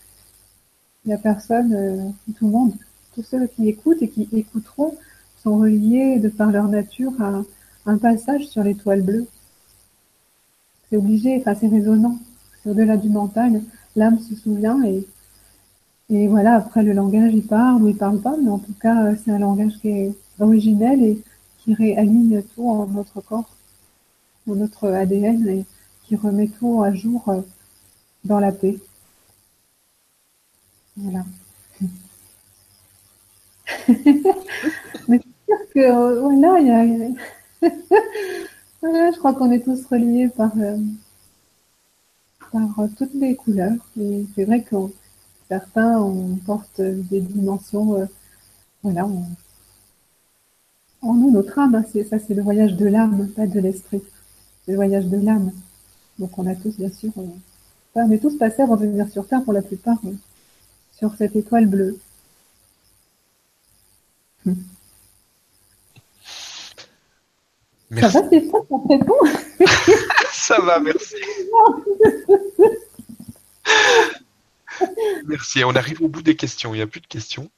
il 1.04 1.09
n'y 1.09 1.14
a 1.14 1.18
personne, 1.18 2.14
tout 2.36 2.46
le 2.46 2.52
monde, 2.52 2.72
tous 3.14 3.22
ceux 3.22 3.46
qui 3.46 3.68
écoutent 3.68 4.02
et 4.02 4.09
qui 4.09 4.28
écouteront 4.32 4.94
sont 5.42 5.59
reliés 5.59 6.18
de 6.18 6.28
par 6.28 6.50
leur 6.50 6.68
nature 6.68 7.12
à 7.20 7.42
un 7.86 7.98
passage 7.98 8.46
sur 8.46 8.62
l'étoile 8.62 9.02
bleue. 9.02 9.26
C'est 10.88 10.96
obligé, 10.96 11.36
enfin 11.38 11.54
c'est 11.54 11.68
résonnant. 11.68 12.18
C'est 12.62 12.70
au-delà 12.70 12.96
du 12.96 13.09
mental. 13.09 13.62
L'âme 13.96 14.18
se 14.18 14.34
souvient 14.34 14.82
et, 14.84 16.26
voilà, 16.26 16.56
après 16.56 16.82
le 16.82 16.92
langage 16.92 17.32
il 17.34 17.46
parle 17.46 17.82
ou 17.82 17.88
il 17.88 17.96
parle 17.96 18.20
pas, 18.20 18.36
mais 18.42 18.50
en 18.50 18.59
tout 18.59 18.74
cas 18.80 19.14
c'est 19.16 19.30
un 19.30 19.38
langage 19.38 19.78
qui 19.80 19.88
est 19.88 20.12
originel 20.40 21.02
et 21.02 21.22
qui 21.59 21.74
réaligne 21.74 22.42
tout 22.54 22.68
en 22.68 22.86
notre 22.86 23.20
corps, 23.20 23.56
en 24.48 24.54
notre 24.54 24.88
ADN 24.88 25.64
qui 26.09 26.16
remet 26.16 26.48
tout 26.48 26.82
à 26.82 26.94
jour 26.94 27.28
euh, 27.28 27.42
dans 28.24 28.40
la 28.40 28.50
paix. 28.50 28.78
Voilà. 30.96 31.24
mais 35.09 35.20
c'est 35.20 35.44
sûr 35.46 35.59
que 35.74 35.80
euh, 35.80 36.20
voilà, 36.20 36.61
il 36.61 36.66
y 36.66 36.70
a, 36.70 37.68
je 39.12 39.18
crois 39.18 39.34
qu'on 39.34 39.52
est 39.52 39.62
tous 39.62 39.84
reliés 39.86 40.28
par, 40.28 40.52
euh, 40.56 40.78
par 42.50 42.88
toutes 42.96 43.14
les 43.14 43.36
couleurs. 43.36 43.76
Et 44.00 44.24
c'est 44.34 44.44
vrai 44.46 44.62
que 44.62 44.76
certains 45.48 46.00
on 46.00 46.36
porte 46.36 46.80
des 46.80 47.20
dimensions, 47.20 48.09
voilà, 48.82 49.06
en 51.02 51.14
nous, 51.14 51.30
notre 51.30 51.59
âme, 51.59 51.74
hein, 51.74 51.84
c'est, 51.92 52.04
ça 52.04 52.18
c'est 52.18 52.34
le 52.34 52.42
voyage 52.42 52.74
de 52.76 52.86
l'âme, 52.86 53.28
pas 53.28 53.46
de 53.46 53.61
l'esprit. 53.61 54.02
C'est 54.64 54.72
le 54.72 54.76
voyage 54.76 55.06
de 55.06 55.16
l'âme. 55.18 55.52
Donc 56.18 56.38
on 56.38 56.46
a 56.46 56.54
tous, 56.54 56.76
bien 56.76 56.90
sûr, 56.90 57.10
on 57.94 58.10
est 58.10 58.18
tous 58.18 58.36
passés 58.38 58.62
avant 58.62 58.76
de 58.76 58.86
venir 58.86 59.08
sur 59.08 59.26
Terre 59.26 59.42
pour 59.44 59.52
la 59.52 59.62
plupart, 59.62 59.98
sur 60.96 61.14
cette 61.14 61.36
étoile 61.36 61.66
bleue. 61.66 61.98
Hum. 64.46 64.56
Merci. 67.90 68.12
Ça 68.12 68.20
va, 68.20 68.26
Stéphane, 68.26 68.60
ça 68.68 68.76
te 68.76 68.88
répond 68.88 69.14
Ça 70.32 70.60
va, 70.60 70.78
merci. 70.78 71.14
merci. 75.26 75.64
On 75.64 75.74
arrive 75.74 76.02
au 76.02 76.08
bout 76.08 76.22
des 76.22 76.36
questions. 76.36 76.74
Il 76.74 76.78
n'y 76.78 76.82
a 76.82 76.86
plus 76.86 77.00
de 77.00 77.06
questions. 77.06 77.50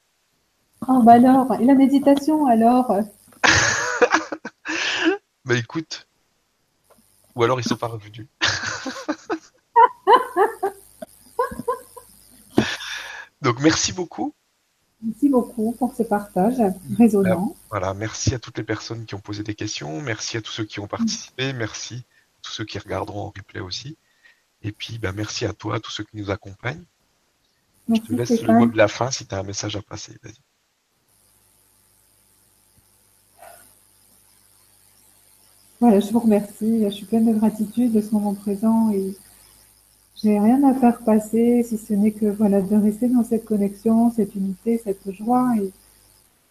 Oh, 0.87 1.01
bah 1.03 1.13
alors, 1.13 1.53
et 1.59 1.65
la 1.65 1.75
méditation 1.75 2.45
alors? 2.47 2.95
Bah 5.43 5.55
écoute. 5.57 6.07
Ou 7.35 7.43
alors 7.43 7.59
ils 7.59 7.67
sont 7.67 7.75
pas 7.75 7.87
revenus. 7.87 8.27
Donc 13.41 13.59
merci 13.59 13.91
beaucoup. 13.93 14.33
Merci 15.03 15.29
beaucoup 15.29 15.71
pour 15.79 15.95
ce 15.95 16.03
partage 16.03 16.61
résonnant. 16.97 17.55
Voilà, 17.71 17.93
merci 17.95 18.35
à 18.35 18.39
toutes 18.39 18.57
les 18.59 18.63
personnes 18.63 19.05
qui 19.05 19.15
ont 19.15 19.19
posé 19.19 19.41
des 19.41 19.55
questions, 19.55 19.99
merci 20.01 20.37
à 20.37 20.41
tous 20.41 20.51
ceux 20.51 20.63
qui 20.63 20.79
ont 20.79 20.87
participé, 20.87 21.53
merci 21.53 21.95
à 21.95 22.39
tous 22.43 22.51
ceux 22.51 22.65
qui 22.65 22.77
regarderont 22.77 23.21
en 23.21 23.33
replay 23.35 23.61
aussi. 23.61 23.97
Et 24.61 24.71
puis, 24.71 24.99
bah, 24.99 25.11
merci 25.11 25.45
à 25.45 25.53
toi, 25.53 25.77
à 25.77 25.79
tous 25.79 25.89
ceux 25.89 26.03
qui 26.03 26.17
nous 26.17 26.29
accompagnent. 26.29 26.83
Merci, 27.87 28.03
Je 28.05 28.11
te 28.11 28.15
laisse 28.15 28.27
Stéphane. 28.35 28.53
le 28.53 28.59
mot 28.59 28.71
de 28.71 28.77
la 28.77 28.87
fin 28.87 29.09
si 29.09 29.25
tu 29.25 29.33
as 29.33 29.39
un 29.39 29.43
message 29.43 29.75
à 29.75 29.81
passer. 29.81 30.13
Vas-y. 30.21 30.33
Voilà, 35.79 35.99
je 35.99 36.11
vous 36.11 36.19
remercie. 36.19 36.83
Je 36.83 36.89
suis 36.89 37.05
pleine 37.07 37.25
de 37.33 37.37
gratitude 37.37 37.91
de 37.91 38.01
ce 38.01 38.11
moment 38.11 38.35
présent 38.35 38.91
et 38.91 39.17
j'ai 40.23 40.39
rien 40.39 40.63
à 40.63 40.73
faire 40.73 40.99
passer 40.99 41.63
si 41.63 41.77
ce 41.77 41.93
n'est 41.93 42.11
que 42.11 42.27
voilà 42.27 42.61
de 42.61 42.75
rester 42.75 43.09
dans 43.09 43.23
cette 43.23 43.45
connexion, 43.45 44.11
cette 44.11 44.35
unité, 44.35 44.79
cette 44.83 45.11
joie 45.11 45.53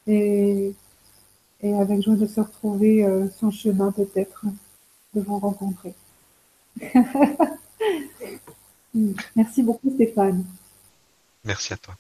et, 0.06 0.74
avec 1.62 2.02
joie 2.02 2.16
de 2.16 2.26
se 2.26 2.40
retrouver 2.40 3.04
euh, 3.04 3.28
sur 3.30 3.52
chemin 3.52 3.92
peut-être 3.92 4.44
de 5.14 5.20
vous 5.20 5.38
rencontrer. 5.38 5.94
Merci 9.36 9.62
beaucoup 9.62 9.90
Stéphane. 9.94 10.44
Merci 11.44 11.72
à 11.72 11.76
toi. 11.76 11.94